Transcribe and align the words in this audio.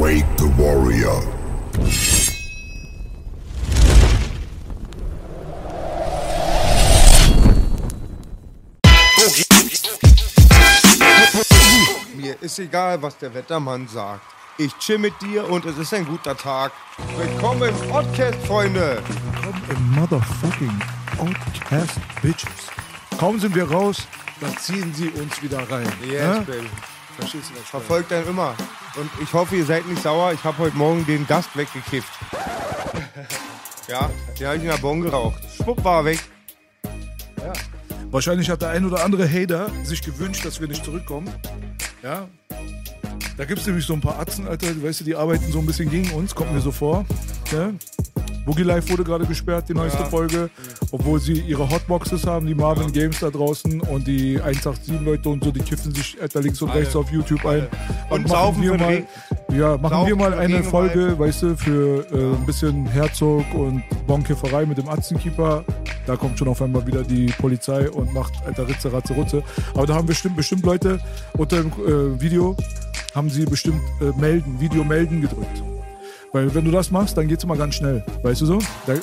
wake 0.00 0.24
the 0.38 0.46
warrior. 0.56 1.20
Mir 12.16 12.36
ist 12.40 12.58
egal, 12.58 13.00
was 13.02 13.16
der 13.18 13.32
Wettermann 13.34 13.88
sagt. 13.88 14.22
Ich 14.58 14.76
chill 14.78 14.98
mit 14.98 15.14
dir 15.22 15.48
und 15.48 15.64
es 15.64 15.78
ist 15.78 15.94
ein 15.94 16.04
guter 16.06 16.36
Tag. 16.36 16.72
Willkommen 17.16 17.68
im 17.70 17.88
Podcast, 17.88 18.38
Freunde. 18.46 19.02
Willkommen 19.32 19.62
im 19.70 19.90
motherfucking 19.92 20.80
Outcast 21.18 21.98
Bitches. 22.22 22.50
Kaum 23.18 23.38
sind 23.40 23.54
wir 23.54 23.70
raus, 23.70 24.06
dann 24.40 24.56
ziehen 24.58 24.92
sie 24.94 25.08
uns 25.10 25.40
wieder 25.42 25.58
rein. 25.70 25.90
Yes, 26.02 26.20
Ja? 26.22 26.38
baby. 26.40 26.68
Verstehst 27.20 27.50
du 27.50 27.54
das? 27.54 27.64
Verfolgt 27.64 28.12
einen 28.12 28.26
immer. 28.28 28.54
Und 28.96 29.10
ich 29.22 29.32
hoffe, 29.32 29.56
ihr 29.56 29.64
seid 29.64 29.86
nicht 29.86 30.02
sauer. 30.02 30.32
Ich 30.32 30.42
habe 30.42 30.58
heute 30.58 30.76
Morgen 30.76 31.06
den 31.06 31.26
Gast 31.26 31.56
weggekifft. 31.56 32.12
ja, 33.88 34.10
den 34.38 34.46
habe 34.46 34.56
ich 34.56 34.62
in 34.62 34.68
der 34.68 34.78
Bon 34.78 35.00
geraucht. 35.00 35.42
Schwupp 35.56 35.84
war 35.84 36.00
er 36.00 36.04
weg. 36.06 36.20
Wahrscheinlich 38.10 38.50
hat 38.50 38.62
der 38.62 38.70
ein 38.70 38.84
oder 38.84 39.04
andere 39.04 39.28
Hater 39.28 39.70
sich 39.84 40.02
gewünscht, 40.02 40.44
dass 40.44 40.60
wir 40.60 40.66
nicht 40.68 40.84
zurückkommen. 40.84 41.30
Ja. 42.02 42.28
Da 43.36 43.44
gibt 43.44 43.60
es 43.60 43.66
nämlich 43.66 43.86
so 43.86 43.94
ein 43.94 44.00
paar 44.00 44.18
Atzen, 44.18 44.46
Alter, 44.46 44.66
weißt 44.82 45.00
du, 45.00 45.04
die 45.04 45.14
arbeiten 45.14 45.50
so 45.50 45.60
ein 45.60 45.66
bisschen 45.66 45.88
gegen 45.90 46.10
uns, 46.10 46.34
kommt 46.34 46.52
mir 46.52 46.60
so 46.60 46.72
vor. 46.72 47.06
Ja? 47.52 47.70
Boogie 48.44 48.62
Life 48.64 48.90
wurde 48.90 49.04
gerade 49.04 49.24
gesperrt, 49.26 49.68
die 49.68 49.74
neueste 49.74 50.00
Ja. 50.00 50.06
Folge, 50.06 50.50
obwohl 50.90 51.20
sie 51.20 51.40
ihre 51.40 51.68
Hotboxes 51.70 52.26
haben, 52.26 52.46
die 52.46 52.54
Marvin 52.54 52.90
Games 52.92 53.20
da 53.20 53.30
draußen 53.30 53.80
und 53.80 54.06
die 54.06 54.40
187-Leute 54.40 55.28
und 55.28 55.44
so, 55.44 55.50
die 55.52 55.60
kiffen 55.60 55.94
sich 55.94 56.20
Alter, 56.20 56.40
links 56.40 56.60
und 56.62 56.70
rechts 56.70 56.96
auf 56.96 57.10
YouTube 57.12 57.44
ein. 57.46 57.68
Und 58.08 58.22
machen 58.22 58.28
saufen 58.28 58.62
wir 58.62 58.76
mal, 58.76 59.04
ja, 59.52 59.76
machen 59.76 59.90
Saufen 59.90 60.08
wir 60.08 60.16
mal 60.16 60.34
eine. 60.34 60.62
Folge, 60.64 61.18
weißt 61.18 61.42
du, 61.42 61.56
für 61.56 62.06
äh, 62.12 62.34
ein 62.36 62.44
bisschen 62.46 62.86
Herzog 62.86 63.44
und 63.54 63.82
Bonkifferei 64.06 64.66
mit 64.66 64.78
dem 64.78 64.88
Atzenkeeper. 64.88 65.64
Da 66.06 66.16
kommt 66.16 66.38
schon 66.38 66.48
auf 66.48 66.60
einmal 66.62 66.86
wieder 66.86 67.02
die 67.02 67.26
Polizei 67.26 67.90
und 67.90 68.12
macht 68.12 68.32
alter 68.46 68.68
Ritze, 68.68 68.92
Ratze, 68.92 69.14
Rutze. 69.14 69.42
Aber 69.74 69.86
da 69.86 69.94
haben 69.94 70.06
bestimmt, 70.06 70.36
bestimmt 70.36 70.64
Leute 70.64 71.00
unter 71.36 71.62
dem 71.62 71.72
äh, 71.72 72.20
Video, 72.20 72.56
haben 73.14 73.30
sie 73.30 73.44
bestimmt 73.44 73.80
äh, 74.00 74.18
melden, 74.20 74.58
Video 74.60 74.84
melden 74.84 75.20
gedrückt. 75.20 75.62
Weil 76.32 76.54
wenn 76.54 76.64
du 76.64 76.70
das 76.70 76.90
machst, 76.90 77.16
dann 77.16 77.26
geht's 77.26 77.44
immer 77.44 77.56
ganz 77.56 77.74
schnell. 77.74 78.04
Weißt 78.22 78.40
du 78.40 78.46
so? 78.46 78.58
Da, 78.86 78.94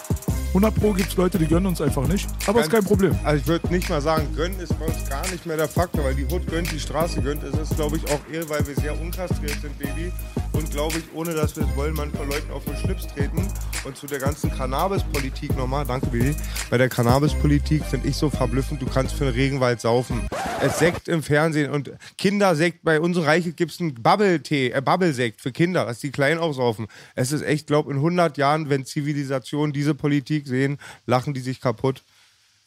100 0.50 0.74
Pro 0.76 0.94
gibt's 0.94 1.16
Leute, 1.18 1.38
die 1.38 1.46
gönnen 1.46 1.68
uns 1.68 1.82
einfach 1.82 2.08
nicht. 2.08 2.28
Aber 2.48 2.62
ist 2.62 2.72
kein 2.72 2.84
Problem. 2.84 3.14
Also 3.24 3.42
ich 3.42 3.48
würde 3.48 3.68
nicht 3.68 3.90
mal 3.90 4.02
sagen, 4.02 4.28
gönnen 4.36 4.60
ist 4.60 4.78
bei 4.80 4.86
uns 4.86 5.08
gar 5.10 5.28
nicht 5.30 5.46
mehr 5.46 5.58
der 5.58 5.68
Faktor, 5.68 6.06
weil 6.06 6.16
die 6.16 6.26
Hut 6.26 6.48
gönnt, 6.48 6.72
die 6.72 6.80
Straße 6.80 7.22
gönnt. 7.22 7.44
Es 7.44 7.54
ist, 7.60 7.76
glaube 7.76 7.98
ich, 7.98 8.06
auch 8.10 8.20
eher, 8.32 8.48
weil 8.50 8.66
wir 8.66 8.76
sehr 8.76 9.00
unkastriert 9.00 9.58
sind, 9.62 9.78
Baby. 9.78 10.12
Und 10.58 10.72
glaube 10.72 10.98
ich, 10.98 11.04
ohne 11.14 11.36
dass 11.36 11.56
wir 11.56 11.64
es 11.64 11.76
wollen, 11.76 11.94
manchmal 11.94 12.26
Leuten 12.26 12.52
auf 12.52 12.66
den 12.66 12.76
Schlips 12.78 13.06
treten. 13.06 13.48
Und 13.84 13.96
zu 13.96 14.08
der 14.08 14.18
ganzen 14.18 14.50
Cannabis-Politik 14.50 15.56
nochmal, 15.56 15.86
danke 15.86 16.08
Baby. 16.08 16.36
Bei 16.72 16.80
der 16.80 16.90
Cannabis-Politik 16.90 17.86
finde 17.86 18.08
ich 18.08 18.16
so 18.16 18.32
verblüffend, 18.32 18.82
du 18.82 18.88
kannst 18.88 19.14
für 19.14 19.26
den 19.26 19.36
Regenwald 19.36 19.80
saufen. 19.80 20.28
Es 20.60 20.80
Sekt 20.80 21.10
im 21.10 21.22
Fernsehen 21.22 21.70
und 21.70 21.92
Kindersekt, 22.18 22.80
bei 22.82 23.00
uns 23.00 23.18
Reiche 23.20 23.54
gibt 23.54 23.72
es 23.72 23.80
einen 23.80 23.94
Bubble-Tee, 24.02 24.72
äh, 24.72 24.82
Bubble-Sekt 24.82 25.42
für 25.42 25.52
Kinder, 25.52 25.86
dass 25.86 26.00
die 26.00 26.10
klein 26.10 26.40
aufsaufen. 26.40 26.88
Es 27.14 27.32
ist 27.32 27.44
echt, 27.44 27.68
glaube 27.68 27.92
in 27.92 27.98
100 27.98 28.36
Jahren, 28.40 28.68
wenn 28.68 28.84
Zivilisationen 28.84 29.74
diese 29.74 29.94
Politik 29.94 30.48
sehen, 30.48 30.80
lachen 31.06 31.36
die 31.36 31.42
sich 31.42 31.62
kaputt. 31.62 32.02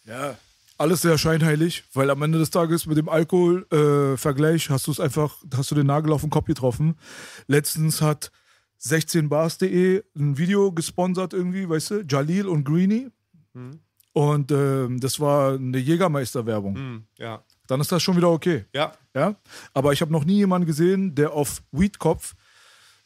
Ja. 0.07 0.39
Alles 0.81 1.03
sehr 1.03 1.19
scheinheilig, 1.19 1.85
weil 1.93 2.09
am 2.09 2.23
Ende 2.23 2.39
des 2.39 2.49
Tages 2.49 2.87
mit 2.87 2.97
dem 2.97 3.11
Alkohol-Vergleich 3.11 4.71
hast 4.71 4.87
du 4.87 4.93
es 4.93 4.99
einfach, 4.99 5.37
hast 5.55 5.71
du 5.71 5.75
den 5.75 5.87
Nagel 5.87 6.11
auf 6.11 6.23
den 6.23 6.31
Kopf 6.31 6.47
getroffen. 6.47 6.97
Letztens 7.47 8.01
hat 8.01 8.33
16bars.de 8.81 10.03
ein 10.17 10.39
Video 10.39 10.73
gesponsert 10.73 11.35
irgendwie, 11.35 11.69
weißt 11.69 11.91
du, 11.91 12.05
Jalil 12.09 12.47
und 12.47 12.65
Greenie. 12.65 13.11
Und 14.15 14.53
ähm, 14.53 14.99
das 15.01 15.21
war 15.21 15.53
eine 15.53 15.77
Jägermeister-Werbung. 15.77 17.05
Ja. 17.19 17.45
Dann 17.67 17.83
ist 17.83 17.93
das 17.93 18.03
schon 18.03 18.17
wieder 18.17 18.31
okay. 18.31 18.65
Ja. 18.75 18.95
Ja? 19.15 19.37
Aber 19.75 19.93
ich 19.93 20.01
habe 20.01 20.13
noch 20.13 20.25
nie 20.25 20.37
jemanden 20.37 20.67
gesehen, 20.67 21.15
der 21.15 21.35
auf 21.35 21.63
Weedkopf 21.73 22.33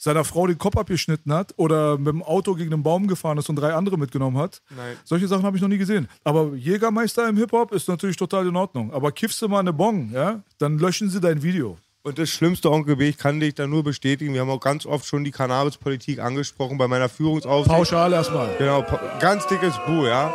seiner 0.05 0.25
Frau 0.25 0.47
den 0.47 0.59
Kopf 0.59 0.77
abgeschnitten 0.77 1.33
hat 1.33 1.55
oder 1.57 1.97
mit 1.97 2.09
dem 2.09 2.23
Auto 2.23 2.55
gegen 2.55 2.75
einen 2.75 2.83
Baum 2.83 3.07
gefahren 3.07 3.39
ist 3.39 3.49
und 3.49 3.57
drei 3.57 3.73
andere 3.73 3.97
mitgenommen 3.97 4.37
hat. 4.37 4.61
Nein. 4.77 4.97
Solche 5.03 5.27
Sachen 5.27 5.45
habe 5.45 5.57
ich 5.57 5.63
noch 5.63 5.71
nie 5.71 5.79
gesehen. 5.79 6.09
Aber 6.25 6.55
Jägermeister 6.55 7.27
im 7.27 7.39
Hip-Hop 7.39 7.73
ist 7.73 7.89
natürlich 7.89 8.19
total 8.19 8.47
in 8.47 8.55
Ordnung. 8.55 8.93
Aber 8.93 9.13
kiffst 9.13 9.41
du 9.41 9.49
mal 9.49 9.61
eine 9.61 9.73
Bong, 9.73 10.11
ja, 10.13 10.43
dann 10.59 10.79
löschen 10.79 11.09
sie 11.09 11.21
dein 11.21 11.43
Video. 11.43 11.79
Und 12.03 12.19
das 12.19 12.29
Schlimmste, 12.29 12.71
Onkel 12.71 12.97
B, 12.97 13.09
ich 13.09 13.17
kann 13.17 13.41
dich 13.41 13.55
da 13.55 13.67
nur 13.67 13.83
bestätigen. 13.83 14.35
Wir 14.35 14.43
haben 14.43 14.51
auch 14.51 14.61
ganz 14.61 14.85
oft 14.85 15.07
schon 15.07 15.25
die 15.25 15.31
Cannabis-Politik 15.31 16.19
angesprochen 16.19 16.77
bei 16.77 16.87
meiner 16.87 17.09
Führungsaufsicht. 17.09 17.75
Pauschal 17.75 18.13
erstmal. 18.13 18.55
Genau, 18.59 18.85
ganz 19.21 19.47
dickes 19.47 19.75
Bu, 19.87 20.05
ja. 20.05 20.31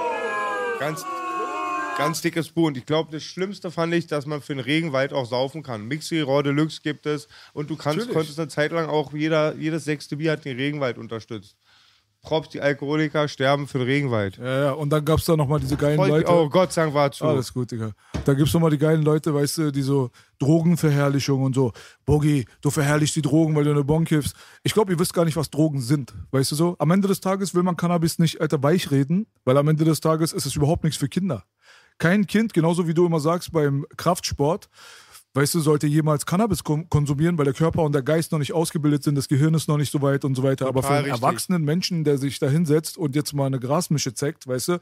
Ganz, 0.79 1.05
ganz 1.99 2.21
dickes 2.21 2.49
Bu. 2.49 2.67
Und 2.67 2.77
ich 2.77 2.85
glaube, 2.85 3.11
das 3.11 3.23
Schlimmste 3.23 3.69
fand 3.71 3.93
ich, 3.93 4.07
dass 4.07 4.25
man 4.25 4.41
für 4.41 4.55
den 4.55 4.63
Regenwald 4.63 5.13
auch 5.13 5.25
saufen 5.25 5.61
kann. 5.61 5.87
Mixi 5.87 6.21
Raw 6.21 6.41
Deluxe 6.41 6.81
gibt 6.81 7.05
es. 7.05 7.27
Und 7.53 7.69
du 7.69 7.75
kannst, 7.75 7.99
Natürlich. 7.99 8.15
konntest 8.15 8.39
eine 8.39 8.47
Zeit 8.47 8.71
lang 8.71 8.87
auch 8.87 9.13
jeder, 9.13 9.55
jedes 9.55 9.85
sechste 9.85 10.17
Bier 10.17 10.31
hat 10.31 10.45
den 10.45 10.57
Regenwald 10.57 10.97
unterstützt. 10.97 11.55
Props, 12.21 12.49
die 12.49 12.59
Alkoholiker 12.59 13.29
sterben 13.29 13.65
für 13.65 13.77
den 13.77 13.87
Regenwald. 13.87 14.37
Ja, 14.39 14.59
ja. 14.65 14.71
Und 14.73 14.89
dann 14.89 15.05
gab 15.05 15.19
es 15.19 15.25
da 15.25 15.37
nochmal 15.37 15.61
diese 15.61 15.77
geilen 15.77 15.95
Freut- 15.95 16.09
Leute. 16.09 16.29
Oh, 16.29 16.49
Gott 16.49 16.73
sei 16.73 16.81
Dank 16.81 16.93
war 16.93 17.09
zu. 17.13 17.23
Alles 17.23 17.53
gut, 17.53 17.71
Digga. 17.71 17.93
Da 18.25 18.33
gibt's 18.33 18.53
nochmal 18.53 18.71
die 18.71 18.77
geilen 18.77 19.03
Leute, 19.03 19.33
weißt 19.33 19.57
du, 19.59 19.71
die 19.71 19.81
so 19.81 20.09
Drogenverherrlichung 20.39 21.41
und 21.41 21.55
so. 21.55 21.71
Boogie, 22.05 22.45
du 22.59 22.71
verherrlichst 22.71 23.15
die 23.15 23.21
Drogen, 23.21 23.55
weil 23.55 23.63
du 23.63 23.71
eine 23.71 23.85
Bon 23.85 24.03
kiffst. 24.03 24.35
Ich 24.63 24.73
glaube, 24.73 24.91
ihr 24.91 24.99
wisst 24.99 25.13
gar 25.13 25.23
nicht, 25.23 25.37
was 25.37 25.49
Drogen 25.49 25.79
sind. 25.79 26.13
Weißt 26.31 26.51
du 26.51 26.55
so? 26.57 26.75
Am 26.79 26.91
Ende 26.91 27.07
des 27.07 27.21
Tages 27.21 27.55
will 27.55 27.63
man 27.63 27.77
Cannabis 27.77 28.19
nicht, 28.19 28.41
Alter, 28.41 28.61
weichreden, 28.61 29.25
weil 29.45 29.55
am 29.57 29.69
Ende 29.69 29.85
des 29.85 30.01
Tages 30.01 30.33
ist 30.33 30.45
es 30.45 30.57
überhaupt 30.57 30.83
nichts 30.83 30.99
für 30.99 31.07
Kinder. 31.07 31.45
Kein 31.99 32.27
Kind, 32.27 32.53
genauso 32.53 32.87
wie 32.87 32.93
du 32.93 33.05
immer 33.05 33.19
sagst 33.19 33.51
beim 33.51 33.85
Kraftsport, 33.97 34.69
weißt 35.39 35.55
du, 35.55 35.61
sollte 35.61 35.87
jemals 35.87 36.25
Cannabis 36.25 36.65
kon 36.65 36.89
konsumieren, 36.89 37.37
weil 37.37 37.45
der 37.45 37.53
Körper 37.53 37.83
und 37.83 37.93
der 37.93 38.01
Geist 38.01 38.33
noch 38.33 38.39
nicht 38.39 38.51
ausgebildet 38.51 39.03
sind, 39.03 39.15
das 39.15 39.29
Gehirn 39.29 39.53
ist 39.53 39.69
noch 39.69 39.77
nicht 39.77 39.91
so 39.91 40.01
weit 40.01 40.25
und 40.25 40.35
so 40.35 40.43
weiter. 40.43 40.67
Aber 40.67 40.83
für 40.83 40.89
einen 40.89 41.05
richtig. 41.05 41.23
erwachsenen 41.23 41.63
Menschen, 41.63 42.03
der 42.03 42.17
sich 42.17 42.39
da 42.39 42.49
hinsetzt 42.49 42.97
und 42.97 43.15
jetzt 43.15 43.33
mal 43.33 43.45
eine 43.45 43.59
Grasmische 43.59 44.13
zeckt, 44.13 44.47
weißt 44.47 44.67
du, 44.67 44.73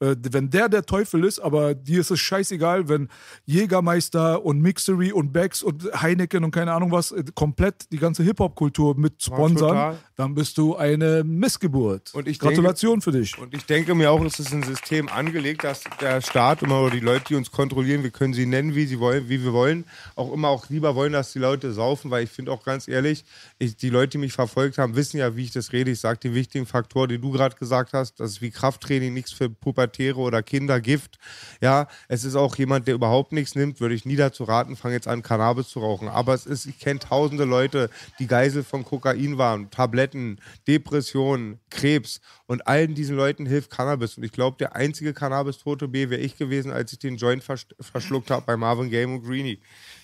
äh, 0.00 0.16
wenn 0.30 0.50
der 0.50 0.68
der 0.68 0.84
Teufel 0.84 1.24
ist, 1.24 1.38
aber 1.38 1.74
dir 1.74 2.00
ist 2.00 2.10
es 2.10 2.20
scheißegal, 2.20 2.90
wenn 2.90 3.08
Jägermeister 3.46 4.44
und 4.44 4.60
Mixery 4.60 5.12
und 5.12 5.32
Becks 5.32 5.62
und 5.62 5.84
Heineken 6.02 6.44
und 6.44 6.50
keine 6.50 6.72
Ahnung 6.72 6.92
was 6.92 7.12
äh, 7.12 7.24
komplett 7.34 7.90
die 7.90 7.98
ganze 7.98 8.22
Hip-Hop-Kultur 8.22 8.98
mit 8.98 9.22
sponsern, 9.22 9.96
dann 10.16 10.34
bist 10.34 10.58
du 10.58 10.76
eine 10.76 11.24
Missgeburt. 11.24 12.14
Und 12.14 12.28
ich 12.28 12.38
Gratulation 12.38 13.00
für 13.00 13.12
dich. 13.12 13.38
Und 13.38 13.54
ich 13.54 13.64
denke 13.64 13.94
mir 13.94 14.10
auch, 14.10 14.22
es 14.24 14.38
ist 14.38 14.52
ein 14.52 14.62
System 14.62 15.08
angelegt, 15.08 15.64
dass 15.64 15.84
der 16.00 16.20
Staat 16.20 16.62
immer 16.62 16.82
oder 16.82 16.90
die 16.90 17.00
Leute, 17.00 17.24
die 17.30 17.34
uns 17.34 17.50
kontrollieren, 17.50 18.02
wir 18.02 18.10
können 18.10 18.34
sie 18.34 18.44
nennen, 18.44 18.74
wie 18.74 18.84
sie 18.84 19.00
wollen, 19.00 19.28
wie 19.28 19.42
wir 19.42 19.52
wollen, 19.52 19.86
auch 20.16 20.32
immer 20.32 20.48
auch 20.48 20.68
lieber 20.68 20.94
wollen, 20.94 21.12
dass 21.12 21.32
die 21.32 21.38
Leute 21.38 21.72
saufen, 21.72 22.10
weil 22.10 22.24
ich 22.24 22.30
finde 22.30 22.52
auch 22.52 22.64
ganz 22.64 22.88
ehrlich, 22.88 23.24
ich, 23.58 23.76
die 23.76 23.90
Leute, 23.90 24.10
die 24.10 24.18
mich 24.18 24.32
verfolgt 24.32 24.78
haben, 24.78 24.96
wissen 24.96 25.18
ja, 25.18 25.36
wie 25.36 25.44
ich 25.44 25.52
das 25.52 25.72
rede. 25.72 25.90
Ich 25.90 26.00
sage 26.00 26.18
die 26.22 26.34
wichtigen 26.34 26.66
Faktoren, 26.66 27.08
die 27.08 27.18
du 27.18 27.30
gerade 27.30 27.56
gesagt 27.56 27.92
hast, 27.92 28.20
das 28.20 28.32
ist 28.32 28.42
wie 28.42 28.50
Krafttraining, 28.50 29.12
nichts 29.12 29.32
für 29.32 29.48
Pubertäre 29.50 30.18
oder 30.18 30.42
Kinder, 30.42 30.80
Gift. 30.80 31.18
Ja, 31.60 31.88
es 32.08 32.24
ist 32.24 32.34
auch 32.34 32.56
jemand, 32.56 32.86
der 32.86 32.94
überhaupt 32.94 33.32
nichts 33.32 33.54
nimmt, 33.54 33.80
würde 33.80 33.94
ich 33.94 34.04
nie 34.04 34.16
dazu 34.16 34.44
raten, 34.44 34.76
fang 34.76 34.92
jetzt 34.92 35.08
an, 35.08 35.22
Cannabis 35.22 35.68
zu 35.68 35.80
rauchen. 35.80 36.08
Aber 36.08 36.34
es 36.34 36.46
ist, 36.46 36.66
ich 36.66 36.78
kenne 36.78 37.00
tausende 37.00 37.44
Leute, 37.44 37.90
die 38.18 38.26
Geisel 38.26 38.64
von 38.64 38.84
Kokain 38.84 39.38
waren, 39.38 39.70
Tabletten, 39.70 40.38
Depressionen, 40.66 41.60
Krebs 41.70 42.20
und 42.46 42.66
allen 42.66 42.94
diesen 42.94 43.16
Leuten 43.16 43.46
hilft 43.46 43.70
Cannabis. 43.70 44.16
Und 44.16 44.24
ich 44.24 44.32
glaube, 44.32 44.56
der 44.58 44.76
einzige 44.76 45.12
Cannabis-Tote 45.12 45.88
B 45.88 46.10
wäre 46.10 46.20
ich 46.20 46.36
gewesen, 46.36 46.70
als 46.70 46.92
ich 46.92 46.98
den 46.98 47.16
Joint 47.16 47.42
vers 47.42 47.66
verschluckt 47.80 48.30
habe 48.30 48.44
bei 48.46 48.56
Marvin 48.56 48.90
Game 48.90 49.14
und 49.14 49.22
Greenie. 49.22 49.60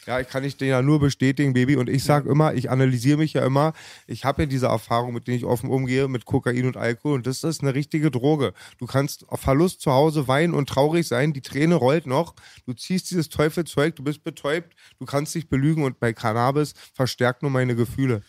Ja, 0.09 0.21
ich 0.21 0.29
kann 0.31 0.43
ich 0.43 0.57
den 0.57 0.69
ja 0.69 0.81
nur 0.81 1.01
bestätigen, 1.01 1.53
Baby. 1.53 1.77
Und 1.77 1.91
ich 1.91 2.03
sage 2.03 2.31
immer, 2.31 2.55
ich 2.55 2.71
analysiere 2.71 3.19
mich 3.19 3.35
ja 3.35 3.45
immer. 3.45 3.75
Ich 4.07 4.25
habe 4.25 4.45
ja 4.45 4.47
diese 4.47 4.65
Erfahrung, 4.65 5.13
mit 5.13 5.27
denen 5.27 5.37
ich 5.37 5.45
offen 5.45 5.69
umgehe, 5.69 6.09
mit 6.09 6.25
Kokain 6.25 6.65
und 6.65 6.79
Alkohol. 6.79 7.17
Und 7.17 7.27
das 7.27 7.45
ist 7.45 7.61
eine 7.61 7.75
richtige 7.75 8.11
Droge. 8.11 8.55
Du 8.79 8.87
kannst 8.87 9.29
auf 9.29 9.41
Verlust 9.41 9.83
zu 9.83 9.93
Hause 9.93 10.27
weinen 10.27 10.55
und 10.55 10.67
traurig 10.67 11.07
sein. 11.07 11.35
Die 11.35 11.43
Träne 11.43 11.75
rollt 11.75 12.07
noch. 12.07 12.35
Du 12.65 12.73
ziehst 12.73 13.11
dieses 13.11 13.29
Teufelzeug, 13.29 13.97
du 13.97 14.03
bist 14.03 14.25
betäubt. 14.25 14.75
Du 14.99 15.05
kannst 15.05 15.35
dich 15.35 15.51
belügen. 15.51 15.85
Und 15.85 16.01
bei 16.01 16.15
Cannabis 16.15 16.73
verstärkt 16.95 17.43
nur 17.43 17.51
meine 17.51 17.77
Gefühle. 17.77 18.23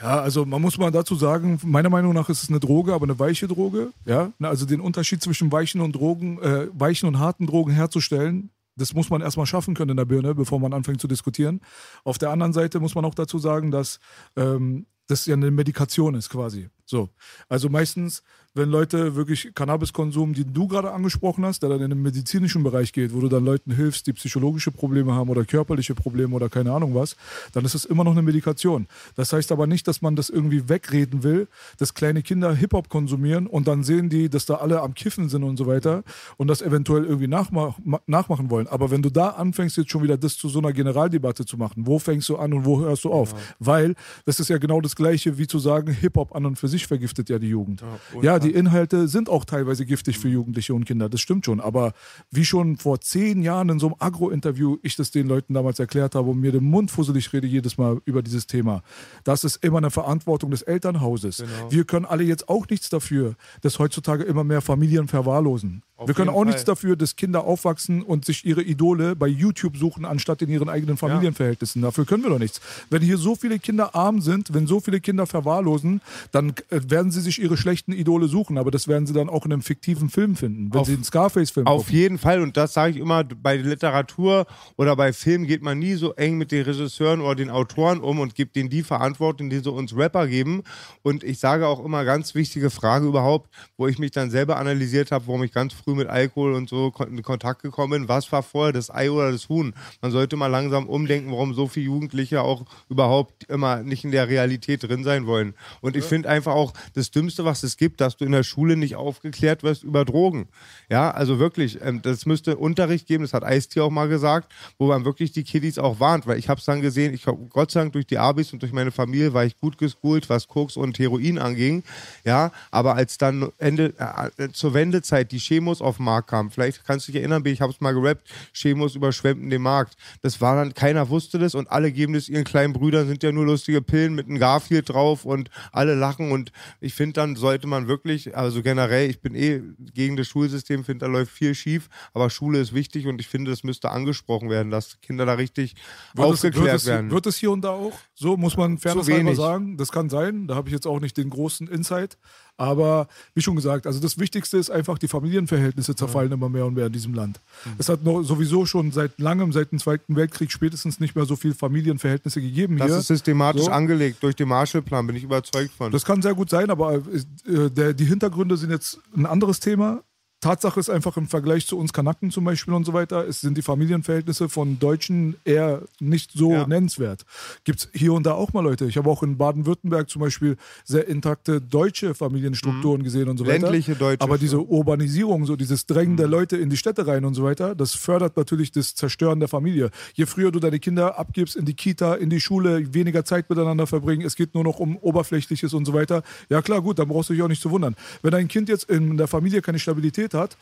Ja, 0.00 0.20
also 0.20 0.46
man 0.46 0.62
muss 0.62 0.78
mal 0.78 0.90
dazu 0.90 1.16
sagen, 1.16 1.60
meiner 1.64 1.90
Meinung 1.90 2.14
nach 2.14 2.30
ist 2.30 2.44
es 2.44 2.48
eine 2.48 2.60
Droge, 2.60 2.94
aber 2.94 3.04
eine 3.04 3.18
weiche 3.18 3.46
Droge. 3.46 3.92
Ja, 4.06 4.32
also 4.40 4.64
den 4.64 4.80
Unterschied 4.80 5.22
zwischen 5.22 5.52
weichen 5.52 5.82
und 5.82 5.92
Drogen, 5.92 6.40
äh, 6.40 6.68
weichen 6.72 7.06
und 7.08 7.18
harten 7.18 7.46
Drogen 7.46 7.72
herzustellen, 7.72 8.50
das 8.76 8.94
muss 8.94 9.10
man 9.10 9.22
erstmal 9.22 9.46
schaffen 9.46 9.74
können 9.74 9.92
in 9.92 9.96
der 9.96 10.04
Birne, 10.04 10.34
bevor 10.34 10.60
man 10.60 10.72
anfängt 10.72 11.00
zu 11.00 11.08
diskutieren. 11.08 11.60
Auf 12.04 12.18
der 12.18 12.30
anderen 12.30 12.52
Seite 12.52 12.80
muss 12.80 12.94
man 12.94 13.04
auch 13.04 13.14
dazu 13.14 13.38
sagen, 13.38 13.70
dass 13.70 14.00
ähm, 14.36 14.86
das 15.06 15.26
ja 15.26 15.34
eine 15.34 15.50
Medikation 15.50 16.14
ist 16.14 16.30
quasi. 16.30 16.68
So. 16.86 17.10
Also 17.48 17.68
meistens 17.68 18.22
wenn 18.56 18.70
Leute 18.70 19.14
wirklich 19.14 19.50
Cannabiskonsum, 19.54 20.32
die 20.32 20.50
du 20.50 20.66
gerade 20.66 20.90
angesprochen 20.90 21.44
hast, 21.44 21.62
der 21.62 21.68
dann 21.68 21.82
in 21.82 21.90
den 21.90 22.00
medizinischen 22.00 22.62
Bereich 22.62 22.90
geht, 22.94 23.14
wo 23.14 23.20
du 23.20 23.28
dann 23.28 23.44
Leuten 23.44 23.70
hilfst, 23.70 24.06
die 24.06 24.14
psychologische 24.14 24.70
Probleme 24.70 25.12
haben 25.12 25.28
oder 25.28 25.44
körperliche 25.44 25.94
Probleme 25.94 26.34
oder 26.34 26.48
keine 26.48 26.72
Ahnung 26.72 26.94
was, 26.94 27.16
dann 27.52 27.66
ist 27.66 27.74
es 27.74 27.84
immer 27.84 28.02
noch 28.02 28.12
eine 28.12 28.22
Medikation. 28.22 28.86
Das 29.14 29.34
heißt 29.34 29.52
aber 29.52 29.66
nicht, 29.66 29.86
dass 29.86 30.00
man 30.00 30.16
das 30.16 30.30
irgendwie 30.30 30.70
wegreden 30.70 31.22
will, 31.22 31.48
dass 31.76 31.92
kleine 31.92 32.22
Kinder 32.22 32.54
Hip-Hop 32.54 32.88
konsumieren 32.88 33.46
und 33.46 33.68
dann 33.68 33.84
sehen 33.84 34.08
die, 34.08 34.30
dass 34.30 34.46
da 34.46 34.54
alle 34.54 34.80
am 34.80 34.94
Kiffen 34.94 35.28
sind 35.28 35.42
und 35.42 35.58
so 35.58 35.66
weiter 35.66 36.02
und 36.38 36.48
das 36.48 36.62
eventuell 36.62 37.04
irgendwie 37.04 37.28
nachmach 37.28 37.74
nachmachen 38.06 38.48
wollen. 38.48 38.68
Aber 38.68 38.90
wenn 38.90 39.02
du 39.02 39.10
da 39.10 39.30
anfängst, 39.30 39.76
jetzt 39.76 39.90
schon 39.90 40.02
wieder 40.02 40.16
das 40.16 40.38
zu 40.38 40.48
so 40.48 40.60
einer 40.60 40.72
Generaldebatte 40.72 41.44
zu 41.44 41.58
machen, 41.58 41.86
wo 41.86 41.98
fängst 41.98 42.30
du 42.30 42.36
an 42.36 42.54
und 42.54 42.64
wo 42.64 42.80
hörst 42.80 43.04
du 43.04 43.12
auf? 43.12 43.32
Ja. 43.32 43.38
Weil 43.58 43.94
das 44.24 44.40
ist 44.40 44.48
ja 44.48 44.56
genau 44.56 44.80
das 44.80 44.96
Gleiche, 44.96 45.36
wie 45.36 45.46
zu 45.46 45.58
sagen, 45.58 45.92
Hip-Hop 45.92 46.34
an 46.34 46.46
und 46.46 46.56
für 46.56 46.68
sich 46.68 46.75
vergiftet 46.84 47.30
ja 47.30 47.38
die 47.38 47.48
Jugend. 47.48 47.80
Ja, 48.14 48.22
ja 48.22 48.38
die 48.38 48.50
Inhalte 48.50 49.08
sind 49.08 49.30
auch 49.30 49.46
teilweise 49.46 49.86
giftig 49.86 50.18
für 50.18 50.28
Jugendliche 50.28 50.74
und 50.74 50.84
Kinder, 50.84 51.08
das 51.08 51.20
stimmt 51.20 51.46
schon. 51.46 51.60
Aber 51.60 51.94
wie 52.30 52.44
schon 52.44 52.76
vor 52.76 53.00
zehn 53.00 53.40
Jahren 53.40 53.70
in 53.70 53.78
so 53.78 53.86
einem 53.86 53.96
Agro-Interview 53.98 54.76
ich 54.82 54.96
das 54.96 55.10
den 55.10 55.26
Leuten 55.26 55.54
damals 55.54 55.78
erklärt 55.78 56.14
habe 56.14 56.30
und 56.30 56.40
mir 56.40 56.52
den 56.52 56.64
Mund 56.64 56.90
fusselig 56.90 57.32
rede 57.32 57.46
jedes 57.46 57.78
Mal 57.78 58.00
über 58.04 58.22
dieses 58.22 58.46
Thema, 58.46 58.82
das 59.24 59.44
ist 59.44 59.64
immer 59.64 59.78
eine 59.78 59.90
Verantwortung 59.90 60.50
des 60.50 60.62
Elternhauses. 60.62 61.38
Genau. 61.38 61.70
Wir 61.70 61.84
können 61.84 62.04
alle 62.04 62.24
jetzt 62.24 62.48
auch 62.48 62.68
nichts 62.68 62.90
dafür, 62.90 63.36
dass 63.62 63.78
heutzutage 63.78 64.24
immer 64.24 64.44
mehr 64.44 64.60
Familien 64.60 65.08
verwahrlosen. 65.08 65.82
Auf 65.98 66.08
wir 66.08 66.14
können 66.14 66.28
auch 66.28 66.34
Fall. 66.34 66.46
nichts 66.46 66.64
dafür, 66.64 66.94
dass 66.94 67.16
Kinder 67.16 67.44
aufwachsen 67.44 68.02
und 68.02 68.26
sich 68.26 68.44
ihre 68.44 68.62
Idole 68.62 69.16
bei 69.16 69.28
YouTube 69.28 69.78
suchen, 69.78 70.04
anstatt 70.04 70.42
in 70.42 70.50
ihren 70.50 70.68
eigenen 70.68 70.98
Familienverhältnissen. 70.98 71.80
Ja. 71.80 71.88
Dafür 71.88 72.04
können 72.04 72.22
wir 72.22 72.30
doch 72.30 72.38
nichts. 72.38 72.60
Wenn 72.90 73.00
hier 73.00 73.16
so 73.16 73.34
viele 73.34 73.58
Kinder 73.58 73.94
arm 73.94 74.20
sind, 74.20 74.52
wenn 74.52 74.66
so 74.66 74.80
viele 74.80 75.00
Kinder 75.00 75.26
verwahrlosen, 75.26 76.02
dann 76.32 76.50
äh, 76.68 76.80
werden 76.88 77.10
sie 77.10 77.22
sich 77.22 77.40
ihre 77.40 77.56
schlechten 77.56 77.92
Idole 77.92 78.28
suchen. 78.28 78.58
Aber 78.58 78.70
das 78.70 78.88
werden 78.88 79.06
sie 79.06 79.14
dann 79.14 79.30
auch 79.30 79.46
in 79.46 79.52
einem 79.54 79.62
fiktiven 79.62 80.10
Film 80.10 80.36
finden, 80.36 80.68
wenn 80.72 80.80
auf, 80.80 80.86
sie 80.86 80.94
einen 80.94 81.04
Scarface-Film 81.04 81.66
Auf 81.66 81.86
gucken. 81.86 81.98
jeden 81.98 82.18
Fall. 82.18 82.42
Und 82.42 82.58
das 82.58 82.74
sage 82.74 82.92
ich 82.92 82.98
immer, 82.98 83.24
bei 83.24 83.56
Literatur 83.56 84.46
oder 84.76 84.96
bei 84.96 85.14
Filmen 85.14 85.46
geht 85.46 85.62
man 85.62 85.78
nie 85.78 85.94
so 85.94 86.12
eng 86.12 86.36
mit 86.36 86.52
den 86.52 86.64
Regisseuren 86.64 87.22
oder 87.22 87.36
den 87.36 87.48
Autoren 87.48 88.00
um 88.00 88.20
und 88.20 88.34
gibt 88.34 88.56
denen 88.56 88.68
die 88.68 88.82
Verantwortung, 88.82 89.48
die 89.48 89.60
sie 89.60 89.70
uns 89.70 89.96
Rapper 89.96 90.26
geben. 90.26 90.62
Und 91.02 91.24
ich 91.24 91.38
sage 91.38 91.66
auch 91.66 91.82
immer 91.82 92.04
ganz 92.04 92.34
wichtige 92.34 92.68
Frage 92.68 93.06
überhaupt, 93.06 93.48
wo 93.78 93.86
ich 93.86 93.98
mich 93.98 94.10
dann 94.10 94.30
selber 94.30 94.58
analysiert 94.58 95.10
habe, 95.10 95.26
warum 95.26 95.42
ich 95.42 95.52
ganz 95.52 95.72
früh 95.86 95.94
mit 95.94 96.08
Alkohol 96.08 96.54
und 96.54 96.68
so 96.68 96.92
in 97.08 97.22
Kontakt 97.22 97.62
gekommen. 97.62 98.08
Was 98.08 98.32
war 98.32 98.42
vorher, 98.42 98.72
das 98.72 98.90
Ei 98.90 99.08
oder 99.08 99.30
das 99.30 99.48
Huhn? 99.48 99.72
Man 100.02 100.10
sollte 100.10 100.36
mal 100.36 100.48
langsam 100.48 100.88
umdenken, 100.88 101.30
warum 101.30 101.54
so 101.54 101.68
viele 101.68 101.86
Jugendliche 101.86 102.42
auch 102.42 102.64
überhaupt 102.88 103.44
immer 103.44 103.82
nicht 103.82 104.04
in 104.04 104.10
der 104.10 104.28
Realität 104.28 104.82
drin 104.82 105.04
sein 105.04 105.26
wollen. 105.26 105.54
Und 105.80 105.96
ich 105.96 106.04
finde 106.04 106.28
einfach 106.28 106.54
auch 106.54 106.72
das 106.94 107.12
Dümmste, 107.12 107.44
was 107.44 107.62
es 107.62 107.76
gibt, 107.76 108.00
dass 108.00 108.16
du 108.16 108.24
in 108.24 108.32
der 108.32 108.42
Schule 108.42 108.76
nicht 108.76 108.96
aufgeklärt 108.96 109.62
wirst 109.62 109.84
über 109.84 110.04
Drogen. 110.04 110.48
Ja, 110.90 111.12
also 111.12 111.38
wirklich, 111.38 111.78
ähm, 111.82 112.02
das 112.02 112.26
müsste 112.26 112.56
Unterricht 112.56 113.06
geben, 113.06 113.22
das 113.22 113.32
hat 113.32 113.44
Eistier 113.44 113.84
auch 113.84 113.90
mal 113.90 114.08
gesagt, 114.08 114.52
wo 114.78 114.88
man 114.88 115.04
wirklich 115.04 115.30
die 115.30 115.44
Kiddies 115.44 115.78
auch 115.78 116.00
warnt, 116.00 116.26
weil 116.26 116.38
ich 116.38 116.48
habe 116.48 116.58
es 116.58 116.66
dann 116.66 116.80
gesehen, 116.80 117.14
ich 117.14 117.24
Gott 117.24 117.70
sei 117.70 117.80
Dank 117.80 117.92
durch 117.92 118.06
die 118.06 118.18
Abis 118.18 118.52
und 118.52 118.62
durch 118.62 118.72
meine 118.72 118.90
Familie 118.90 119.34
war 119.34 119.44
ich 119.44 119.58
gut 119.60 119.78
geschult, 119.78 120.28
was 120.28 120.48
Koks 120.48 120.76
und 120.76 120.98
Heroin 120.98 121.38
anging. 121.38 121.84
Ja, 122.24 122.50
aber 122.72 122.96
als 122.96 123.18
dann 123.18 123.52
Ende 123.58 123.94
äh, 124.36 124.48
zur 124.52 124.74
Wendezeit 124.74 125.30
die 125.30 125.38
Chemos 125.38 125.75
auf 125.80 125.96
den 125.96 126.04
Markt 126.04 126.28
kamen, 126.28 126.50
vielleicht 126.50 126.84
kannst 126.84 127.08
du 127.08 127.12
dich 127.12 127.20
erinnern, 127.20 127.44
ich 127.46 127.60
habe 127.60 127.72
es 127.72 127.80
mal 127.80 127.92
gerappt, 127.92 128.28
Chemos 128.52 128.94
überschwemmten 128.94 129.50
den 129.50 129.62
Markt. 129.62 129.96
Das 130.22 130.40
war 130.40 130.56
dann, 130.56 130.74
keiner 130.74 131.08
wusste 131.08 131.38
das 131.38 131.54
und 131.54 131.70
alle 131.70 131.92
geben 131.92 132.12
das 132.12 132.28
ihren 132.28 132.44
kleinen 132.44 132.72
Brüdern, 132.72 133.06
sind 133.06 133.22
ja 133.22 133.32
nur 133.32 133.44
lustige 133.44 133.82
Pillen 133.82 134.14
mit 134.14 134.26
einem 134.26 134.38
Garfield 134.38 134.88
drauf 134.88 135.24
und 135.24 135.50
alle 135.72 135.94
lachen 135.94 136.32
und 136.32 136.52
ich 136.80 136.94
finde, 136.94 137.14
dann 137.14 137.36
sollte 137.36 137.66
man 137.66 137.88
wirklich, 137.88 138.36
also 138.36 138.62
generell, 138.62 139.08
ich 139.08 139.20
bin 139.20 139.34
eh 139.34 139.62
gegen 139.94 140.16
das 140.16 140.28
Schulsystem, 140.28 140.84
finde, 140.84 141.06
da 141.06 141.10
läuft 141.10 141.32
viel 141.32 141.54
schief, 141.54 141.88
aber 142.14 142.30
Schule 142.30 142.60
ist 142.60 142.74
wichtig 142.74 143.06
und 143.06 143.20
ich 143.20 143.28
finde, 143.28 143.50
das 143.50 143.64
müsste 143.64 143.90
angesprochen 143.90 144.50
werden, 144.50 144.70
dass 144.70 145.00
Kinder 145.00 145.26
da 145.26 145.34
richtig 145.34 145.74
wird 146.14 146.28
aufgeklärt 146.28 146.76
es, 146.76 146.86
wird 146.86 146.94
werden. 146.94 147.06
Es, 147.08 147.12
wird 147.12 147.26
es 147.26 147.36
hier 147.36 147.50
und 147.50 147.62
da 147.62 147.70
auch? 147.70 147.92
So 148.14 148.36
muss 148.36 148.56
man 148.56 148.78
fairnesshalber 148.78 149.34
sagen. 149.34 149.76
Das 149.76 149.92
kann 149.92 150.08
sein, 150.08 150.46
da 150.46 150.54
habe 150.54 150.68
ich 150.68 150.74
jetzt 150.74 150.86
auch 150.86 151.00
nicht 151.00 151.16
den 151.16 151.30
großen 151.30 151.68
Insight. 151.68 152.18
Aber 152.56 153.08
wie 153.34 153.42
schon 153.42 153.54
gesagt, 153.54 153.86
also 153.86 154.00
das 154.00 154.18
Wichtigste 154.18 154.56
ist 154.56 154.70
einfach, 154.70 154.98
die 154.98 155.08
Familienverhältnisse 155.08 155.94
zerfallen 155.94 156.32
immer 156.32 156.48
mehr 156.48 156.64
und 156.64 156.74
mehr 156.74 156.86
in 156.86 156.92
diesem 156.92 157.12
Land. 157.12 157.40
Mhm. 157.64 157.72
Es 157.78 157.88
hat 157.88 158.02
noch 158.02 158.22
sowieso 158.22 158.64
schon 158.64 158.92
seit 158.92 159.18
langem, 159.18 159.52
seit 159.52 159.72
dem 159.72 159.78
Zweiten 159.78 160.16
Weltkrieg 160.16 160.50
spätestens 160.50 160.98
nicht 160.98 161.14
mehr 161.14 161.26
so 161.26 161.36
viele 161.36 161.54
Familienverhältnisse 161.54 162.40
gegeben 162.40 162.78
das 162.78 162.86
hier. 162.86 162.94
Das 162.94 163.02
ist 163.02 163.08
systematisch 163.08 163.64
so. 163.64 163.70
angelegt 163.70 164.22
durch 164.22 164.36
den 164.36 164.48
Marshallplan, 164.48 165.06
bin 165.06 165.16
ich 165.16 165.24
überzeugt 165.24 165.72
von. 165.72 165.92
Das 165.92 166.04
kann 166.04 166.22
sehr 166.22 166.34
gut 166.34 166.48
sein, 166.48 166.70
aber 166.70 166.94
äh, 166.94 167.70
der, 167.70 167.92
die 167.92 168.04
Hintergründe 168.06 168.56
sind 168.56 168.70
jetzt 168.70 168.98
ein 169.14 169.26
anderes 169.26 169.60
Thema. 169.60 170.02
Tatsache 170.40 170.78
ist 170.78 170.90
einfach 170.90 171.16
im 171.16 171.26
Vergleich 171.26 171.66
zu 171.66 171.78
uns 171.78 171.92
Kanaken 171.92 172.30
zum 172.30 172.44
Beispiel 172.44 172.74
und 172.74 172.84
so 172.84 172.92
weiter, 172.92 173.26
es 173.26 173.40
sind 173.40 173.56
die 173.56 173.62
Familienverhältnisse 173.62 174.48
von 174.48 174.78
Deutschen 174.78 175.36
eher 175.44 175.82
nicht 175.98 176.32
so 176.32 176.52
ja. 176.52 176.66
nennenswert. 176.66 177.24
Gibt 177.64 177.80
es 177.80 177.88
hier 177.94 178.12
und 178.12 178.26
da 178.26 178.32
auch 178.32 178.52
mal 178.52 178.60
Leute. 178.60 178.84
Ich 178.84 178.98
habe 178.98 179.08
auch 179.08 179.22
in 179.22 179.38
Baden-Württemberg 179.38 180.10
zum 180.10 180.20
Beispiel 180.20 180.56
sehr 180.84 181.08
intakte 181.08 181.60
deutsche 181.60 182.14
Familienstrukturen 182.14 183.00
mhm. 183.00 183.04
gesehen 183.04 183.28
und 183.30 183.38
so 183.38 183.46
weiter. 183.46 183.60
Ländliche 183.60 183.94
deutsche. 183.94 184.20
Aber 184.20 184.36
diese 184.36 184.60
Urbanisierung, 184.60 185.46
so 185.46 185.56
dieses 185.56 185.86
Drängen 185.86 186.12
mhm. 186.12 186.18
der 186.18 186.28
Leute 186.28 186.56
in 186.58 186.68
die 186.68 186.76
Städte 186.76 187.06
rein 187.06 187.24
und 187.24 187.34
so 187.34 187.42
weiter, 187.42 187.74
das 187.74 187.94
fördert 187.94 188.36
natürlich 188.36 188.72
das 188.72 188.94
Zerstören 188.94 189.40
der 189.40 189.48
Familie. 189.48 189.90
Je 190.14 190.26
früher 190.26 190.52
du 190.52 190.60
deine 190.60 190.78
Kinder 190.78 191.18
abgibst 191.18 191.56
in 191.56 191.64
die 191.64 191.74
Kita, 191.74 192.14
in 192.14 192.28
die 192.28 192.40
Schule, 192.40 192.92
weniger 192.92 193.24
Zeit 193.24 193.48
miteinander 193.48 193.86
verbringen, 193.86 194.24
es 194.24 194.36
geht 194.36 194.54
nur 194.54 194.64
noch 194.64 194.80
um 194.80 194.98
Oberflächliches 194.98 195.72
und 195.72 195.86
so 195.86 195.94
weiter. 195.94 196.22
Ja 196.50 196.60
klar, 196.60 196.82
gut, 196.82 196.98
dann 196.98 197.08
brauchst 197.08 197.30
du 197.30 197.34
dich 197.34 197.42
auch 197.42 197.48
nicht 197.48 197.62
zu 197.62 197.70
wundern. 197.70 197.96
Wenn 198.22 198.32
dein 198.32 198.48
Kind 198.48 198.68
jetzt 198.68 198.90
in 198.90 199.16
der 199.16 199.28
Familie 199.28 199.62
keine 199.62 199.78
Stabilität 199.78 200.25
Qualität 200.26 200.34
hat, 200.34 200.56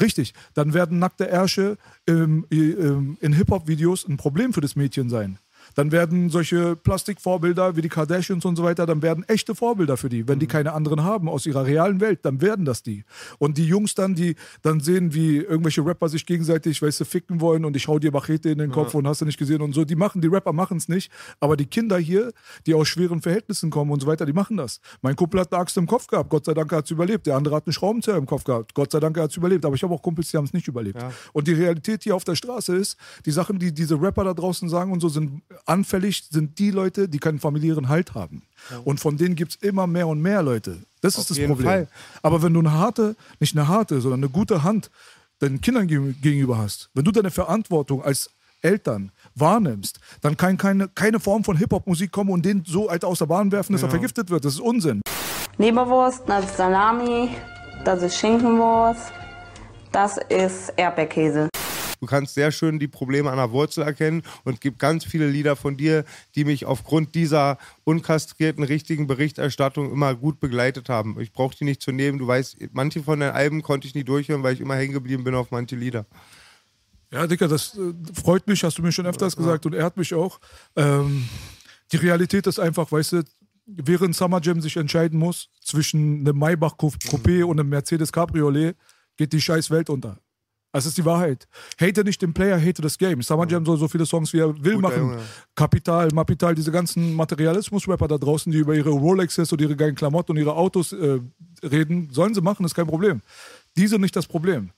richtig, 0.00 0.34
dann 0.54 0.74
werden 0.74 0.98
nackte 0.98 1.28
Ärsche 1.28 1.76
ähm, 2.06 2.46
ähm, 2.50 3.16
in 3.20 3.32
Hip-Hop-Videos 3.32 4.06
ein 4.06 4.16
Problem 4.16 4.52
für 4.52 4.60
das 4.60 4.76
Mädchen 4.76 5.08
sein 5.08 5.38
dann 5.78 5.92
werden 5.92 6.28
solche 6.28 6.74
Plastikvorbilder 6.74 7.76
wie 7.76 7.82
die 7.82 7.88
Kardashians 7.88 8.44
und 8.44 8.56
so 8.56 8.64
weiter, 8.64 8.84
dann 8.84 9.00
werden 9.00 9.22
echte 9.28 9.54
Vorbilder 9.54 9.96
für 9.96 10.08
die. 10.08 10.26
Wenn 10.26 10.40
die 10.40 10.46
mhm. 10.46 10.50
keine 10.50 10.72
anderen 10.72 11.04
haben 11.04 11.28
aus 11.28 11.46
ihrer 11.46 11.66
realen 11.66 12.00
Welt, 12.00 12.24
dann 12.24 12.40
werden 12.40 12.64
das 12.64 12.82
die. 12.82 13.04
Und 13.38 13.58
die 13.58 13.64
Jungs 13.64 13.94
dann, 13.94 14.16
die 14.16 14.34
dann 14.62 14.80
sehen, 14.80 15.14
wie 15.14 15.36
irgendwelche 15.36 15.86
Rapper 15.86 16.08
sich 16.08 16.26
gegenseitig, 16.26 16.82
weißt 16.82 16.98
du, 16.98 17.04
ficken 17.04 17.40
wollen 17.40 17.64
und 17.64 17.76
ich 17.76 17.86
hau 17.86 18.00
dir 18.00 18.10
Machete 18.10 18.50
in 18.50 18.58
den 18.58 18.72
Kopf 18.72 18.94
ja. 18.94 18.98
und 18.98 19.06
hast 19.06 19.20
du 19.20 19.24
nicht 19.24 19.38
gesehen 19.38 19.62
und 19.62 19.72
so, 19.72 19.84
die 19.84 19.94
machen, 19.94 20.20
die 20.20 20.26
Rapper 20.26 20.52
machen 20.52 20.78
es 20.78 20.88
nicht, 20.88 21.12
aber 21.38 21.56
die 21.56 21.66
Kinder 21.66 21.96
hier, 21.96 22.32
die 22.66 22.74
aus 22.74 22.88
schweren 22.88 23.22
Verhältnissen 23.22 23.70
kommen 23.70 23.92
und 23.92 24.00
so 24.00 24.08
weiter, 24.08 24.26
die 24.26 24.32
machen 24.32 24.56
das. 24.56 24.80
Mein 25.00 25.14
Kumpel 25.14 25.38
hat 25.38 25.52
eine 25.52 25.62
Axt 25.62 25.76
im 25.76 25.86
Kopf 25.86 26.08
gehabt, 26.08 26.28
Gott 26.28 26.44
sei 26.44 26.54
Dank 26.54 26.72
hat 26.72 26.86
es 26.86 26.90
überlebt. 26.90 27.24
Der 27.28 27.36
andere 27.36 27.54
hat 27.54 27.68
einen 27.68 27.72
Schraubenzieher 27.72 28.16
im 28.16 28.26
Kopf 28.26 28.42
gehabt, 28.42 28.74
Gott 28.74 28.90
sei 28.90 28.98
Dank 28.98 29.16
hat 29.16 29.30
es 29.30 29.36
überlebt. 29.36 29.64
Aber 29.64 29.76
ich 29.76 29.82
habe 29.84 29.94
auch 29.94 30.02
Kumpels, 30.02 30.28
die 30.32 30.38
haben 30.38 30.46
es 30.46 30.52
nicht 30.52 30.66
überlebt. 30.66 31.00
Ja. 31.00 31.12
Und 31.32 31.46
die 31.46 31.52
Realität 31.52 32.02
hier 32.02 32.16
auf 32.16 32.24
der 32.24 32.34
Straße 32.34 32.74
ist, 32.74 32.96
die 33.24 33.30
Sachen, 33.30 33.60
die 33.60 33.72
diese 33.72 33.94
Rapper 34.02 34.24
da 34.24 34.34
draußen 34.34 34.68
sagen 34.68 34.90
und 34.90 34.98
so, 34.98 35.08
sind 35.08 35.40
anfällig 35.68 36.24
sind 36.30 36.58
die 36.58 36.70
Leute, 36.70 37.08
die 37.08 37.18
keinen 37.18 37.38
familiären 37.38 37.88
Halt 37.88 38.14
haben. 38.14 38.42
Ja. 38.70 38.78
Und 38.84 39.00
von 39.00 39.16
denen 39.16 39.34
gibt 39.34 39.52
es 39.52 39.56
immer 39.62 39.86
mehr 39.86 40.08
und 40.08 40.20
mehr 40.20 40.42
Leute. 40.42 40.78
Das 41.00 41.16
Auf 41.16 41.22
ist 41.22 41.30
das 41.30 41.46
Problem. 41.46 41.66
Fall. 41.66 41.88
Aber 42.22 42.42
wenn 42.42 42.54
du 42.54 42.60
eine 42.60 42.72
harte, 42.72 43.16
nicht 43.40 43.56
eine 43.56 43.68
harte, 43.68 44.00
sondern 44.00 44.20
eine 44.20 44.30
gute 44.30 44.62
Hand 44.62 44.90
deinen 45.38 45.60
Kindern 45.60 45.86
gegenüber 45.86 46.58
hast, 46.58 46.90
wenn 46.94 47.04
du 47.04 47.12
deine 47.12 47.30
Verantwortung 47.30 48.02
als 48.02 48.30
Eltern 48.60 49.12
wahrnimmst, 49.34 50.00
dann 50.20 50.36
kann 50.36 50.56
keine, 50.56 50.88
keine 50.88 51.20
Form 51.20 51.44
von 51.44 51.56
Hip-Hop-Musik 51.56 52.10
kommen 52.10 52.30
und 52.30 52.44
den 52.44 52.64
so 52.66 52.88
alt 52.88 53.04
aus 53.04 53.20
der 53.20 53.26
Bahn 53.26 53.52
werfen, 53.52 53.72
dass 53.72 53.82
ja. 53.82 53.88
er 53.88 53.90
vergiftet 53.90 54.30
wird. 54.30 54.44
Das 54.44 54.54
ist 54.54 54.60
Unsinn. 54.60 55.00
Leberwurst, 55.58 56.22
das 56.26 56.44
ist 56.44 56.56
Salami, 56.56 57.30
das 57.84 58.02
ist 58.02 58.16
Schinkenwurst, 58.16 59.12
das 59.92 60.18
ist 60.28 60.72
Erdbeerkäse. 60.76 61.48
Du 62.00 62.06
kannst 62.06 62.34
sehr 62.34 62.52
schön 62.52 62.78
die 62.78 62.88
Probleme 62.88 63.30
an 63.30 63.36
der 63.36 63.50
Wurzel 63.50 63.82
erkennen 63.84 64.22
und 64.44 64.60
gibt 64.60 64.78
ganz 64.78 65.04
viele 65.04 65.28
Lieder 65.28 65.56
von 65.56 65.76
dir, 65.76 66.04
die 66.34 66.44
mich 66.44 66.64
aufgrund 66.64 67.14
dieser 67.14 67.58
unkastrierten, 67.84 68.64
richtigen 68.64 69.06
Berichterstattung 69.06 69.92
immer 69.92 70.14
gut 70.14 70.40
begleitet 70.40 70.88
haben. 70.88 71.18
Ich 71.20 71.32
brauche 71.32 71.56
die 71.56 71.64
nicht 71.64 71.82
zu 71.82 71.92
nehmen. 71.92 72.18
Du 72.18 72.26
weißt, 72.26 72.56
manche 72.72 73.02
von 73.02 73.20
den 73.20 73.30
Alben 73.30 73.62
konnte 73.62 73.86
ich 73.86 73.94
nie 73.94 74.04
durchhören, 74.04 74.42
weil 74.42 74.54
ich 74.54 74.60
immer 74.60 74.76
hängen 74.76 74.92
geblieben 74.92 75.24
bin 75.24 75.34
auf 75.34 75.50
manche 75.50 75.76
Lieder. 75.76 76.06
Ja, 77.10 77.26
Dicker, 77.26 77.48
das 77.48 77.76
äh, 77.76 77.94
freut 78.12 78.46
mich, 78.46 78.62
hast 78.64 78.78
du 78.78 78.82
mir 78.82 78.92
schon 78.92 79.06
öfters 79.06 79.34
gesagt 79.34 79.64
und 79.64 79.74
ehrt 79.74 79.96
mich 79.96 80.12
auch. 80.14 80.40
Ähm, 80.76 81.26
die 81.92 81.96
Realität 81.96 82.46
ist 82.46 82.58
einfach, 82.58 82.92
weißt 82.92 83.12
du, 83.12 83.22
während 83.66 84.14
Summer 84.14 84.40
Jam 84.42 84.60
sich 84.60 84.76
entscheiden 84.76 85.18
muss 85.18 85.48
zwischen 85.62 86.20
einem 86.20 86.38
Maybach 86.38 86.74
Coupé 86.74 87.44
und 87.44 87.58
einem 87.58 87.68
Mercedes 87.70 88.12
Cabriolet, 88.12 88.76
geht 89.16 89.32
die 89.32 89.40
scheiß 89.40 89.70
Welt 89.70 89.90
unter. 89.90 90.20
Das 90.78 90.86
ist 90.86 90.96
die 90.96 91.04
Wahrheit. 91.04 91.48
Hate 91.80 92.04
nicht 92.04 92.22
den 92.22 92.32
Player, 92.32 92.56
hate 92.56 92.82
das 92.82 92.96
Game. 92.98 93.20
Summer 93.20 93.48
Jam 93.48 93.66
soll 93.66 93.76
so 93.78 93.88
viele 93.88 94.06
Songs 94.06 94.32
wie 94.32 94.38
er 94.38 94.54
will 94.62 94.76
Guter 94.76 94.88
machen. 94.88 95.02
Junge. 95.02 95.18
Kapital, 95.56 96.08
Mapital, 96.14 96.54
diese 96.54 96.70
ganzen 96.70 97.16
Materialismus-Rapper 97.16 98.06
da 98.06 98.16
draußen, 98.16 98.52
die 98.52 98.58
über 98.58 98.76
ihre 98.76 98.90
Rolexes 98.90 99.50
und 99.50 99.60
ihre 99.60 99.74
geilen 99.74 99.96
Klamotten 99.96 100.30
und 100.30 100.36
ihre 100.36 100.54
Autos 100.54 100.92
äh, 100.92 101.18
reden, 101.64 102.10
sollen 102.12 102.32
sie 102.32 102.42
machen, 102.42 102.64
ist 102.64 102.76
kein 102.76 102.86
Problem. 102.86 103.22
Die 103.76 103.88
sind 103.88 104.02
nicht 104.02 104.14
das 104.14 104.28
Problem. 104.28 104.70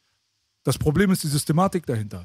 Das 0.62 0.78
Problem 0.78 1.10
ist 1.10 1.22
die 1.22 1.28
Systematik 1.28 1.84
dahinter. 1.84 2.24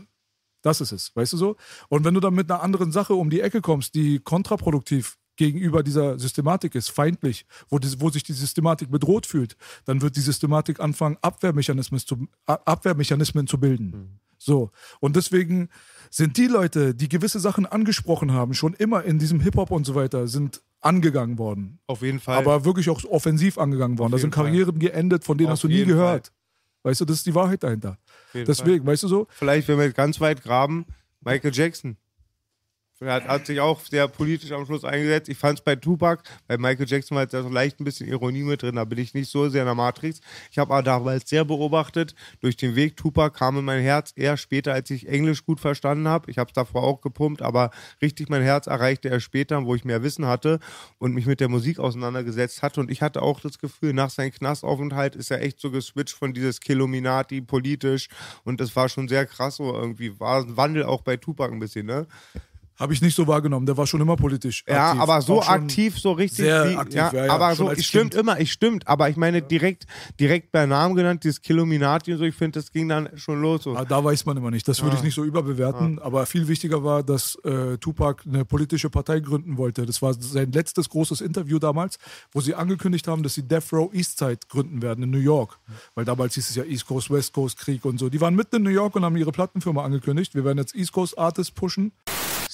Das 0.61 0.79
ist 0.79 0.93
es, 0.93 1.13
weißt 1.13 1.33
du 1.33 1.37
so? 1.37 1.57
Und 1.89 2.05
wenn 2.05 2.13
du 2.13 2.21
dann 2.21 2.33
mit 2.33 2.49
einer 2.49 2.63
anderen 2.63 2.93
Sache 2.93 3.13
um 3.13 3.29
die 3.29 3.41
Ecke 3.41 3.59
kommst, 3.59 3.93
die 3.93 4.19
kontraproduktiv 4.19 5.17
gegenüber 5.35 5.83
dieser 5.83 6.17
Systematik 6.19 6.75
ist, 6.75 6.89
feindlich, 6.89 7.45
wo, 7.69 7.79
die, 7.79 7.99
wo 7.99 8.09
sich 8.09 8.23
die 8.23 8.33
Systematik 8.33 8.91
bedroht 8.91 9.25
fühlt, 9.25 9.57
dann 9.85 10.01
wird 10.01 10.15
die 10.15 10.21
Systematik 10.21 10.79
anfangen, 10.79 11.17
Abwehrmechanismen 11.21 11.99
zu, 11.99 12.27
Abwehrmechanismen 12.45 13.47
zu 13.47 13.59
bilden. 13.59 14.19
So. 14.37 14.71
Und 14.99 15.15
deswegen 15.15 15.69
sind 16.09 16.37
die 16.37 16.47
Leute, 16.47 16.93
die 16.93 17.09
gewisse 17.09 17.39
Sachen 17.39 17.65
angesprochen 17.65 18.31
haben, 18.31 18.53
schon 18.53 18.73
immer 18.73 19.03
in 19.03 19.19
diesem 19.19 19.39
Hip-Hop 19.39 19.71
und 19.71 19.85
so 19.85 19.95
weiter, 19.95 20.27
sind 20.27 20.61
angegangen 20.81 21.37
worden. 21.37 21.79
Auf 21.87 22.01
jeden 22.01 22.19
Fall. 22.19 22.37
Aber 22.37 22.63
wirklich 22.63 22.89
auch 22.89 23.03
offensiv 23.05 23.57
angegangen 23.57 23.97
worden. 23.97 24.11
Da 24.11 24.17
sind 24.17 24.31
Karrieren 24.31 24.77
geendet, 24.79 25.23
von 25.23 25.37
denen 25.37 25.47
Auf 25.47 25.53
hast 25.53 25.63
du 25.63 25.67
nie 25.67 25.83
gehört. 25.83 26.31
Weißt 26.83 27.01
du, 27.01 27.05
das 27.05 27.17
ist 27.17 27.25
die 27.25 27.33
Wahrheit 27.33 27.63
dahinter. 27.63 27.97
Deswegen, 28.33 28.85
weißt 28.85 29.03
du 29.03 29.07
so? 29.07 29.27
Vielleicht, 29.31 29.67
wenn 29.67 29.79
wir 29.79 29.91
ganz 29.91 30.21
weit 30.21 30.43
graben, 30.43 30.85
Michael 31.21 31.51
Jackson. 31.51 31.97
Hat, 33.01 33.27
hat 33.27 33.45
sich 33.45 33.59
auch 33.59 33.81
sehr 33.81 34.07
politisch 34.07 34.53
am 34.53 34.65
Schluss 34.65 34.85
eingesetzt. 34.85 35.27
Ich 35.27 35.37
fand 35.37 35.59
es 35.59 35.65
bei 35.65 35.75
Tupac, 35.75 36.23
bei 36.47 36.57
Michael 36.57 36.87
Jackson 36.87 37.17
war 37.17 37.25
da 37.25 37.43
so 37.43 37.49
leicht 37.49 37.81
ein 37.81 37.83
bisschen 37.83 38.07
Ironie 38.07 38.43
mit 38.43 38.61
drin, 38.61 38.77
da 38.77 38.85
bin 38.85 38.99
ich 38.99 39.13
nicht 39.13 39.29
so 39.29 39.49
sehr 39.49 39.63
in 39.63 39.65
der 39.65 39.75
Matrix. 39.75 40.21
Ich 40.49 40.57
habe 40.57 40.73
aber 40.73 40.81
damals 40.81 41.29
sehr 41.29 41.43
beobachtet, 41.43 42.15
durch 42.39 42.55
den 42.55 42.77
Weg 42.77 42.95
Tupac 42.95 43.37
kam 43.37 43.57
in 43.57 43.65
mein 43.65 43.81
Herz 43.81 44.13
eher 44.15 44.37
später, 44.37 44.71
als 44.73 44.89
ich 44.91 45.09
Englisch 45.09 45.45
gut 45.45 45.59
verstanden 45.59 46.07
habe. 46.07 46.31
Ich 46.31 46.37
habe 46.37 46.47
es 46.47 46.53
davor 46.53 46.83
auch 46.83 47.01
gepumpt, 47.01 47.41
aber 47.41 47.71
richtig 48.01 48.29
mein 48.29 48.41
Herz 48.41 48.65
erreichte 48.67 49.09
er 49.09 49.19
später, 49.19 49.65
wo 49.65 49.75
ich 49.75 49.83
mehr 49.83 50.01
Wissen 50.01 50.25
hatte 50.25 50.59
und 50.97 51.13
mich 51.13 51.25
mit 51.25 51.41
der 51.41 51.49
Musik 51.49 51.79
auseinandergesetzt 51.79 52.63
hatte. 52.63 52.79
Und 52.79 52.89
ich 52.89 53.01
hatte 53.01 53.21
auch 53.21 53.41
das 53.41 53.59
Gefühl, 53.59 53.91
nach 53.91 54.09
seinem 54.09 54.31
Knastaufenthalt 54.31 55.17
ist 55.17 55.31
er 55.31 55.41
echt 55.41 55.59
so 55.59 55.69
geswitcht 55.69 56.15
von 56.15 56.33
dieses 56.33 56.61
Killuminati 56.61 57.41
politisch 57.41 58.07
und 58.45 58.61
das 58.61 58.73
war 58.77 58.87
schon 58.87 59.09
sehr 59.09 59.25
krass 59.25 59.57
so 59.57 59.73
irgendwie. 59.73 60.17
War 60.17 60.43
ein 60.43 60.55
Wandel 60.55 60.83
auch 60.83 61.01
bei 61.01 61.17
Tupac 61.17 61.51
ein 61.51 61.59
bisschen, 61.59 61.87
ne? 61.87 62.07
Habe 62.77 62.93
ich 62.93 63.01
nicht 63.01 63.15
so 63.15 63.25
wahrgenommen. 63.27 63.65
Der 63.65 63.77
war 63.77 63.87
schon 63.87 64.01
immer 64.01 64.17
politisch. 64.17 64.63
Ja, 64.67 64.89
aktiv. 64.89 65.01
aber 65.01 65.21
so 65.21 65.41
aktiv, 65.41 65.97
so 65.97 66.11
richtig. 66.11 66.45
sehr 66.45 66.71
wie, 66.71 66.75
aktiv, 66.75 66.95
ja, 66.95 67.13
ja, 67.13 67.25
ja, 67.27 67.33
aber 67.33 67.55
so, 67.55 67.71
ich 67.71 67.87
stimmt 67.87 68.13
immer, 68.15 68.39
ich 68.39 68.51
stimmt, 68.51 68.87
aber 68.87 69.09
ich 69.09 69.15
meine 69.15 69.41
direkt, 69.41 69.85
direkt 70.19 70.51
bei 70.51 70.65
Namen 70.65 70.95
genannt, 70.95 71.23
dieses 71.23 71.41
Killuminati 71.41 72.11
und 72.11 72.19
so, 72.19 72.25
ich 72.25 72.35
finde, 72.35 72.59
das 72.59 72.71
ging 72.71 72.89
dann 72.89 73.09
schon 73.15 73.41
los. 73.41 73.63
So. 73.63 73.75
Ah, 73.75 73.85
Da 73.85 74.03
weiß 74.03 74.25
man 74.25 74.35
immer 74.35 74.51
nicht. 74.51 74.67
Das 74.67 74.83
würde 74.83 74.97
ich 74.97 75.03
nicht 75.03 75.15
so 75.15 75.23
überbewerten. 75.23 75.99
Aber 75.99 76.25
viel 76.25 76.47
wichtiger 76.47 76.83
war, 76.83 77.01
dass 77.03 77.35
äh, 77.43 77.77
Tupac 77.77 78.23
eine 78.27 78.43
politische 78.43 78.89
Partei 78.89 79.19
gründen 79.21 79.57
wollte. 79.57 79.85
Das 79.85 80.01
war 80.01 80.13
sein 80.13 80.51
letztes 80.51 80.89
großes 80.89 81.21
Interview 81.21 81.59
damals, 81.59 81.97
wo 82.33 82.41
sie 82.41 82.55
angekündigt 82.55 83.07
haben, 83.07 83.23
dass 83.23 83.35
sie 83.35 83.43
Death 83.43 83.71
Row 83.71 83.93
Eastside 83.93 84.39
gründen 84.49 84.81
werden 84.81 85.03
in 85.03 85.11
New 85.11 85.17
York. 85.17 85.57
Weil 85.95 86.03
damals 86.05 86.35
hieß 86.35 86.49
es 86.49 86.55
ja 86.55 86.63
East 86.63 86.85
Coast, 86.87 87.09
West 87.09 87.33
Coast 87.33 87.57
Krieg 87.57 87.85
und 87.85 87.99
so. 87.99 88.09
Die 88.09 88.19
waren 88.19 88.35
mitten 88.35 88.57
in 88.57 88.63
New 88.63 88.69
York 88.69 88.95
und 88.95 89.05
haben 89.05 89.15
ihre 89.15 89.31
Plattenfirma 89.31 89.83
angekündigt. 89.83 90.35
Wir 90.35 90.43
werden 90.43 90.57
jetzt 90.57 90.75
East 90.75 90.91
Coast 90.91 91.17
Artists 91.17 91.51
pushen. 91.51 91.93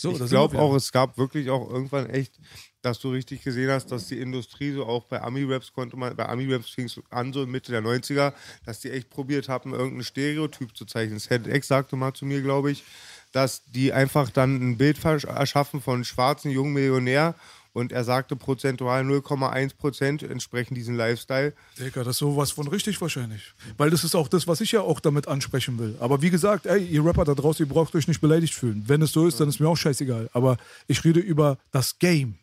So, 0.01 0.11
ich 0.11 0.29
glaube 0.29 0.57
auch, 0.57 0.73
es 0.73 0.91
gab 0.91 1.17
wirklich 1.17 1.49
auch 1.51 1.69
irgendwann 1.69 2.09
echt, 2.09 2.39
dass 2.81 2.99
du 2.99 3.11
richtig 3.11 3.43
gesehen 3.43 3.69
hast, 3.69 3.91
dass 3.91 4.07
die 4.07 4.19
Industrie 4.19 4.71
so 4.71 4.85
auch 4.87 5.03
bei 5.03 5.21
Ami-Raps 5.21 5.73
konnte 5.73 5.95
man, 5.95 6.15
bei 6.15 6.27
Ami-Raps 6.27 6.71
fing 6.71 6.85
es 6.85 6.99
an, 7.11 7.31
so 7.33 7.45
Mitte 7.45 7.71
der 7.71 7.83
90er, 7.83 8.33
dass 8.65 8.79
die 8.79 8.89
echt 8.89 9.11
probiert 9.11 9.47
haben, 9.47 9.73
irgendein 9.73 10.03
Stereotyp 10.03 10.75
zu 10.75 10.85
zeichnen. 10.85 11.19
Sad 11.19 11.45
X 11.45 11.67
sagte 11.67 11.95
mal 11.95 12.13
zu 12.13 12.25
mir, 12.25 12.41
glaube 12.41 12.71
ich, 12.71 12.83
dass 13.31 13.63
die 13.65 13.93
einfach 13.93 14.31
dann 14.31 14.55
ein 14.55 14.77
Bild 14.77 14.97
erschaffen 15.05 15.81
von 15.81 15.95
einem 15.95 16.03
schwarzen 16.03 16.49
jungen 16.49 16.73
Millionär 16.73 17.35
und 17.73 17.91
er 17.91 18.03
sagte 18.03 18.35
prozentual 18.35 19.03
0,1 19.03 19.75
Prozent 19.77 20.23
entsprechen 20.23 20.75
diesem 20.75 20.95
Lifestyle. 20.95 21.53
Digga, 21.79 22.03
das 22.03 22.15
ist 22.15 22.17
sowas 22.19 22.51
von 22.51 22.67
richtig 22.67 22.99
wahrscheinlich. 22.99 23.53
Weil 23.77 23.89
das 23.89 24.03
ist 24.03 24.15
auch 24.15 24.27
das, 24.27 24.47
was 24.47 24.61
ich 24.61 24.73
ja 24.73 24.81
auch 24.81 24.99
damit 24.99 25.27
ansprechen 25.27 25.79
will. 25.79 25.95
Aber 25.99 26.21
wie 26.21 26.29
gesagt, 26.29 26.65
ey, 26.65 26.85
ihr 26.85 27.05
Rapper 27.05 27.23
da 27.23 27.33
draußen, 27.33 27.65
ihr 27.65 27.71
braucht 27.71 27.95
euch 27.95 28.07
nicht 28.07 28.21
beleidigt 28.21 28.53
fühlen. 28.53 28.83
Wenn 28.87 29.01
es 29.01 29.13
so 29.13 29.25
ist, 29.25 29.39
dann 29.39 29.47
ist 29.47 29.59
mir 29.59 29.69
auch 29.69 29.77
scheißegal. 29.77 30.29
Aber 30.33 30.57
ich 30.87 31.03
rede 31.03 31.19
über 31.19 31.57
das 31.71 31.97
Game. 31.97 32.35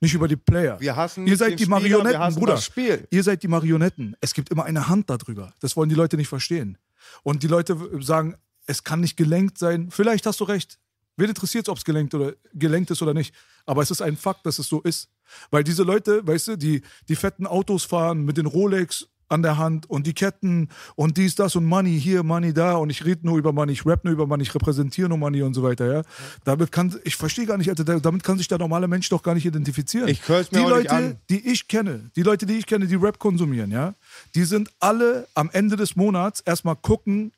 Nicht 0.00 0.14
über 0.14 0.28
die 0.28 0.36
Player. 0.36 0.80
Wir 0.80 0.94
hassen 0.94 1.26
ihr 1.26 1.36
seid 1.36 1.58
die 1.58 1.64
Spieler, 1.64 1.80
Marionetten, 1.80 2.34
Bruder. 2.36 2.56
Spiel. 2.58 3.06
Ihr 3.10 3.22
seid 3.22 3.42
die 3.42 3.48
Marionetten. 3.48 4.16
Es 4.20 4.32
gibt 4.32 4.50
immer 4.50 4.64
eine 4.64 4.88
Hand 4.88 5.10
darüber. 5.10 5.52
Das 5.60 5.76
wollen 5.76 5.88
die 5.88 5.96
Leute 5.96 6.16
nicht 6.16 6.28
verstehen. 6.28 6.78
Und 7.22 7.42
die 7.42 7.48
Leute 7.48 7.76
sagen, 8.00 8.36
es 8.66 8.84
kann 8.84 9.00
nicht 9.00 9.16
gelenkt 9.16 9.58
sein. 9.58 9.90
Vielleicht 9.90 10.26
hast 10.26 10.40
du 10.40 10.44
recht. 10.44 10.78
Wen 11.18 11.28
interessiert 11.28 11.66
es, 11.66 11.68
ob 11.68 11.76
es 11.78 11.84
gelenkt, 11.84 12.14
oder, 12.14 12.32
gelenkt 12.54 12.90
ist 12.90 13.02
oder 13.02 13.12
nicht? 13.12 13.34
Aber 13.66 13.82
es 13.82 13.90
ist 13.90 14.00
ein 14.00 14.16
Fakt, 14.16 14.46
dass 14.46 14.58
es 14.58 14.68
so 14.68 14.80
ist. 14.80 15.08
Weil 15.50 15.64
diese 15.64 15.82
Leute, 15.82 16.26
weißt 16.26 16.48
du, 16.48 16.56
die, 16.56 16.80
die 17.08 17.16
fetten 17.16 17.46
Autos 17.46 17.84
fahren 17.84 18.24
mit 18.24 18.38
den 18.38 18.46
Rolex 18.46 19.06
an 19.30 19.42
der 19.42 19.58
Hand 19.58 19.90
und 19.90 20.06
die 20.06 20.14
Ketten 20.14 20.70
und 20.94 21.18
dies, 21.18 21.34
das 21.34 21.54
und 21.54 21.66
Money 21.66 22.00
hier, 22.00 22.22
Money 22.22 22.54
da 22.54 22.76
und 22.76 22.88
ich 22.88 23.04
rede 23.04 23.26
nur 23.26 23.36
über 23.36 23.52
Money, 23.52 23.72
ich 23.72 23.84
rap 23.84 24.02
nur 24.04 24.14
über 24.14 24.26
Money, 24.26 24.44
ich 24.44 24.54
repräsentiere 24.54 25.06
nur 25.10 25.18
Money 25.18 25.42
und 25.42 25.52
so 25.52 25.62
weiter, 25.62 25.92
ja. 25.92 26.02
Damit 26.44 26.72
kann, 26.72 26.98
ich 27.04 27.14
verstehe 27.16 27.44
gar 27.44 27.58
nicht, 27.58 27.68
Alter, 27.68 27.84
da- 27.84 27.98
damit 28.00 28.22
kann 28.22 28.38
sich 28.38 28.48
der 28.48 28.56
normale 28.56 28.88
Mensch 28.88 29.06
doch 29.10 29.22
gar 29.22 29.34
nicht 29.34 29.44
identifizieren. 29.44 30.08
Ich 30.08 30.26
hör's 30.26 30.50
mir 30.50 30.60
die 30.60 30.70
Leute, 30.70 30.90
an. 30.92 31.16
die 31.28 31.46
ich 31.46 31.68
kenne, 31.68 32.10
die 32.16 32.22
Leute, 32.22 32.46
die 32.46 32.54
ich 32.54 32.64
kenne, 32.64 32.86
die 32.86 32.94
Rap 32.94 33.18
konsumieren, 33.18 33.70
ja, 33.70 33.94
die 34.34 34.44
sind 34.44 34.70
alle 34.80 35.28
am 35.34 35.50
Ende 35.52 35.76
des 35.76 35.94
Monats 35.94 36.40
erstmal 36.40 36.76
gucken, 36.76 37.32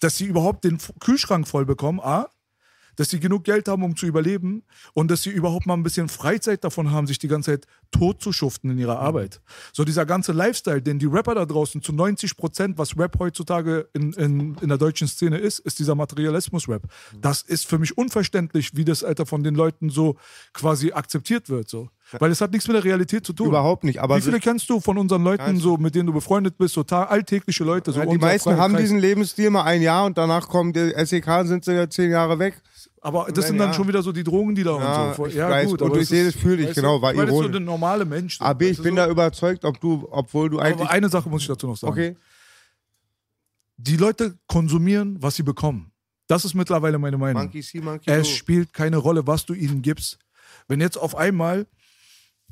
dass 0.00 0.18
sie 0.18 0.26
überhaupt 0.26 0.64
den 0.64 0.76
Kühlschrank 1.00 1.48
voll 1.48 1.64
bekommen, 1.64 2.00
A, 2.00 2.28
dass 2.96 3.10
sie 3.10 3.20
genug 3.20 3.44
Geld 3.44 3.68
haben, 3.68 3.82
um 3.82 3.96
zu 3.96 4.06
überleben 4.06 4.62
und 4.92 5.10
dass 5.10 5.22
sie 5.22 5.30
überhaupt 5.30 5.66
mal 5.66 5.74
ein 5.74 5.82
bisschen 5.82 6.08
Freizeit 6.08 6.64
davon 6.64 6.90
haben, 6.90 7.06
sich 7.06 7.18
die 7.18 7.28
ganze 7.28 7.52
Zeit 7.52 7.66
tot 7.90 8.20
zu 8.22 8.32
schuften 8.32 8.70
in 8.70 8.78
ihrer 8.78 8.98
Arbeit. 8.98 9.40
So 9.72 9.84
dieser 9.84 10.06
ganze 10.06 10.32
Lifestyle, 10.32 10.82
den 10.82 10.98
die 10.98 11.06
Rapper 11.06 11.34
da 11.34 11.46
draußen 11.46 11.82
zu 11.82 11.92
90 11.92 12.36
Prozent, 12.36 12.78
was 12.78 12.96
Rap 12.98 13.18
heutzutage 13.18 13.88
in, 13.92 14.12
in, 14.14 14.56
in 14.60 14.68
der 14.68 14.78
deutschen 14.78 15.08
Szene 15.08 15.38
ist, 15.38 15.60
ist 15.60 15.78
dieser 15.78 15.94
Materialismus-Rap. 15.94 16.82
Das 17.20 17.42
ist 17.42 17.66
für 17.66 17.78
mich 17.78 17.96
unverständlich, 17.96 18.76
wie 18.76 18.84
das 18.84 19.04
Alter 19.04 19.26
von 19.26 19.42
den 19.42 19.54
Leuten 19.54 19.90
so 19.90 20.16
quasi 20.52 20.92
akzeptiert 20.92 21.48
wird. 21.48 21.68
So. 21.68 21.88
Weil 22.12 22.30
es 22.30 22.40
hat 22.40 22.52
nichts 22.52 22.68
mit 22.68 22.76
der 22.76 22.84
Realität 22.84 23.24
zu 23.26 23.32
tun. 23.32 23.48
Überhaupt 23.48 23.84
nicht, 23.84 24.00
aber 24.00 24.16
Wie 24.16 24.20
viele 24.20 24.40
kennst 24.40 24.68
du 24.68 24.80
von 24.80 24.98
unseren 24.98 25.24
Leuten, 25.24 25.58
so, 25.58 25.76
mit 25.76 25.94
denen 25.94 26.06
du 26.06 26.12
befreundet 26.12 26.58
bist, 26.58 26.74
so 26.74 26.82
alltägliche 26.82 27.64
Leute? 27.64 27.92
So 27.92 28.00
Ja, 28.00 28.06
die 28.06 28.18
meisten 28.18 28.56
haben 28.56 28.74
Kreis. 28.74 28.82
diesen 28.82 28.98
Lebensstil 28.98 29.50
mal 29.50 29.62
ein 29.62 29.82
Jahr 29.82 30.04
und 30.04 30.18
danach 30.18 30.48
kommen 30.48 30.72
die 30.72 30.92
SEK 31.04 31.26
und 31.40 31.46
sind 31.46 31.64
sie 31.64 31.72
ja 31.72 31.88
zehn 31.88 32.10
Jahre 32.10 32.38
weg. 32.38 32.60
Aber 33.04 33.30
das 33.30 33.48
sind 33.48 33.58
dann 33.58 33.68
ja. 33.68 33.74
schon 33.74 33.86
wieder 33.86 34.02
so 34.02 34.12
die 34.12 34.24
Drogendealer 34.24 34.80
Ja, 34.80 35.08
und 35.08 35.16
so. 35.16 35.26
ich 35.26 35.36
weiß, 35.36 35.72
und 35.72 35.82
aber 35.82 35.98
ich 35.98 36.08
sehe 36.08 36.24
das 36.24 36.34
für 36.34 36.56
dich, 36.56 36.68
weißt 36.68 36.78
du, 36.78 36.80
genau, 36.80 37.02
war 37.02 37.12
ich 37.12 37.20
das 37.20 37.28
ist 37.28 37.36
so 37.36 37.48
der 37.48 37.60
normale 37.60 38.06
Mensch. 38.06 38.38
so, 38.38 38.44
Aber 38.44 38.64
ich 38.64 38.80
bin 38.80 38.92
so. 38.92 38.96
da 38.96 39.08
überzeugt, 39.08 39.62
ob 39.66 39.78
du, 39.78 40.08
obwohl 40.10 40.48
du 40.48 40.58
eigentlich. 40.58 40.80
Aber 40.80 40.90
eine 40.90 41.10
Sache 41.10 41.28
muss 41.28 41.42
ich 41.42 41.48
dazu 41.48 41.66
noch 41.66 41.76
sagen. 41.76 41.92
okay. 41.92 42.16
Die 43.76 43.98
Leute 43.98 44.38
konsumieren, 44.46 45.18
was 45.20 45.34
sie 45.34 45.42
bekommen. 45.42 45.92
Das 46.28 46.46
ist 46.46 46.54
mittlerweile 46.54 46.98
meine 46.98 47.18
Meinung. 47.18 47.42
Monkey 47.42 47.60
see, 47.60 47.82
Monkey 47.82 48.10
Es 48.10 48.26
spielt 48.30 48.72
keine 48.72 48.96
Rolle, 48.96 49.26
was 49.26 49.44
du 49.44 49.52
ihnen 49.52 49.82
gibst. 49.82 50.18
Wenn 50.66 50.80
jetzt 50.80 50.96
auf 50.96 51.14
einmal 51.14 51.66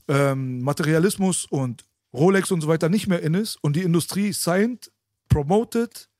ähm, 0.08 0.60
Materialismus 0.60 1.46
und 1.46 1.86
Rolex 2.12 2.50
und 2.50 2.60
so 2.60 2.68
weiter 2.68 2.90
nicht 2.90 3.06
mehr 3.06 3.22
in 3.22 3.32
ist 3.32 3.56
und 3.62 3.74
die 3.74 3.82
Industrie 3.82 4.34
signed, 4.34 4.92
promoted 5.30 6.10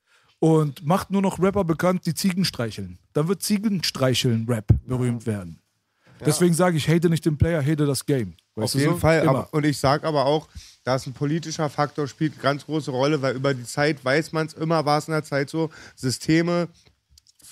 und 0.43 0.85
macht 0.85 1.09
nur 1.09 1.21
noch 1.21 1.39
Rapper 1.39 1.63
bekannt, 1.63 2.05
die 2.05 2.13
Ziegen 2.13 2.43
streicheln, 2.43 2.99
dann 3.13 3.29
wird 3.29 3.41
Ziegenstreicheln-Rap 3.41 4.65
berühmt 4.85 5.25
werden. 5.25 5.61
Deswegen 6.25 6.53
sage 6.53 6.75
ich, 6.75 6.89
hate 6.89 7.09
nicht 7.09 7.25
den 7.25 7.37
Player, 7.37 7.61
hate 7.61 7.85
das 7.85 8.05
Game. 8.05 8.33
Auf 8.55 8.63
Weißt 8.63 8.73
du 8.73 8.79
jeden 8.79 8.91
so? 8.91 8.97
Fall. 8.99 9.25
Aber, 9.25 9.47
und 9.53 9.65
ich 9.65 9.77
sage 9.77 10.05
aber 10.05 10.25
auch, 10.25 10.49
dass 10.83 11.07
ein 11.07 11.13
politischer 11.13 11.69
Faktor 11.69 12.09
spielt 12.09 12.33
eine 12.33 12.41
ganz 12.41 12.65
große 12.65 12.91
Rolle, 12.91 13.21
weil 13.21 13.37
über 13.37 13.53
die 13.53 13.63
Zeit 13.63 14.03
weiß 14.03 14.33
man 14.33 14.47
es 14.47 14.53
immer, 14.53 14.85
war 14.85 14.97
es 14.97 15.07
in 15.07 15.13
der 15.13 15.23
Zeit 15.23 15.49
so, 15.49 15.69
Systeme, 15.95 16.67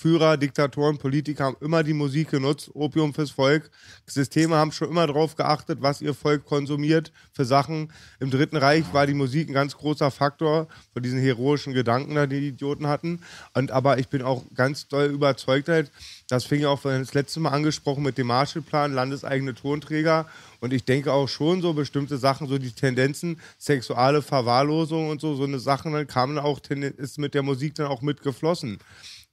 Führer, 0.02 0.36
Diktatoren, 0.36 0.98
Politiker 0.98 1.44
haben 1.44 1.56
immer 1.60 1.84
die 1.84 1.92
Musik 1.92 2.32
genutzt, 2.32 2.72
Opium 2.74 3.14
fürs 3.14 3.30
Volk. 3.30 3.70
Systeme 4.04 4.56
haben 4.56 4.72
schon 4.72 4.88
immer 4.88 5.06
darauf 5.06 5.36
geachtet, 5.36 5.78
was 5.80 6.00
ihr 6.00 6.12
Volk 6.12 6.44
konsumiert 6.44 7.12
für 7.32 7.44
Sachen. 7.44 7.92
Im 8.18 8.28
Dritten 8.28 8.56
Reich 8.56 8.92
war 8.92 9.06
die 9.06 9.14
Musik 9.14 9.48
ein 9.48 9.52
ganz 9.52 9.76
großer 9.76 10.10
Faktor 10.10 10.66
von 10.92 11.04
diesen 11.04 11.20
heroischen 11.20 11.72
Gedanken, 11.72 12.16
da 12.16 12.26
die, 12.26 12.40
die 12.40 12.48
Idioten 12.48 12.88
hatten. 12.88 13.20
Und 13.54 13.70
aber 13.70 13.98
ich 13.98 14.08
bin 14.08 14.22
auch 14.22 14.42
ganz 14.56 14.88
doll 14.88 15.04
überzeugt 15.06 15.68
halt, 15.68 15.92
das 16.32 16.44
fing 16.44 16.62
ja 16.62 16.70
auch 16.70 16.80
das 16.80 17.12
letzte 17.12 17.40
Mal 17.40 17.50
angesprochen 17.50 18.02
mit 18.02 18.16
dem 18.16 18.28
Marshallplan, 18.28 18.94
landeseigene 18.94 19.54
Tonträger. 19.54 20.26
Und 20.60 20.72
ich 20.72 20.82
denke 20.82 21.12
auch 21.12 21.28
schon 21.28 21.60
so 21.60 21.74
bestimmte 21.74 22.16
Sachen, 22.16 22.48
so 22.48 22.56
die 22.56 22.72
Tendenzen, 22.72 23.38
sexuelle 23.58 24.22
Verwahrlosung 24.22 25.10
und 25.10 25.20
so, 25.20 25.34
so 25.34 25.44
eine 25.44 25.58
Sachen, 25.58 25.92
dann 25.92 26.06
kamen 26.06 26.38
auch, 26.38 26.58
ist 26.70 27.18
mit 27.18 27.34
der 27.34 27.42
Musik 27.42 27.74
dann 27.74 27.88
auch 27.88 28.00
mitgeflossen. 28.00 28.78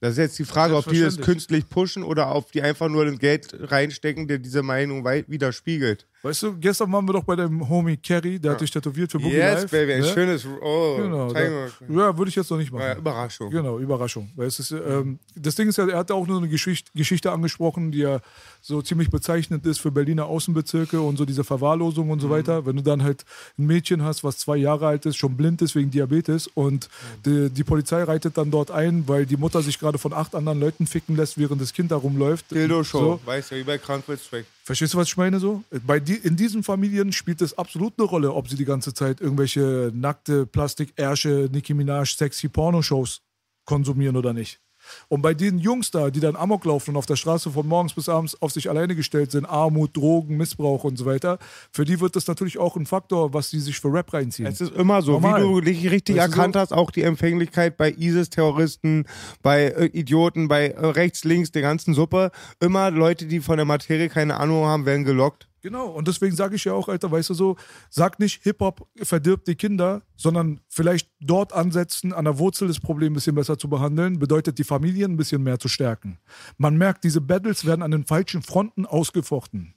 Das 0.00 0.12
ist 0.12 0.18
jetzt 0.18 0.38
die 0.38 0.44
Frage, 0.44 0.76
ob 0.76 0.88
die 0.88 1.00
das 1.00 1.18
künstlich 1.18 1.70
pushen 1.70 2.02
oder 2.02 2.34
ob 2.34 2.52
die 2.52 2.60
einfach 2.60 2.90
nur 2.90 3.06
das 3.06 3.18
Geld 3.18 3.48
reinstecken, 3.58 4.28
der 4.28 4.38
diese 4.38 4.62
Meinung 4.62 5.02
weit 5.02 5.30
widerspiegelt. 5.30 6.04
Weißt 6.22 6.42
du, 6.42 6.54
gestern 6.58 6.92
waren 6.92 7.06
wir 7.08 7.14
doch 7.14 7.24
bei 7.24 7.34
dem 7.34 7.66
Homie 7.66 7.96
Kerry, 7.96 8.38
der 8.38 8.52
hat 8.52 8.60
dich 8.60 8.70
tätowiert 8.70 9.10
für 9.10 9.18
Boogie 9.18 9.36
Yes, 9.36 9.62
Live. 9.62 9.70
Baby, 9.70 9.92
ein 9.94 10.00
ne? 10.00 10.06
schönes. 10.06 10.46
Oh, 10.60 10.96
Genau. 10.98 11.32
Da, 11.32 11.40
ja, 11.42 12.18
würde 12.18 12.28
ich 12.28 12.34
jetzt 12.36 12.50
noch 12.50 12.58
nicht 12.58 12.70
machen. 12.70 12.82
Ja, 12.82 12.96
Überraschung. 12.96 13.50
Genau, 13.50 13.78
Überraschung. 13.78 14.30
Weil 14.36 14.48
ist, 14.48 14.70
ähm, 14.70 15.18
das 15.34 15.54
Ding 15.54 15.68
ist 15.68 15.78
ja, 15.78 15.88
er 15.88 15.98
hat 15.98 16.10
auch 16.10 16.26
nur 16.26 16.38
eine 16.38 16.48
Geschichte, 16.48 16.90
Geschichte 16.94 17.32
angesprochen, 17.32 17.90
die 17.90 18.00
ja 18.00 18.20
so 18.60 18.82
ziemlich 18.82 19.10
bezeichnend 19.10 19.64
ist 19.64 19.78
für 19.80 19.90
Berliner 19.90 20.26
Außenbezirke 20.26 21.00
und 21.00 21.16
so 21.16 21.24
diese 21.24 21.42
Verwahrlosung 21.44 22.10
und 22.10 22.20
so 22.20 22.28
weiter. 22.28 22.66
Wenn 22.66 22.76
du 22.76 22.82
dann 22.82 23.02
halt 23.02 23.24
ein 23.58 23.66
Mädchen 23.66 24.02
hast, 24.04 24.22
was 24.22 24.36
zwei 24.38 24.56
Jahre 24.58 24.88
alt 24.88 25.06
ist, 25.06 25.16
schon 25.16 25.36
blind 25.36 25.62
ist 25.62 25.74
wegen 25.74 25.90
Diabetes 25.90 26.48
und 26.48 26.90
die, 27.24 27.48
die 27.48 27.64
Polizei 27.64 28.02
reitet 28.02 28.36
dann 28.36 28.50
dort 28.50 28.70
ein, 28.70 29.04
weil 29.06 29.24
die 29.24 29.38
Mutter 29.38 29.62
sich 29.62 29.78
gerade 29.78 29.96
von 29.96 30.12
acht 30.12 30.34
anderen 30.34 30.60
Leuten 30.60 30.86
ficken 30.86 31.16
lässt, 31.16 31.38
während 31.38 31.62
das 31.62 31.72
Kind 31.72 31.90
da 31.90 31.96
rumläuft. 31.96 32.50
Dildo-Show, 32.50 32.98
So. 32.98 33.20
weißt 33.24 33.52
du, 33.52 33.56
wie 33.56 33.62
bei 33.62 33.78
Krankheitstrack. 33.78 34.44
Verstehst 34.64 34.94
du, 34.94 34.98
was 34.98 35.08
ich 35.08 35.16
meine 35.16 35.40
so? 35.40 35.64
Bei 35.86 35.98
die, 35.98 36.14
in 36.14 36.36
diesen 36.36 36.62
Familien 36.62 37.12
spielt 37.12 37.40
es 37.42 37.56
absolut 37.56 37.94
eine 37.98 38.06
Rolle, 38.06 38.32
ob 38.32 38.48
sie 38.48 38.56
die 38.56 38.64
ganze 38.64 38.94
Zeit 38.94 39.20
irgendwelche 39.20 39.90
nackte 39.94 40.46
Plastik-Ärsche, 40.46 41.48
Nicki 41.50 41.74
Minaj, 41.74 42.14
sexy 42.16 42.48
Pornoshows 42.48 43.22
konsumieren 43.64 44.16
oder 44.16 44.32
nicht. 44.32 44.60
Und 45.08 45.22
bei 45.22 45.34
den 45.34 45.58
Jungs 45.58 45.90
da, 45.90 46.10
die 46.10 46.20
dann 46.20 46.36
Amok 46.36 46.64
laufen 46.64 46.90
und 46.90 46.96
auf 46.96 47.06
der 47.06 47.16
Straße 47.16 47.50
von 47.50 47.66
morgens 47.66 47.94
bis 47.94 48.08
abends 48.08 48.40
auf 48.40 48.52
sich 48.52 48.68
alleine 48.68 48.94
gestellt 48.96 49.30
sind, 49.30 49.46
Armut, 49.46 49.96
Drogen, 49.96 50.36
Missbrauch 50.36 50.84
und 50.84 50.96
so 50.96 51.06
weiter, 51.06 51.38
für 51.72 51.84
die 51.84 52.00
wird 52.00 52.16
das 52.16 52.26
natürlich 52.26 52.58
auch 52.58 52.76
ein 52.76 52.86
Faktor, 52.86 53.32
was 53.34 53.50
die 53.50 53.60
sich 53.60 53.78
für 53.78 53.92
Rap 53.92 54.12
reinziehen. 54.12 54.48
Es 54.48 54.60
ist 54.60 54.74
immer 54.74 55.02
so, 55.02 55.12
Normal. 55.12 55.42
wie 55.42 55.44
du 55.44 55.56
richtig 55.56 56.16
Weißt 56.16 56.28
du 56.28 56.32
erkannt 56.32 56.54
so? 56.54 56.60
hast, 56.60 56.72
auch 56.72 56.90
die 56.90 57.02
Empfänglichkeit 57.02 57.76
bei 57.76 57.90
ISIS-Terroristen, 57.90 59.04
bei 59.42 59.66
äh, 59.66 59.86
Idioten, 59.86 60.48
bei 60.48 60.68
äh, 60.68 60.86
rechts, 60.86 61.24
links, 61.24 61.50
der 61.50 61.62
ganzen 61.62 61.94
Suppe. 61.94 62.30
Immer 62.60 62.90
Leute, 62.90 63.26
die 63.26 63.40
von 63.40 63.56
der 63.56 63.66
Materie 63.66 64.08
keine 64.08 64.38
Ahnung 64.38 64.64
haben, 64.64 64.86
werden 64.86 65.04
gelockt. 65.04 65.49
Genau, 65.62 65.88
und 65.88 66.08
deswegen 66.08 66.34
sage 66.34 66.56
ich 66.56 66.64
ja 66.64 66.72
auch, 66.72 66.88
Alter, 66.88 67.10
weißt 67.10 67.30
du 67.30 67.34
so, 67.34 67.56
sag 67.90 68.18
nicht, 68.18 68.42
Hip-Hop 68.44 68.88
verdirbt 69.02 69.46
die 69.46 69.56
Kinder, 69.56 70.02
sondern 70.16 70.60
vielleicht 70.68 71.10
dort 71.20 71.52
ansetzen, 71.52 72.12
an 72.14 72.24
der 72.24 72.38
Wurzel 72.38 72.68
des 72.68 72.80
Problems 72.80 73.10
ein 73.10 73.14
bisschen 73.14 73.34
besser 73.34 73.58
zu 73.58 73.68
behandeln, 73.68 74.18
bedeutet 74.18 74.58
die 74.58 74.64
Familien 74.64 75.12
ein 75.12 75.16
bisschen 75.18 75.42
mehr 75.42 75.58
zu 75.58 75.68
stärken. 75.68 76.18
Man 76.56 76.78
merkt, 76.78 77.04
diese 77.04 77.20
Battles 77.20 77.66
werden 77.66 77.82
an 77.82 77.90
den 77.90 78.04
falschen 78.04 78.42
Fronten 78.42 78.86
ausgefochten. 78.86 79.74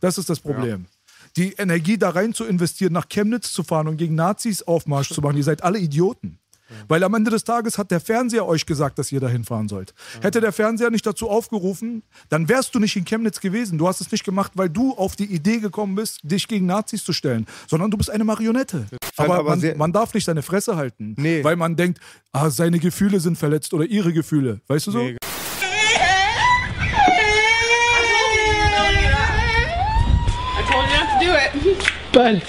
Das 0.00 0.18
ist 0.18 0.28
das 0.28 0.40
Problem. 0.40 0.86
Die 1.36 1.54
Energie 1.54 1.96
da 1.96 2.10
rein 2.10 2.34
zu 2.34 2.44
investieren, 2.44 2.92
nach 2.92 3.08
Chemnitz 3.08 3.52
zu 3.52 3.64
fahren 3.64 3.88
und 3.88 3.96
gegen 3.96 4.14
Nazis 4.14 4.62
Aufmarsch 4.62 5.08
zu 5.08 5.22
machen, 5.22 5.38
ihr 5.38 5.44
seid 5.44 5.64
alle 5.64 5.78
Idioten. 5.78 6.38
Weil 6.88 7.02
am 7.04 7.14
Ende 7.14 7.30
des 7.30 7.44
Tages 7.44 7.78
hat 7.78 7.90
der 7.90 8.00
Fernseher 8.00 8.46
euch 8.46 8.66
gesagt, 8.66 8.98
dass 8.98 9.12
ihr 9.12 9.20
dahin 9.20 9.44
fahren 9.44 9.68
sollt. 9.68 9.94
Hätte 10.22 10.40
der 10.40 10.52
Fernseher 10.52 10.90
nicht 10.90 11.06
dazu 11.06 11.28
aufgerufen, 11.30 12.02
dann 12.28 12.48
wärst 12.48 12.74
du 12.74 12.78
nicht 12.78 12.96
in 12.96 13.04
Chemnitz 13.04 13.40
gewesen. 13.40 13.78
Du 13.78 13.86
hast 13.88 14.00
es 14.00 14.10
nicht 14.12 14.24
gemacht, 14.24 14.52
weil 14.54 14.68
du 14.70 14.92
auf 14.94 15.16
die 15.16 15.24
Idee 15.26 15.58
gekommen 15.58 15.94
bist, 15.94 16.20
dich 16.22 16.48
gegen 16.48 16.66
Nazis 16.66 17.04
zu 17.04 17.12
stellen, 17.12 17.46
sondern 17.66 17.90
du 17.90 17.96
bist 17.96 18.10
eine 18.10 18.24
Marionette. 18.24 18.86
Aber, 19.16 19.36
aber 19.38 19.56
man, 19.56 19.76
man 19.76 19.92
darf 19.92 20.12
nicht 20.14 20.24
seine 20.24 20.42
Fresse 20.42 20.76
halten, 20.76 21.14
Nee. 21.18 21.42
weil 21.44 21.56
man 21.56 21.76
denkt, 21.76 22.00
ah, 22.32 22.50
seine 22.50 22.78
Gefühle 22.78 23.20
sind 23.20 23.36
verletzt 23.38 23.72
oder 23.74 23.84
ihre 23.84 24.12
Gefühle. 24.12 24.60
Weißt 24.66 24.86
du 24.88 24.90
so? 24.90 24.98
Nee. 24.98 25.16
I 30.56 30.62
told 30.70 30.88
you 30.90 30.96
not 30.96 31.08
to 31.12 31.18
do 31.24 31.32
it. 31.34 31.52
But 32.12 32.42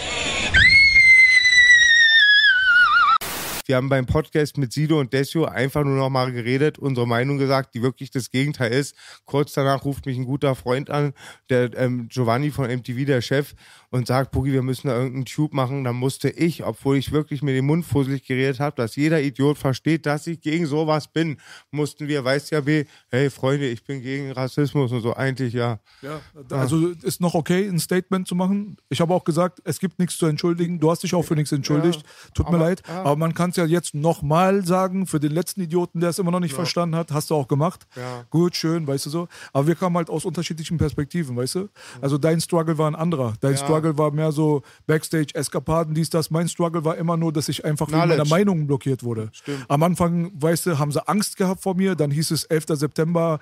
Wir 3.67 3.77
haben 3.77 3.89
beim 3.89 4.05
Podcast 4.05 4.59
mit 4.59 4.71
Sido 4.71 4.99
und 4.99 5.11
Desio 5.11 5.45
einfach 5.45 5.83
nur 5.83 5.97
noch 5.97 6.11
mal 6.11 6.31
geredet, 6.31 6.77
unsere 6.77 7.07
Meinung 7.07 7.39
gesagt, 7.39 7.73
die 7.73 7.81
wirklich 7.81 8.11
das 8.11 8.29
Gegenteil 8.29 8.71
ist. 8.71 8.95
Kurz 9.25 9.53
danach 9.53 9.83
ruft 9.85 10.05
mich 10.05 10.17
ein 10.19 10.25
guter 10.25 10.53
Freund 10.53 10.91
an, 10.91 11.13
der 11.49 11.75
ähm, 11.75 12.07
Giovanni 12.07 12.51
von 12.51 12.69
MTV, 12.69 13.05
der 13.05 13.21
Chef, 13.21 13.55
und 13.89 14.05
sagt, 14.05 14.31
Boogie, 14.31 14.51
wir 14.53 14.61
müssen 14.61 14.87
da 14.87 14.95
irgendeinen 14.95 15.25
Tube 15.25 15.55
machen. 15.55 15.83
Dann 15.83 15.95
musste 15.95 16.29
ich, 16.29 16.63
obwohl 16.63 16.97
ich 16.97 17.11
wirklich 17.11 17.41
mir 17.41 17.53
den 17.53 17.65
Mund 17.65 17.85
fusselig 17.85 18.27
geredet 18.27 18.59
habe, 18.59 18.75
dass 18.75 18.95
jeder 18.95 19.19
Idiot 19.19 19.57
versteht, 19.57 20.05
dass 20.05 20.27
ich 20.27 20.41
gegen 20.41 20.67
sowas 20.67 21.07
bin, 21.07 21.37
mussten 21.71 22.07
wir, 22.07 22.23
weißt 22.23 22.51
ja, 22.51 22.61
B, 22.61 22.85
hey 23.09 23.31
Freunde, 23.31 23.67
ich 23.67 23.83
bin 23.83 24.03
gegen 24.03 24.31
Rassismus 24.31 24.91
und 24.91 25.01
so. 25.01 25.15
Eigentlich 25.15 25.53
ja. 25.55 25.79
Ja, 26.03 26.21
also 26.51 26.89
ist 27.01 27.19
noch 27.19 27.33
okay, 27.33 27.67
ein 27.67 27.79
Statement 27.79 28.27
zu 28.27 28.35
machen. 28.35 28.77
Ich 28.89 29.01
habe 29.01 29.11
auch 29.11 29.23
gesagt, 29.23 29.59
es 29.63 29.79
gibt 29.79 29.97
nichts 29.97 30.17
zu 30.17 30.27
entschuldigen. 30.27 30.79
Du 30.79 30.91
hast 30.91 31.01
dich 31.01 31.15
auch 31.15 31.23
für 31.23 31.35
nichts 31.35 31.51
entschuldigt. 31.51 32.03
Tut 32.35 32.47
mir 32.51 32.57
aber- 32.57 32.65
leid. 32.65 32.83
ja. 32.87 33.01
Aber 33.01 33.15
man 33.15 33.33
kann 33.33 33.54
es 33.57 33.57
ja 33.57 33.65
jetzt 33.65 33.95
nochmal 33.95 34.65
sagen, 34.65 35.07
für 35.07 35.19
den 35.19 35.31
letzten 35.31 35.61
Idioten, 35.61 35.99
der 35.99 36.09
es 36.09 36.19
immer 36.19 36.31
noch 36.31 36.39
nicht 36.39 36.53
verstanden 36.53 36.95
hat, 36.95 37.11
hast 37.11 37.29
du 37.29 37.35
auch 37.35 37.47
gemacht. 37.47 37.87
Ja. 37.95 38.25
Gut, 38.29 38.55
schön, 38.55 38.85
weißt 38.85 39.05
du 39.05 39.09
so. 39.09 39.27
Aber 39.53 39.67
wir 39.67 39.75
kamen 39.75 39.95
halt 39.97 40.09
aus 40.09 40.25
unterschiedlichen 40.25 40.77
Perspektiven, 40.77 41.35
weißt 41.35 41.55
du. 41.55 41.69
Also 42.01 42.17
dein 42.17 42.41
Struggle 42.41 42.77
war 42.77 42.89
ein 42.89 42.95
anderer. 42.95 43.33
Dein 43.39 43.51
Ja. 43.53 43.57
Struggle 43.57 43.97
war 43.97 44.11
mehr 44.11 44.31
so 44.31 44.61
Backstage-Eskapaden, 44.87 45.93
dies, 45.93 46.09
das. 46.09 46.29
Mein 46.31 46.49
Struggle 46.49 46.83
war 46.85 46.97
immer 46.97 47.17
nur, 47.17 47.31
dass 47.31 47.47
ich 47.49 47.63
einfach 47.65 47.87
wegen 47.87 47.97
Knowledge. 47.97 48.17
meiner 48.17 48.29
Meinung 48.29 48.67
blockiert 48.67 49.03
wurde. 49.03 49.31
Am 49.67 49.83
Anfang, 49.83 50.31
weißt 50.35 50.65
du, 50.65 50.79
haben 50.79 50.91
sie 50.91 51.07
Angst 51.07 51.37
gehabt 51.37 51.61
vor 51.61 51.75
mir. 51.75 51.95
Dann 51.95 52.11
hieß 52.11 52.31
es 52.31 52.43
11. 52.45 52.65
September, 52.69 53.39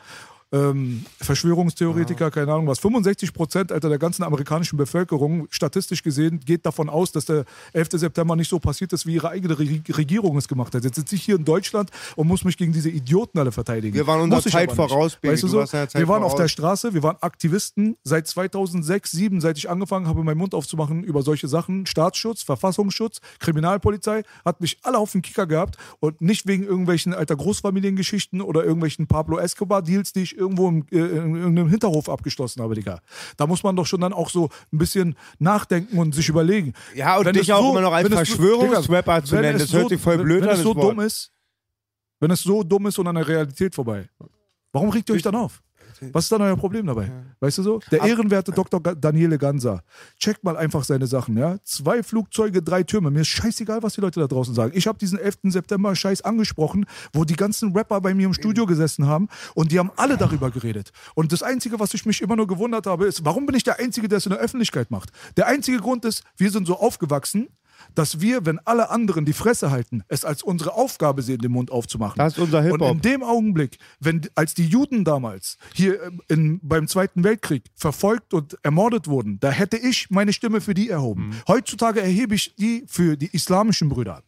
ähm, 0.54 1.06
Verschwörungstheoretiker, 1.20 2.32
keine 2.32 2.54
Ahnung 2.54 2.68
was. 2.68 2.80
65 2.80 3.34
Prozent 3.34 3.72
Alter, 3.72 3.90
der 3.90 3.98
ganzen 3.98 4.24
amerikanischen 4.24 4.78
Bevölkerung, 4.78 5.48
statistisch 5.50 6.04
gesehen, 6.04 6.40
geht 6.40 6.66
davon 6.66 6.90
aus, 6.90 7.12
dass 7.12 7.26
der 7.26 7.44
11. 7.74 7.90
September 7.94 8.36
nicht 8.36 8.50
so 8.50 8.60
passiert 8.60 8.94
ist, 8.94 9.06
wie 9.06 9.16
ihre 9.16 9.30
eigene 9.30 9.60
Re 9.60 9.82
Regierung 9.90 10.38
es 10.38 10.48
gemacht 10.48 10.76
hat. 10.76 10.84
Jetzt 10.84 10.96
sitze 10.96 11.16
ich 11.16 11.24
hier 11.24 11.36
in 11.36 11.46
Deutschland 11.46 11.90
und 12.16 12.28
muss 12.28 12.46
mich 12.46 12.58
gegen 12.58 12.72
diese 12.72 12.90
Idioten 12.90 13.40
alle 13.40 13.52
verteidigen. 13.52 13.96
Wir 13.96 14.08
waren 14.08 14.22
unserer 14.22 14.44
Zeit 14.44 14.72
voraus, 14.72 15.16
Baby. 15.16 15.34
Weißt 15.34 15.44
du 15.44 15.48
so? 15.48 15.58
wir 15.60 16.08
waren 16.08 16.24
auf 16.24 16.32
voraus. 16.32 16.36
der 16.36 16.48
Straße, 16.48 16.94
wir 16.94 17.04
waren 17.04 17.18
Aktivisten 17.22 17.98
seit 18.04 18.28
2006, 18.28 18.94
2007, 19.12 19.42
seit 19.42 19.58
ich 19.58 19.70
angefangen 19.70 20.08
habe, 20.08 20.24
meinen 20.24 20.38
Mund 20.38 20.54
aufzumachen 20.54 21.04
über 21.04 21.22
solche 21.22 21.48
Sachen. 21.48 21.86
Staatsschutz, 21.86 22.44
Verfassungsschutz, 22.44 23.20
Kriminalpolizei, 23.40 24.24
hat 24.46 24.62
mich 24.62 24.80
alle 24.84 24.98
auf 24.98 25.12
den 25.12 25.22
Kicker 25.22 25.48
gehabt 25.48 25.78
und 26.00 26.22
nicht 26.22 26.48
wegen 26.48 26.64
irgendwelchen 26.64 27.14
alter 27.14 27.36
Großfamiliengeschichten 27.36 28.42
oder 28.42 28.64
irgendwelchen 28.64 29.08
Pablo 29.08 29.38
Escobar-Deals, 29.38 30.14
die 30.14 30.22
ich 30.22 30.38
irgendwo 30.44 30.68
im, 30.70 30.86
äh, 30.92 30.98
in 30.98 31.36
irgendeinem 31.36 31.70
Hinterhof 31.70 32.10
abgeschlossen 32.10 32.62
habe, 32.62 32.76
Digga. 32.76 33.00
Da 33.38 33.48
muss 33.48 33.64
man 33.64 33.76
doch 33.76 33.86
schon 33.86 34.02
dann 34.02 34.14
auch 34.14 34.30
so 34.30 34.50
ein 34.72 34.78
bisschen 34.78 35.16
nachdenken 35.40 35.98
und 35.98 36.14
sich 36.14 36.30
überlegen. 36.30 36.74
Ja, 36.94 37.18
und 37.18 37.26
Wenn 37.26 37.34
dich 37.34 37.50
es 37.50 37.56
auch 37.56 37.72
immer 37.72 37.82
noch 37.82 37.94
als 37.94 38.06
wenn 38.06 38.14
es- 38.18 38.30
Verschwörungsrapper 38.30 39.24
zu 39.24 39.32
wenn 39.36 39.42
nennen, 39.42 39.56
es 39.60 39.72
das 39.72 39.74
hört 39.80 39.90
sich 39.90 40.00
voll 40.00 40.20
wenn, 40.20 40.26
blöd 40.26 40.42
wenn 40.42 40.50
an, 40.50 40.54
es 40.56 40.60
das 40.60 40.64
so 40.64 40.76
Wort. 40.76 40.92
dumm 40.92 41.00
ist, 41.00 41.32
wenn 42.20 42.30
es 42.32 42.42
so 42.42 42.62
dumm 42.64 42.86
ist 42.88 43.00
und 43.00 43.08
an 43.08 43.16
der 43.16 43.28
Realität 43.28 43.74
vorbei, 43.74 44.08
warum 44.72 44.90
regt 44.90 45.10
ihr 45.10 45.16
euch 45.16 45.22
dann 45.24 45.36
auf? 45.36 45.63
Was 46.14 46.26
ist 46.26 46.32
dann 46.32 46.42
euer 46.42 46.56
Problem 46.58 46.86
dabei? 46.86 47.12
Weißt 47.40 47.58
du 47.58 47.64
so? 47.64 47.80
Der 47.92 48.02
ehrenwerte 48.04 48.52
Dr. 48.52 48.82
Ga- 48.82 48.96
Daniele 48.96 49.38
Ganser. 49.38 49.84
Checkt 50.20 50.44
mal 50.44 50.58
einfach 50.58 50.84
seine 50.84 51.08
Sachen, 51.08 51.38
ja? 51.38 51.58
Zwei 51.64 52.04
Flugzeuge, 52.04 52.62
drei 52.62 52.84
Türme. 52.84 53.12
Mir 53.12 53.22
ist 53.22 53.28
scheißegal, 53.30 53.84
was 53.84 53.94
die 53.94 54.02
Leute 54.02 54.20
da 54.20 54.28
draußen 54.28 54.54
sagen. 54.54 54.72
Ich 54.76 54.88
habe 54.88 54.98
diesen 54.98 55.18
11. 55.20 55.38
September 55.46 55.96
Scheiß 55.96 56.22
angesprochen, 56.22 56.86
wo 57.14 57.26
die 57.26 57.36
ganzen 57.36 57.74
Rapper 57.76 58.02
bei 58.02 58.14
mir 58.14 58.26
im 58.28 58.34
Studio 58.34 58.66
gesessen 58.66 59.08
haben 59.08 59.28
und 59.56 59.72
die 59.72 59.80
haben 59.80 59.92
alle 59.96 60.18
darüber 60.18 60.52
geredet. 60.52 60.92
Und 61.16 61.32
das 61.32 61.44
Einzige, 61.44 61.80
was 61.80 61.94
ich 61.94 62.06
mich 62.06 62.22
immer 62.22 62.36
nur 62.36 62.48
gewundert 62.48 62.86
habe, 62.88 63.06
ist, 63.06 63.24
warum 63.26 63.46
bin 63.46 63.56
ich 63.56 63.64
der 63.64 63.80
Einzige, 63.80 64.08
der 64.08 64.18
es 64.18 64.26
in 64.26 64.32
der 64.32 64.40
Öffentlichkeit 64.40 64.92
macht? 64.92 65.10
Der 65.38 65.48
einzige 65.48 65.78
Grund 65.80 66.06
ist, 66.06 66.24
wir 66.38 66.52
sind 66.52 66.68
so 66.68 66.78
aufgewachsen, 66.78 67.48
dass 67.96 68.22
wir, 68.22 68.46
wenn 68.46 68.60
alle 68.60 68.90
anderen 68.90 69.26
die 69.26 69.34
Fresse 69.34 69.72
halten, 69.72 70.04
es 70.08 70.26
als 70.26 70.44
unsere 70.44 70.74
Aufgabe 70.74 71.22
sehen, 71.22 71.40
den 71.40 71.52
Mund 71.52 71.72
aufzumachen. 71.72 72.18
Das 72.18 72.34
ist 72.34 72.40
unser 72.40 72.60
Und 72.60 72.66
Hip-Hop. 72.66 72.92
in 72.92 73.02
dem 73.02 73.24
Augenblick, 73.24 73.78
wenn 74.00 74.22
als 74.36 74.54
die 74.54 74.68
Juden 74.68 75.04
damals 75.04 75.58
hier 75.74 76.02
ähm, 76.04 76.22
in, 76.28 76.60
beim 76.62 76.88
Zweiten 76.88 77.24
Weltkrieg 77.24 77.64
verfolgt 77.76 78.34
und 78.34 78.58
ermordet 78.64 79.08
wurden, 79.08 79.40
da 79.40 79.52
hätte 79.52 79.78
ich 79.78 80.10
meine 80.10 80.34
Stimme 80.34 80.62
für 80.62 80.74
die 80.74 80.90
erhoben. 80.90 81.28
Mhm. 81.28 81.34
Heutzutage 81.48 82.02
erhebe 82.02 82.36
ich 82.36 82.56
die 82.56 82.84
für 82.88 83.18
die 83.18 83.28
islamischen 83.34 83.90
Brüder. 83.90 84.24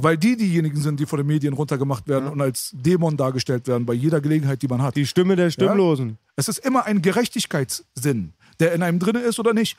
Weil 0.00 0.18
die 0.18 0.36
diejenigen 0.36 0.78
sind, 0.78 1.00
die 1.00 1.06
von 1.06 1.16
den 1.16 1.26
Medien 1.26 1.54
runtergemacht 1.54 2.06
werden 2.06 2.28
und 2.28 2.40
als 2.42 2.70
Dämon 2.74 3.16
dargestellt 3.16 3.66
werden 3.66 3.86
bei 3.86 3.94
jeder 3.94 4.20
Gelegenheit, 4.20 4.60
die 4.60 4.68
man 4.68 4.82
hat. 4.82 4.94
Die 4.94 5.06
Stimme 5.06 5.36
der 5.36 5.50
Stimmlosen. 5.50 6.18
Es 6.36 6.48
ist 6.48 6.58
immer 6.58 6.84
ein 6.84 7.00
Gerechtigkeitssinn, 7.00 8.34
der 8.60 8.74
in 8.74 8.82
einem 8.82 8.98
drin 8.98 9.16
ist 9.16 9.38
oder 9.38 9.54
nicht. 9.54 9.78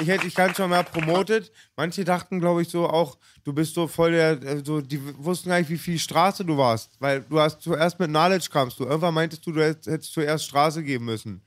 Ich 0.00 0.08
hätte 0.08 0.26
ich 0.26 0.34
ganz 0.34 0.56
schon 0.56 0.70
mal 0.70 0.82
promotet. 0.82 1.52
Manche 1.76 2.04
dachten, 2.04 2.40
glaube 2.40 2.62
ich, 2.62 2.68
so 2.68 2.88
auch, 2.88 3.16
du 3.44 3.52
bist 3.52 3.74
so 3.74 3.86
voll 3.86 4.12
der, 4.12 4.42
äh, 4.42 4.62
so, 4.64 4.80
die 4.80 5.00
wussten 5.18 5.48
gar 5.50 5.58
nicht, 5.58 5.70
wie 5.70 5.78
viel 5.78 5.98
Straße 5.98 6.44
du 6.44 6.56
warst. 6.56 6.90
Weil 6.98 7.20
du 7.22 7.38
hast 7.38 7.60
zuerst 7.62 7.98
mit 8.00 8.08
Knowledge 8.10 8.48
kamst. 8.50 8.78
Du 8.80 8.84
irgendwann 8.84 9.14
meintest 9.14 9.46
du, 9.46 9.52
du 9.52 9.62
hättest, 9.64 10.12
zuerst 10.12 10.44
Straße 10.46 10.82
geben 10.82 11.04
müssen. 11.04 11.40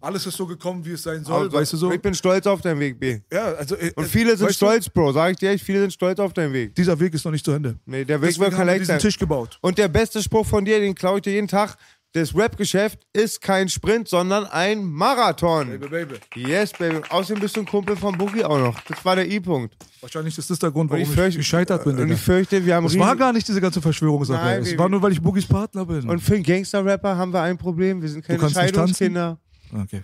Alles 0.00 0.26
ist 0.26 0.36
so 0.36 0.44
gekommen, 0.44 0.84
wie 0.84 0.90
es 0.90 1.04
sein 1.04 1.22
soll, 1.24 1.44
Also, 1.44 1.52
weißt 1.56 1.72
du 1.72 1.76
so? 1.76 1.92
Ich 1.92 2.02
bin 2.02 2.14
stolz 2.14 2.44
auf 2.48 2.60
deinen 2.60 2.80
Weg, 2.80 2.98
B. 2.98 3.20
ja, 3.32 3.44
also, 3.54 3.76
äh, 3.76 3.92
Und 3.94 4.06
viele 4.08 4.36
sind 4.36 4.48
weißt 4.48 4.60
du, 4.60 4.66
stolz, 4.66 4.88
Bro. 4.88 5.12
Sag 5.12 5.30
ich 5.30 5.36
dir, 5.36 5.50
echt, 5.50 5.62
viele 5.64 5.80
sind 5.82 5.92
stolz 5.92 6.18
auf 6.18 6.32
deinen 6.32 6.52
Weg. 6.52 6.74
Dieser 6.74 6.98
Weg 6.98 7.14
ist 7.14 7.24
noch 7.24 7.30
nicht 7.30 7.44
zu 7.44 7.52
Ende. 7.52 7.76
Nee, 7.86 8.04
der 8.04 8.20
Weg 8.20 8.30
Deswegen 8.30 8.44
wird 8.46 8.54
haben 8.54 8.66
wir 8.66 8.72
kein 8.72 8.78
diesen 8.80 8.92
sein. 8.94 8.98
Tisch 8.98 9.16
gebaut. 9.18 9.56
Und 9.60 9.78
der 9.78 9.86
beste 9.86 10.20
Spruch 10.20 10.44
von 10.46 10.64
dir, 10.64 10.80
den 10.80 10.96
klaue 10.96 11.18
ich 11.18 11.22
dir 11.22 11.32
jeden 11.34 11.46
Tag. 11.46 11.76
Das 12.14 12.32
Rap-Geschäft 12.32 13.00
ist 13.12 13.40
kein 13.40 13.68
Sprint, 13.68 14.06
sondern 14.06 14.46
ein 14.46 14.84
Marathon. 14.84 15.68
Baby, 15.80 15.88
baby. 15.88 16.14
Yes, 16.48 16.70
Baby. 16.70 17.00
Außerdem 17.08 17.40
bist 17.40 17.56
du 17.56 17.60
ein 17.60 17.66
Kumpel 17.66 17.96
von 17.96 18.16
Boogie 18.16 18.44
auch 18.44 18.56
noch. 18.56 18.80
Das 18.82 19.04
war 19.04 19.16
der 19.16 19.28
I-Punkt. 19.28 19.76
Wahrscheinlich 20.00 20.38
ist 20.38 20.48
das 20.48 20.60
der 20.60 20.70
Grund, 20.70 20.92
Und 20.92 21.00
warum 21.00 21.26
ich, 21.28 21.36
gescheitert 21.36 21.82
bin. 21.82 21.94
Und 21.94 22.02
Digga. 22.02 22.14
ich 22.14 22.20
fürchte, 22.20 22.64
wir 22.64 22.76
haben 22.76 22.86
Es 22.86 22.96
war 22.96 23.16
gar 23.16 23.32
nicht 23.32 23.48
diese 23.48 23.60
ganze 23.60 23.82
Verschwörungssache. 23.82 24.44
Nein, 24.44 24.60
es 24.60 24.68
Baby. 24.68 24.78
war 24.78 24.88
nur, 24.88 25.02
weil 25.02 25.10
ich 25.10 25.20
Boogies 25.20 25.44
Partner 25.44 25.84
bin. 25.84 26.08
Und 26.08 26.20
für 26.20 26.34
einen 26.34 26.44
Gangster-Rapper 26.44 27.16
haben 27.16 27.32
wir 27.32 27.42
ein 27.42 27.58
Problem. 27.58 28.00
Wir 28.00 28.08
sind 28.08 28.24
keine? 28.24 28.48
Scheidungskinder. 28.48 29.40
okay. 29.82 30.02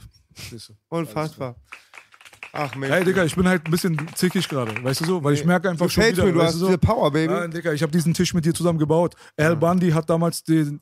Unfassbar. 0.89 1.55
Ach 2.53 2.75
Mensch. 2.75 2.93
Hey, 2.93 3.05
Digga, 3.05 3.25
ich 3.25 3.37
bin 3.37 3.47
halt 3.47 3.65
ein 3.65 3.71
bisschen 3.71 3.97
zickig 4.15 4.49
gerade, 4.49 4.83
weißt 4.83 5.03
du 5.03 5.05
so? 5.05 5.25
Weil 5.25 5.35
ich 5.35 5.45
merke 5.45 5.71
einfach 5.71 5.87
du 5.87 5.91
schon 5.91 6.05
wieder, 6.05 6.25
mir, 6.25 6.33
du 6.33 6.43
hast 6.43 6.55
du 6.55 6.59
so? 6.59 6.67
diese 6.67 6.79
Power, 6.79 7.11
Baby. 7.11 7.33
Nein, 7.33 7.51
Digga, 7.51 7.73
ich 7.73 7.83
habe 7.83 7.93
diesen 7.93 8.13
Tisch 8.13 8.35
mit 8.35 8.45
dir 8.45 8.55
zusammen 8.55 8.79
gebaut. 8.79 9.15
Al 9.37 9.57
Bundy 9.57 9.91
hat 9.91 10.11
damals 10.11 10.43
die, 10.43 10.79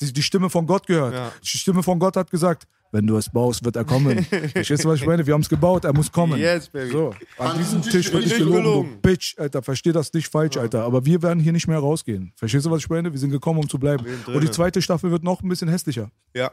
die, 0.00 0.12
die 0.12 0.22
Stimme 0.22 0.50
von 0.50 0.66
Gott 0.66 0.86
gehört. 0.86 1.14
Ja. 1.14 1.32
Die 1.42 1.58
Stimme 1.58 1.82
von 1.82 1.98
Gott 1.98 2.16
hat 2.16 2.30
gesagt, 2.30 2.66
wenn 2.90 3.06
du 3.06 3.16
es 3.16 3.28
baust, 3.30 3.64
wird 3.64 3.76
er 3.76 3.84
kommen. 3.84 4.24
Verstehst 4.52 4.84
du, 4.84 4.88
was 4.88 5.00
ich 5.00 5.06
meine? 5.06 5.26
Wir 5.26 5.34
haben 5.34 5.42
es 5.42 5.48
gebaut, 5.48 5.84
er 5.84 5.92
muss 5.92 6.10
kommen. 6.10 6.38
Yes, 6.38 6.68
baby. 6.68 6.90
So, 6.90 7.14
an 7.38 7.58
diesem 7.58 7.82
Tisch 7.82 8.12
wird 8.12 8.24
nicht 8.24 8.36
gelogen, 8.36 8.62
gelogen. 8.62 9.00
Bitch, 9.02 9.38
Alter. 9.38 9.62
Versteh 9.62 9.92
das 9.92 10.12
nicht 10.12 10.28
falsch, 10.28 10.56
Alter. 10.56 10.84
Aber 10.84 11.04
wir 11.04 11.22
werden 11.22 11.40
hier 11.40 11.52
nicht 11.52 11.68
mehr 11.68 11.78
rausgehen. 11.78 12.32
Verstehst 12.36 12.66
du, 12.66 12.70
was 12.70 12.80
ich 12.80 12.88
meine? 12.88 13.12
Wir 13.12 13.18
sind 13.18 13.30
gekommen, 13.30 13.60
um 13.60 13.68
zu 13.68 13.78
bleiben. 13.78 14.04
Und 14.26 14.42
die 14.42 14.50
zweite 14.50 14.80
Staffel 14.80 15.10
wird 15.10 15.22
noch 15.22 15.42
ein 15.42 15.48
bisschen 15.48 15.68
hässlicher. 15.68 16.10
Ja. 16.34 16.52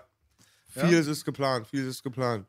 Vieles 0.70 1.08
ist 1.08 1.24
geplant, 1.24 1.68
vieles 1.68 1.88
ist 1.88 2.04
geplant. 2.04 2.46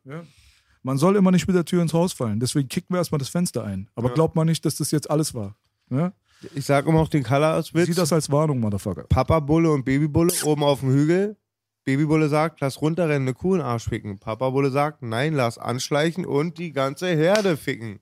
Man 0.86 0.98
soll 0.98 1.16
immer 1.16 1.32
nicht 1.32 1.48
mit 1.48 1.56
der 1.56 1.64
Tür 1.64 1.82
ins 1.82 1.92
Haus 1.92 2.12
fallen. 2.12 2.38
Deswegen 2.38 2.68
kicken 2.68 2.94
wir 2.94 2.98
erstmal 2.98 3.18
das 3.18 3.28
Fenster 3.28 3.64
ein. 3.64 3.90
Aber 3.96 4.08
glaubt 4.10 4.36
man 4.36 4.46
nicht, 4.46 4.64
dass 4.64 4.76
das 4.76 4.92
jetzt 4.92 5.10
alles 5.10 5.34
war. 5.34 5.56
Ja? 5.90 6.12
Ich 6.54 6.64
sag 6.64 6.86
immer 6.86 7.00
auch 7.00 7.08
den 7.08 7.24
Color 7.24 7.54
als 7.54 7.74
Witz. 7.74 7.86
Sieh 7.86 7.94
das 7.94 8.12
als 8.12 8.30
Warnung, 8.30 8.60
Motherfucker. 8.60 9.02
Papa 9.08 9.40
Bulle 9.40 9.72
und 9.72 9.84
Babybulle 9.84 10.32
oben 10.44 10.62
auf 10.62 10.78
dem 10.80 10.90
Hügel. 10.90 11.36
Babybulle 11.82 12.28
sagt, 12.28 12.60
lass 12.60 12.80
runterrennen, 12.80 13.22
eine 13.26 13.34
Kuh 13.34 13.54
in 13.54 13.58
den 13.58 13.66
Arsch 13.66 13.88
ficken. 13.88 14.20
Papa 14.20 14.48
Bulle 14.50 14.70
sagt, 14.70 15.02
nein, 15.02 15.34
lass 15.34 15.58
anschleichen 15.58 16.24
und 16.24 16.56
die 16.56 16.70
ganze 16.70 17.08
Herde 17.08 17.56
ficken. 17.56 17.98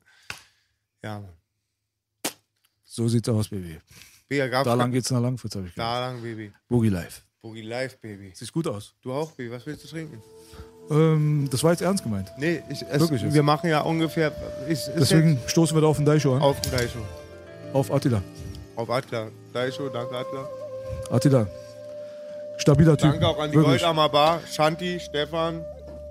Ja, 1.03 1.21
Mann. 1.21 1.33
So 2.85 3.09
sieht's 3.09 3.31
aus, 3.31 3.49
Baby. 3.49 3.79
Bea, 4.29 4.47
gab's 4.49 4.67
Da 4.67 4.75
lang 4.75 4.93
geht's 4.93 5.11
nach 5.11 5.23
Langfritz, 5.23 5.57
hab 5.57 5.65
ich 5.65 5.75
gehört. 5.75 5.89
Da 5.89 6.07
lang, 6.11 6.21
Baby. 6.21 6.53
Boogie 6.69 6.91
Life. 6.91 7.23
Boogie 7.41 7.63
Life, 7.63 7.97
Baby. 8.03 8.33
Sieht 8.35 8.53
gut 8.53 8.67
aus. 8.67 8.95
Du 9.01 9.11
auch, 9.11 9.33
Baby. 9.33 9.53
Was 9.53 9.65
willst 9.65 9.85
du 9.85 9.89
trinken? 9.89 10.23
Ähm, 10.91 11.49
das 11.51 11.63
war 11.65 11.71
jetzt 11.73 11.81
ernst 11.83 12.03
gemeint. 12.05 12.31
Nee, 12.37 12.63
ich, 12.69 12.85
es, 12.91 13.01
Wirklich 13.01 13.23
jetzt? 13.23 13.33
wir 13.35 13.43
machen 13.43 13.71
ja 13.71 13.81
ungefähr. 13.81 14.33
Ich, 14.69 14.81
Deswegen 14.99 15.39
stoßen 15.47 15.75
wir 15.77 15.81
da 15.81 15.87
auf 15.89 15.97
den 15.97 16.05
Daisho 16.07 16.35
an. 16.37 16.43
auf 16.43 16.61
den 16.61 16.73
Daisho. 16.73 16.99
Auf 17.73 17.91
Attila. 17.93 18.23
Auf 18.77 18.91
Adler. 18.91 19.29
Daisho, 19.53 19.89
danke 19.89 20.15
Adler. 20.17 20.49
Attila. 21.11 21.47
Stabiler 22.59 22.97
Typ. 22.97 23.11
Danke 23.13 23.27
auch 23.27 23.39
an 23.39 23.51
die 23.51 23.57
Wirklich. 23.57 23.81
Goldammer 23.83 24.09
Bar. 24.09 24.41
Shanti, 24.51 25.01
Stefan. 25.01 25.61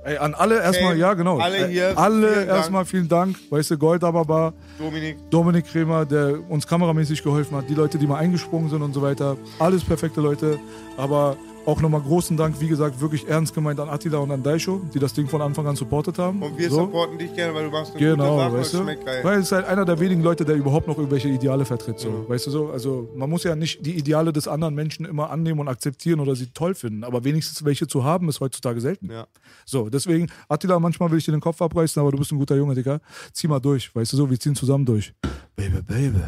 Ey, 0.05 0.17
an 0.17 0.33
alle 0.33 0.62
erstmal, 0.62 0.93
Hey, 0.93 0.99
ja 0.99 1.13
genau. 1.13 1.39
alle 1.39 1.67
hier, 1.67 1.97
Alle 1.97 2.27
vielen 2.27 2.36
Dank. 2.47 2.57
erstmal 2.57 2.86
vielen 2.86 3.07
Dank. 3.07 3.38
Weißt 3.49 3.71
du, 3.71 3.77
Goldammer 3.77 4.25
Bar, 4.25 4.53
Dominik. 4.77 5.17
Dominik 5.29 5.65
Kremer, 5.65 6.05
der 6.05 6.38
uns 6.49 6.67
kameramäßig 6.67 7.23
geholfen 7.23 7.55
hat, 7.55 7.69
die 7.69 7.73
Leute, 7.75 7.97
die 7.97 8.05
mal 8.07 8.17
eingesprungen 8.17 8.69
sind 8.69 8.81
und 8.81 8.91
so 8.93 9.01
weiter. 9.01 9.38
Alles 9.59 9.83
perfekte 9.86 10.19
Leute. 10.19 10.59
Aber 10.97 11.38
auch 11.65 11.82
nochmal 11.82 12.02
großen 12.02 12.36
Dank, 12.36 12.60
wie 12.60 12.67
gesagt, 12.67 12.99
wirklich 12.99 13.28
ernst 13.28 13.54
gemeint 13.56 13.80
an 13.80 13.89
Attila 13.89 14.17
und 14.19 14.32
an 14.32 14.43
Daisho, 14.43 14.82
die 14.93 14.99
das 14.99 15.13
Ding 15.13 15.28
von 15.28 15.41
Anfang 15.41 15.65
an 15.67 15.76
supportet 15.76 16.17
haben. 16.19 16.41
Und 16.41 16.58
wir 16.58 16.69
So. 16.69 16.82
supporten 16.82 17.17
dich 17.17 17.34
gerne, 17.34 17.54
weil 17.56 17.65
du 17.65 17.71
machst 17.71 17.91
eine 17.91 17.99
Genau, 17.99 18.36
gute 18.36 18.43
Sache 18.43 18.54
weißt 18.58 18.73
du? 18.73 18.78
schmeckt 18.84 19.06
geil. 19.06 19.23
Weil 19.23 19.39
es 19.39 19.45
ist 19.45 19.52
halt 19.54 19.65
einer 19.67 19.86
der 19.86 19.99
wenigen 19.99 20.21
Leute, 20.23 20.43
der 20.45 20.56
überhaupt 20.56 20.88
noch 20.88 20.97
irgendwelche 20.97 21.30
Ideale 21.30 21.65
vertritt. 21.65 21.99
So. 21.99 22.10
Mhm. 22.10 22.30
Weißt 22.30 22.47
du 22.47 22.52
so? 22.52 22.69
Also 22.71 23.10
man 23.15 23.30
muss 23.30 23.43
ja 23.43 23.56
nicht 23.56 23.86
die 23.86 23.95
Ideale 23.97 24.34
des 24.34 24.47
anderen 24.47 24.76
Menschen 24.76 25.06
immer 25.06 25.30
annehmen 25.30 25.60
und 25.60 25.67
akzeptieren 25.67 26.19
oder 26.19 26.36
sie 26.36 26.47
toll 26.47 26.76
finden. 26.76 27.04
Aber 27.04 27.23
wenigstens 27.23 27.63
welche 27.63 27.88
zu 27.88 28.04
haben, 28.04 28.28
ist 28.30 28.39
heutzutage 28.41 28.82
selten. 28.82 29.10
Ja. 29.12 29.28
So, 29.65 29.89
deswegen, 29.89 30.28
Attila, 30.49 30.80
manchmal 30.80 31.12
will 31.12 31.17
ich 31.17 31.26
dir 31.26 31.32
den 31.32 31.41
Kopf 31.41 31.62
abreißen, 31.62 31.99
aber 32.02 32.12
du 32.12 32.17
bist 32.17 32.32
ein 32.32 32.38
guter 32.39 32.56
Junge, 32.56 32.76
Digga. 32.76 32.99
Zieh 33.32 33.47
mal 33.47 33.60
durch, 33.60 33.95
weißt 33.95 34.12
du 34.13 34.17
so, 34.17 34.30
wir 34.30 34.39
ziehen 34.39 34.56
zusammen 34.56 34.86
durch. 34.86 35.13
Baby, 35.56 35.82
baby. 35.82 36.19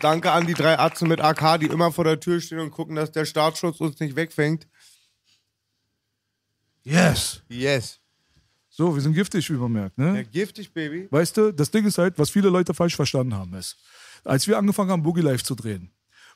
Danke 0.00 0.32
an 0.32 0.46
die 0.46 0.54
drei 0.54 0.78
Atzen 0.78 1.08
mit 1.08 1.20
AK, 1.20 1.60
die 1.60 1.66
immer 1.66 1.92
vor 1.92 2.04
der 2.04 2.20
Tür 2.20 2.40
stehen 2.40 2.58
und 2.58 2.70
gucken, 2.70 2.96
dass 2.96 3.10
der 3.12 3.24
Startschutz 3.24 3.80
uns 3.80 3.98
nicht 4.00 4.16
wegfängt. 4.16 4.66
Yes. 6.84 7.42
Yes. 7.48 8.00
So, 8.68 8.94
wir 8.94 9.02
sind 9.02 9.14
giftig, 9.14 9.50
wie 9.50 9.54
man 9.54 9.72
merkt, 9.72 9.98
ne? 9.98 10.16
Ja, 10.16 10.22
giftig, 10.22 10.72
Baby. 10.72 11.08
Weißt 11.10 11.36
du, 11.36 11.52
das 11.52 11.70
Ding 11.70 11.84
ist 11.84 11.98
halt, 11.98 12.18
was 12.18 12.30
viele 12.30 12.48
Leute 12.48 12.74
falsch 12.74 12.96
verstanden 12.96 13.34
haben, 13.34 13.54
ist, 13.54 13.76
als 14.24 14.46
wir 14.46 14.56
angefangen 14.56 14.90
haben, 14.90 15.02
Boogie 15.02 15.22
Life 15.22 15.42
zu 15.42 15.54
drehen 15.54 15.90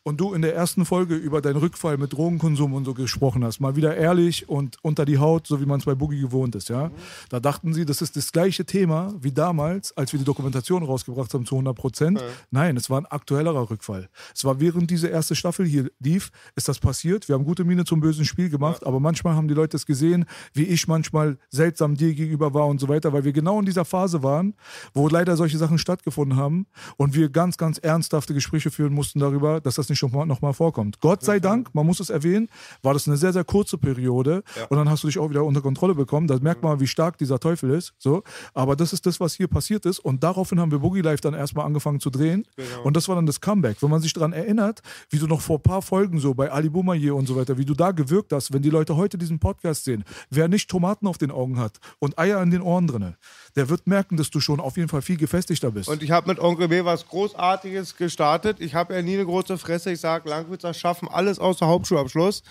und 0.05 0.21
du 0.21 0.33
in 0.33 0.43
der 0.43 0.55
ersten 0.55 0.85
Folge 0.85 1.15
über 1.15 1.41
deinen 1.41 1.57
Rückfall 1.57 1.97
mit 1.97 2.13
Drogenkonsum 2.13 2.75
und 2.75 2.85
so 2.85 2.95
gesprochen 2.95 3.45
hast, 3.45 3.61
mal 3.61 3.77
wieder 3.77 3.97
ehrlich 3.97 4.49
und 4.49 4.77
unter 4.83 5.05
die 5.05 5.19
Haut, 5.19 5.47
so 5.47 5.61
wie 5.61 5.67
man 5.67 5.79
es 5.79 5.85
bei 5.85 5.95
Boogie 5.95 6.21
gewohnt 6.21 6.55
ist, 6.57 6.69
ja, 6.69 6.91
da 7.29 7.39
dachten 7.39 7.73
sie, 7.73 7.85
das 7.85 8.03
ist 8.03 8.17
das 8.17 8.33
gleiche 8.33 8.65
Thema 8.65 9.15
wie 9.21 9.33
damals, 9.33 9.97
als 9.97 10.13
wir 10.13 10.19
die 10.19 10.25
Dokumentation 10.25 10.83
rausgebracht 10.83 11.33
haben 11.35 11.47
zu 11.47 11.55
100 11.55 11.77
Prozent. 11.77 12.25
Nein, 12.51 12.77
es 12.77 12.91
war 12.91 13.01
ein 13.01 13.07
aktuellerer 13.07 13.71
Rückfall. 13.71 14.09
Es 14.35 14.45
war 14.45 14.61
während 14.61 14.91
diese 14.91 15.09
erste 15.09 15.37
Staffel 15.37 15.67
hier 15.67 15.91
lief, 16.01 16.31
ist 16.57 16.69
das 16.69 16.79
passiert. 16.81 17.29
Wir 17.29 17.35
haben 17.35 17.45
gute 17.45 17.65
Miene 17.65 17.85
zum 17.85 18.01
bösen 18.01 18.25
Spiel 18.25 18.51
gemacht, 18.51 18.85
aber 18.85 18.99
manchmal 18.99 19.35
haben 19.35 19.49
die 19.49 19.55
Leute 19.55 19.77
es 19.77 19.87
gesehen, 19.87 20.25
wie 20.53 20.65
ich 20.65 20.89
manchmal 20.89 21.39
seltsam 21.51 21.95
dir 21.95 22.15
gegenüber 22.15 22.55
war 22.55 22.67
und 22.67 22.81
so 22.81 22.89
weiter, 22.89 23.13
weil 23.13 23.25
wir 23.25 23.33
genau 23.33 23.61
in 23.61 23.67
dieser 23.67 23.85
Phase 23.85 24.23
waren, 24.23 24.55
wo 24.95 25.09
leider 25.09 25.37
solche 25.37 25.59
Sachen 25.59 25.79
stattgefunden 25.79 26.37
haben 26.37 26.67
und 26.97 27.15
wir 27.15 27.29
ganz, 27.29 27.57
ganz 27.57 27.79
ernsthafte 27.79 28.35
Gespräche 28.35 28.71
führen 28.71 28.93
mussten 28.93 29.21
darüber, 29.21 29.61
dass 29.61 29.77
das 29.77 29.92
nicht 29.93 30.03
nochmal 30.03 30.27
noch 30.27 30.43
mal 30.43 30.53
vorkommt. 30.53 31.01
Gott 31.01 31.23
sei 31.23 31.41
Dank, 31.41 31.75
man 31.75 31.87
muss 31.87 32.01
es 32.01 32.11
erwähnen, 32.11 32.49
war 32.83 32.95
das 32.95 33.07
eine 33.07 33.17
sehr, 33.17 33.33
sehr 33.33 33.45
kurze 33.45 33.79
Periode 33.79 34.43
und 34.69 34.77
dann 34.77 34.91
hast 34.91 35.03
du 35.05 35.07
dich 35.07 35.19
auch 35.19 35.31
wieder 35.31 35.45
unter 35.45 35.61
Kontrolle 35.61 35.95
bekommen. 35.95 36.27
Da 36.27 36.39
merkt 36.41 36.63
man, 36.63 36.81
wie 36.81 36.87
stark 36.87 37.19
dieser 37.19 37.39
Teufel 37.39 37.71
ist. 37.71 37.95
So. 37.99 38.23
Aber 38.55 38.77
das 38.77 38.93
ist 38.93 39.07
das, 39.07 39.21
was 39.21 39.35
hier 39.35 39.49
passiert 39.49 39.87
ist 39.87 39.99
und 39.99 40.23
daraufhin 40.23 40.61
haben 40.61 40.71
wir 40.71 40.81
Boogie 40.81 41.01
Life 41.01 41.21
dann 41.21 41.35
erstmal 41.35 41.67
angefangen 41.67 42.01
zu 42.01 42.11
drehen 42.11 42.45
und 42.85 42.97
das 42.97 43.09
war 43.09 43.17
dann 43.17 43.27
das 43.27 43.41
Comeback. 43.41 43.83
Wenn 43.83 43.91
man 43.91 44.01
sich 44.01 44.13
daran 44.13 44.33
erinnert, 44.33 44.83
wie 45.11 45.19
du 45.19 45.27
noch 45.27 45.41
vor 45.41 45.59
ein 45.59 45.63
paar 45.63 45.83
Folgen 45.83 46.19
so 46.19 46.35
bei 46.35 46.51
Ali 46.51 46.69
Boumaier 46.69 47.15
und 47.15 47.27
so 47.27 47.37
weiter, 47.37 47.59
wie 47.59 47.65
du 47.65 47.75
da 47.75 47.93
gewirkt 47.93 48.33
hast, 48.33 48.53
wenn 48.53 48.63
die 48.63 48.71
Leute 48.71 48.97
heute 48.97 49.19
diesen 49.19 49.39
Podcast 49.39 49.85
sehen, 49.85 50.05
wer 50.31 50.49
nicht 50.49 50.69
Tomaten 50.71 51.07
auf 51.07 51.19
den 51.19 51.31
Augen 51.31 51.59
hat 51.59 51.79
und 51.99 52.19
Eier 52.19 52.39
an 52.39 52.51
den 52.51 52.63
Ohren 52.63 52.87
drinne, 52.87 53.17
der 53.57 53.69
wird 53.69 53.87
merken, 53.87 54.17
dass 54.17 54.31
du 54.31 54.41
schon 54.41 54.61
auf 54.61 54.77
jeden 54.77 54.89
Fall 54.89 55.03
viel 55.03 55.17
gefestigter 55.17 55.71
bist. 55.71 55.89
Und 55.89 56.03
ich 56.03 56.11
habe 56.11 56.29
mit 56.29 56.39
Onkel 56.39 56.69
B 56.69 56.85
was 56.85 57.07
Großartiges 57.07 57.97
gestartet. 57.97 58.61
Ich 58.61 58.75
habe 58.75 58.95
ja 58.95 59.03
nie 59.03 59.15
eine 59.15 59.25
große 59.25 59.59
Fresse. 59.59 59.93
Ich 59.93 60.01
sage, 60.01 60.29
Langwitzer 60.29 60.73
schaffen 60.73 61.09
alles 61.09 61.39
außer 61.39 61.67
Hauptschulabschluss. 61.67 62.43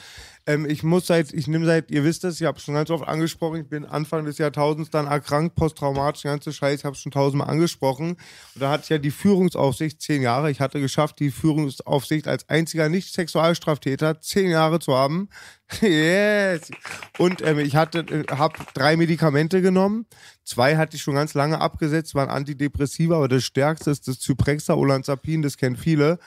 Ähm, 0.48 0.66
ich 0.66 0.84
muss 0.84 1.08
seit, 1.08 1.34
ich 1.34 1.48
nehme 1.48 1.66
seit, 1.66 1.92
ihr 1.92 2.04
wisst 2.04 2.24
es, 2.24 2.42
ich 2.42 2.48
habe 2.48 2.58
es 2.58 2.64
schon 2.64 2.74
ganz 2.74 2.90
oft 2.90 3.08
angesprochen, 3.08 3.62
ich 3.62 3.70
bin 3.70 3.86
Anfang 3.86 4.26
des 4.26 4.38
Jahrtausends 4.38 4.90
dann 4.90 5.08
erkrankt, 5.08 5.56
posttraumatisch, 5.56 6.24
ganze 6.24 6.52
Scheiß, 6.52 6.80
ich 6.80 6.86
habe 6.86 6.96
es 6.96 7.02
schon 7.02 7.12
tausendmal 7.12 7.50
angesprochen. 7.50 8.12
Und 8.56 8.62
da 8.62 8.72
hatte 8.72 8.84
ich 8.84 8.90
ja 8.90 8.98
die 8.98 9.12
Führungsaufsicht 9.12 10.02
zehn 10.02 10.22
Jahre. 10.22 10.50
Ich 10.50 10.60
hatte 10.60 10.82
geschafft, 10.82 11.20
die 11.20 11.32
Führungsaufsicht 11.32 12.28
als 12.28 12.50
einziger 12.50 12.90
Nicht-Sexualstraftäter 12.90 14.20
zehn 14.22 14.50
Jahre 14.50 14.80
zu 14.80 14.96
haben. 14.96 15.30
yes. 15.82 16.72
Und 17.18 17.42
ähm, 17.42 17.60
ich 17.60 17.76
hatte, 17.76 18.00
äh, 18.00 18.26
habe 18.32 18.58
drei 18.74 18.98
Medikamente 18.98 19.62
genommen. 19.62 20.06
Zwei 20.44 20.78
hatte 20.78 20.96
ich 20.96 21.04
schon 21.04 21.16
ganz 21.16 21.34
lange 21.34 21.62
abgesetzt, 21.62 22.16
waren 22.16 22.30
Antidepressiva, 22.30 23.16
aber 23.16 23.28
das 23.28 23.44
stärkste 23.44 23.92
ist 23.92 24.08
das 24.08 24.20
Zyprexa, 24.20 24.74
Olanzapin, 24.74 25.42
das 25.42 25.58
kennen 25.58 25.78
viele. 25.78 26.20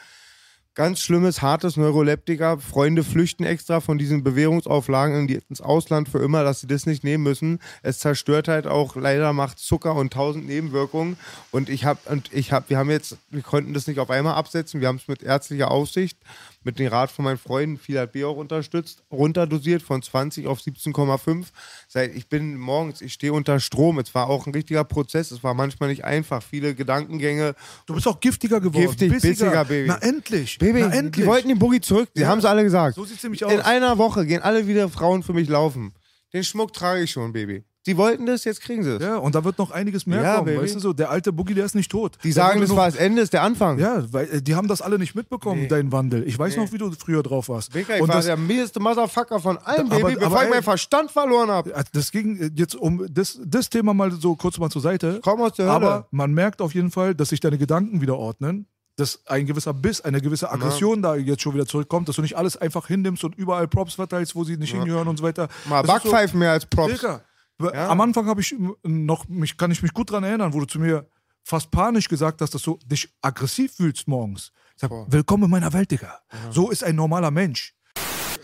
Ganz 0.77 0.99
schlimmes, 1.03 1.41
hartes 1.41 1.77
Neuroleptika. 1.77 2.57
Freunde 2.57 3.05
flüchten 3.05 3.45
extra 3.45 3.81
von 3.81 3.97
diesen 3.97 4.25
Bewährungsauflagen 4.25 5.29
ins 5.29 5.61
Ausland 5.61 6.09
für 6.09 6.19
immer, 6.19 6.43
dass 6.43 6.63
sie 6.63 6.67
das 6.67 6.85
nicht 6.85 7.05
nehmen 7.05 7.23
müssen. 7.23 7.61
Es 7.83 8.01
zerstört 8.01 8.49
halt 8.49 8.67
auch, 8.67 8.97
leider 8.97 9.33
macht 9.33 9.61
Zucker 9.61 9.95
und 9.95 10.13
tausend 10.13 10.49
Nebenwirkungen. 10.49 11.17
Und 11.53 11.69
ich 11.69 11.85
habe, 11.85 12.01
und 12.11 12.33
ich 12.33 12.51
habe, 12.51 12.71
wir 12.71 12.79
haben 12.79 12.91
jetzt, 12.91 13.19
wir 13.31 13.43
konnten 13.43 13.73
das 13.73 13.87
nicht 13.87 14.01
auf 14.01 14.11
einmal 14.11 14.35
absetzen. 14.35 14.81
Wir 14.81 14.89
haben 14.89 14.97
es 14.97 15.07
mit 15.07 15.23
ärztlicher 15.23 15.71
Aufsicht, 15.71 16.19
mit 16.65 16.79
dem 16.79 16.89
Rat 16.89 17.11
von 17.11 17.25
meinen 17.25 17.39
Freunden, 17.39 17.79
viel 17.79 17.99
hat 17.99 18.13
B 18.13 18.25
auch 18.25 18.37
unterstützt, 18.37 19.03
runterdosiert 19.13 19.83
von 19.83 20.03
20 20.03 20.47
auf 20.47 20.61
17,5. 20.61 21.47
Seit 21.89 22.15
ich 22.15 22.29
bin 22.29 22.57
morgens, 22.57 23.01
ich 23.01 23.13
stehe 23.13 23.33
unter 23.33 23.61
Strom. 23.61 23.99
Es 23.99 24.15
war 24.15 24.29
auch 24.29 24.47
ein 24.47 24.53
richtiger 24.55 24.85
Prozess. 24.85 25.31
Es 25.31 25.43
war 25.45 25.55
manchmal 25.55 25.89
nicht 25.91 26.05
einfach. 26.05 26.43
Viele 26.43 26.75
Gedankengänge. 26.75 27.55
du 27.87 27.95
bist 27.95 28.07
auch 28.09 28.21
giftiger 28.21 28.61
geworden. 28.61 28.87
Giftig, 28.97 29.13
bissiger, 29.21 29.65
Baby. 29.65 29.89
Na 29.89 29.99
endlich. 29.99 30.59
Baby, 30.59 30.81
Na 30.81 30.89
endlich. 30.95 31.25
die 31.25 31.27
wollten 31.27 31.49
den 31.49 31.59
Boogie 31.59 31.81
zurück. 31.81 32.09
Die 32.17 32.21
Ja. 32.23 32.29
haben 32.29 32.39
es 32.39 32.45
alle 32.45 32.63
gesagt. 32.63 32.95
So 32.97 33.05
sieht's 33.05 33.23
nämlich 33.23 33.43
In 33.43 33.49
aus. 33.49 33.65
einer 33.65 33.99
Woche 33.99 34.27
gehen 34.27 34.43
alle 34.43 34.67
wieder 34.67 34.89
Frauen 34.89 35.23
für 35.23 35.33
mich 35.33 35.49
laufen. 35.49 35.93
Den 36.33 36.43
Schmuck 36.45 36.73
trage 36.73 37.03
ich 37.03 37.11
schon, 37.11 37.33
Baby. 37.33 37.65
Die 37.87 37.97
wollten 37.99 38.25
das, 38.27 38.45
jetzt 38.45 38.63
kriegen 38.63 38.83
sie 38.83 38.93
es. 38.97 39.03
Ja, 39.03 39.17
und 39.19 39.35
da 39.35 39.45
wird 39.45 39.59
noch 39.59 39.71
einiges 39.71 40.07
mehr 40.07 40.23
Ja, 40.23 40.35
kommen, 40.37 40.47
Baby. 40.47 40.63
weißt 40.63 40.77
du 40.77 40.79
so. 40.81 40.93
Der 40.95 41.11
alte 41.11 41.33
Boogie, 41.33 41.53
der 41.55 41.65
ist 41.67 41.75
nicht 41.75 41.91
tot. 41.91 42.17
Die 42.23 42.29
Der 42.29 42.35
sagen, 42.45 42.61
das 42.61 42.69
nur- 42.71 42.79
war 42.79 42.87
das 42.87 42.97
Ende, 42.97 43.21
ist 43.21 43.33
der 43.35 43.43
Anfang. 43.43 43.79
Ja, 43.79 44.03
weil 44.13 44.27
äh, 44.31 44.41
die 44.43 44.55
haben 44.55 44.69
das 44.69 44.81
alle 44.81 44.99
nicht 44.99 45.15
mitbekommen, 45.15 45.69
deinen 45.69 45.93
Wandel. 45.93 46.27
Ich 46.27 46.39
weiß 46.39 46.57
noch, 46.57 46.73
wie 46.73 46.79
du 46.79 46.91
früher 46.93 47.23
drauf 47.23 47.49
warst. 47.51 47.75
Digga, 47.75 47.97
ich 47.97 48.01
und 48.03 48.09
war 48.09 48.17
das, 48.17 48.25
der 48.27 48.37
mieseste 48.39 48.81
Motherfucker 48.81 49.39
von 49.41 49.59
allen, 49.59 49.91
Aber- 49.93 50.01
Baby, 50.09 50.15
bevor 50.15 50.27
aber 50.39 50.45
ich 50.45 50.51
meinen 50.51 50.63
Verstand 50.63 51.11
verloren 51.11 51.51
habe. 51.51 51.75
das 51.93 52.11
ging 52.11 52.39
äh, 52.41 52.51
jetzt 52.55 52.75
um 52.75 53.07
das, 53.13 53.39
das 53.45 53.69
Thema 53.69 53.93
mal 53.93 54.13
so 54.13 54.35
kurz 54.35 54.59
mal 54.59 54.71
zur 54.71 54.81
Seite. 54.83 55.21
Komm 55.23 55.43
aus 55.43 55.53
der 55.53 55.67
Hölle. 55.67 55.75
Aber 55.75 56.09
man 56.11 56.33
merkt 56.33 56.63
auf 56.63 56.75
jeden 56.75 56.91
Fall, 56.91 57.15
dass 57.15 57.29
sich 57.29 57.41
deine 57.41 57.59
Gedanken 57.59 58.01
wieder 58.01 58.17
ordnen. 58.17 58.67
dass 58.97 59.21
ein 59.27 59.45
gewisser 59.45 59.75
Biss, 59.75 60.01
eine 60.03 60.21
gewisse 60.21 60.51
Aggression 60.53 61.03
da 61.03 61.17
jetzt 61.17 61.43
schon 61.43 61.53
wieder 61.53 61.67
zurückkommt, 61.67 62.09
dass 62.09 62.15
du 62.17 62.23
nicht 62.23 62.37
alles 62.37 62.57
einfach 62.57 62.87
hinnimmst 62.87 63.25
und 63.25 63.35
überall 63.35 63.67
Props 63.67 63.95
verteilst, 63.95 64.37
wo 64.37 64.45
sie 64.45 64.57
nicht 64.57 64.73
hingehören 64.73 65.09
und 65.09 65.17
so 65.17 65.25
weiter. 65.25 65.49
Mal 65.69 65.81
ist 65.81 65.87
so- 65.89 65.93
Backpfeifen 65.95 66.39
mehr 66.39 66.53
als 66.53 66.65
Props. 66.65 66.93
Digga, 67.01 67.21
am 67.59 68.01
Anfang 68.01 68.27
habe 68.27 68.41
ich 68.41 68.55
noch, 68.83 69.29
mich, 69.29 69.57
kann 69.57 69.71
ich 69.71 69.83
mich 69.83 69.93
gut 69.93 70.11
dran 70.11 70.25
erinnern, 70.25 70.53
wo 70.53 70.61
du 70.61 70.67
zu 70.67 70.79
mir 70.79 71.09
fast 71.43 71.71
panisch 71.71 72.09
gesagt 72.09 72.41
hast, 72.41 72.55
dass 72.55 72.63
du 72.63 72.79
dich 72.87 73.13
aggressiv 73.21 73.75
fühlst 73.77 74.09
morgens. 74.09 74.51
Ich 74.75 74.81
sag, 74.81 74.91
willkommen 75.09 75.45
in 75.45 75.51
meiner 75.51 75.73
Welt, 75.73 75.91
Digga. 75.91 76.19
So 76.51 76.71
ist 76.71 76.83
ein 76.83 76.97
normaler 76.97 77.31
Mensch. 77.31 77.75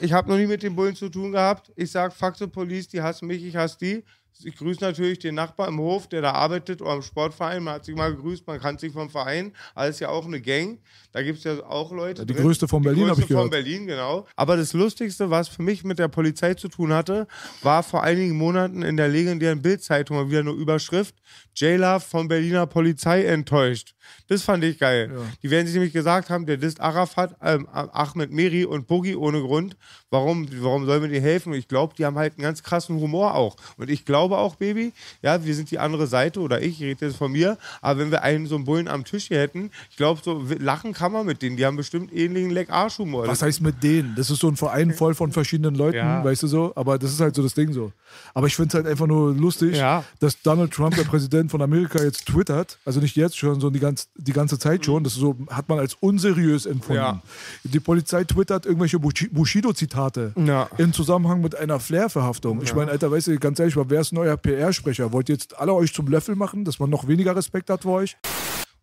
Ich 0.01 0.13
habe 0.13 0.31
noch 0.31 0.37
nie 0.37 0.47
mit 0.47 0.63
den 0.63 0.75
Bullen 0.77 0.95
zu 0.95 1.09
tun 1.09 1.33
gehabt. 1.33 1.73
Ich 1.77 1.91
sag, 1.91 2.15
fuck 2.15 2.37
the 2.37 2.47
police, 2.47 2.89
die 2.89 3.03
hassen 3.03 3.27
mich, 3.27 3.45
ich 3.45 3.57
hasse 3.57 3.77
die. 3.79 4.05
Ich 4.43 4.57
grüße 4.57 4.83
natürlich 4.83 5.19
den 5.19 5.35
Nachbar 5.35 5.69
im 5.69 5.79
Hof, 5.79 6.09
der 6.09 6.23
da 6.23 6.33
arbeitet 6.33 6.81
oder 6.81 6.95
im 6.95 7.03
Sportverein. 7.03 7.63
Man 7.63 7.75
hat 7.75 7.85
sich 7.85 7.95
mal 7.95 8.15
gegrüßt, 8.15 8.47
man 8.47 8.59
kann 8.59 8.79
sich 8.79 8.93
vom 8.93 9.11
Verein. 9.11 9.53
Alles 9.75 10.01
ja 10.01 10.09
auch 10.09 10.25
eine 10.25 10.41
Gang. 10.41 10.79
Da 11.13 11.23
gibt 11.23 11.39
es 11.39 11.45
ja 11.45 11.63
auch 11.67 11.93
Leute. 11.93 12.25
Die 12.25 12.33
drin. 12.33 12.45
größte 12.45 12.67
von 12.69 12.83
Berlin, 12.83 13.05
Die 13.05 13.11
hab 13.11 13.17
größte 13.17 13.23
ich 13.25 13.29
gehört. 13.29 13.45
von 13.45 13.51
Berlin, 13.51 13.87
genau. 13.87 14.27
Aber 14.37 14.57
das 14.57 14.73
Lustigste, 14.73 15.29
was 15.29 15.49
für 15.49 15.63
mich 15.63 15.85
mit 15.85 15.99
der 15.99 16.09
Polizei 16.09 16.55
zu 16.55 16.69
tun 16.69 16.93
hatte, 16.93 17.27
war 17.63 17.83
vor 17.83 18.03
einigen 18.03 18.37
Monaten 18.37 18.83
in 18.83 18.97
der 18.97 19.09
legendären 19.09 19.61
Bildzeitung 19.61 20.17
mal 20.17 20.31
wieder 20.31 20.41
eine 20.41 20.53
Überschrift: 20.53 21.17
J-Love 21.57 22.01
von 22.01 22.29
Berliner 22.29 22.67
Polizei 22.67 23.25
enttäuscht. 23.25 23.95
Das 24.29 24.43
fand 24.43 24.65
ich 24.65 24.79
geil. 24.79 25.11
Die 25.43 25.51
werden 25.51 25.67
sich 25.67 25.75
nämlich 25.75 25.93
gesagt 25.93 26.31
haben, 26.31 26.47
der 26.47 26.57
disst 26.57 26.81
Arafat, 26.81 27.37
ähm, 27.43 27.69
Ahmed 27.71 28.33
Meri 28.33 28.65
und 28.65 28.87
Boogie 28.87 29.15
ohne 29.17 29.41
Grund. 29.41 29.77
Warum, 30.11 30.49
warum 30.63 30.87
sollen 30.87 31.03
wir 31.03 31.09
dir 31.09 31.21
helfen? 31.21 31.53
Ich 31.53 31.69
glaube, 31.69 31.95
die 31.97 32.05
haben 32.05 32.17
halt 32.17 32.35
einen 32.35 32.43
ganz 32.43 32.63
krassen 32.63 32.97
Humor 32.99 33.35
auch. 33.35 33.57
Und 33.77 33.91
ich 33.91 34.05
glaube 34.05 34.20
auch, 34.29 34.57
Baby, 34.57 34.93
ja, 35.23 35.45
wir 35.45 35.55
sind 35.55 35.71
die 35.71 35.79
andere 35.79 36.07
Seite 36.07 36.41
oder 36.41 36.61
ich, 36.63 36.81
ich 36.81 36.87
rede 36.87 37.07
jetzt 37.07 37.17
von 37.17 37.33
mir, 37.33 37.57
aber 37.81 38.01
wenn 38.01 38.11
wir 38.11 38.23
einen 38.23 38.47
so 38.47 38.55
einen 38.57 38.65
Bullen 38.65 38.89
am 38.89 39.05
Tisch 39.05 39.29
hier 39.29 39.39
hätten, 39.41 39.71
ich 39.91 39.97
glaube, 39.97 40.21
so 40.25 40.43
lachen 40.59 40.93
kann 40.93 41.13
man 41.13 41.25
mit 41.27 41.43
denen. 41.43 41.57
Die 41.57 41.65
haben 41.67 41.77
bestimmt 41.77 42.13
ähnlichen 42.13 42.51
Leck-Arsch-Humor. 42.51 43.27
Was 43.27 43.43
heißt 43.43 43.61
mit 43.63 43.83
denen? 43.83 44.15
Das 44.17 44.31
ist 44.31 44.41
so 44.41 44.49
ein 44.49 44.57
Verein 44.57 44.93
voll 44.93 45.15
von 45.15 45.33
verschiedenen 45.33 45.75
Leuten, 45.75 45.97
Ja. 45.97 46.23
weißt 46.25 46.43
du 46.43 46.47
so? 46.47 46.73
Aber 46.77 46.99
das 46.99 47.13
ist 47.13 47.21
halt 47.21 47.35
so 47.35 47.43
das 47.43 47.55
Ding 47.55 47.73
so. 47.73 47.93
Aber 48.35 48.47
ich 48.47 48.57
finde 48.57 48.69
es 48.69 48.75
halt 48.75 48.87
einfach 48.87 49.07
nur 49.07 49.35
lustig, 49.35 49.77
Ja. 49.77 50.05
dass 50.21 50.41
Donald 50.43 50.73
Trump, 50.73 50.95
der 50.97 51.05
Präsident 51.05 51.51
von 51.51 51.63
Amerika, 51.63 52.03
jetzt 52.03 52.27
twittert, 52.27 52.79
also 52.85 53.01
nicht 53.01 53.17
jetzt 53.17 53.37
schon, 53.39 53.55
sondern 53.55 53.73
die, 53.75 53.81
ganz, 53.81 54.09
die 54.17 54.33
ganze 54.33 54.59
Zeit 54.59 54.85
schon. 54.85 55.05
Das 55.05 55.15
so 55.15 55.37
hat 55.51 55.69
man 55.69 55.79
als 55.79 55.95
unseriös 56.01 56.67
empfunden. 56.67 57.03
Ja. 57.03 57.23
Die 57.65 57.81
Polizei 57.81 58.25
twittert 58.25 58.67
irgendwelche 58.67 58.99
Bushi- 58.99 59.29
Bushido-Zitate 59.33 60.33
im 60.79 60.93
Zusammenhang 60.93 61.41
mit 61.41 61.55
einer 61.57 61.79
Flair-Verhaftung. 61.81 62.63
Ich 62.63 62.75
meine, 62.75 62.91
Alter, 62.91 63.11
weißt 63.11 63.29
du, 63.29 63.39
ganz 63.39 63.59
ehrlich, 63.59 63.77
wer 63.77 64.01
ist 64.01 64.10
ein 64.13 64.17
neuer 64.17 64.37
PR-Sprecher? 64.37 65.13
Wollt 65.13 65.29
ihr 65.29 65.35
jetzt 65.35 65.59
alle 65.59 65.75
euch 65.75 65.93
zum 65.93 66.09
Löffel 66.09 66.37
machen, 66.37 66.65
dass 66.65 66.79
man 66.79 66.91
noch 66.91 67.07
weniger 67.09 67.35
Respekt 67.37 67.71
hat 67.71 67.83
vor 67.83 67.99
euch? 67.99 68.17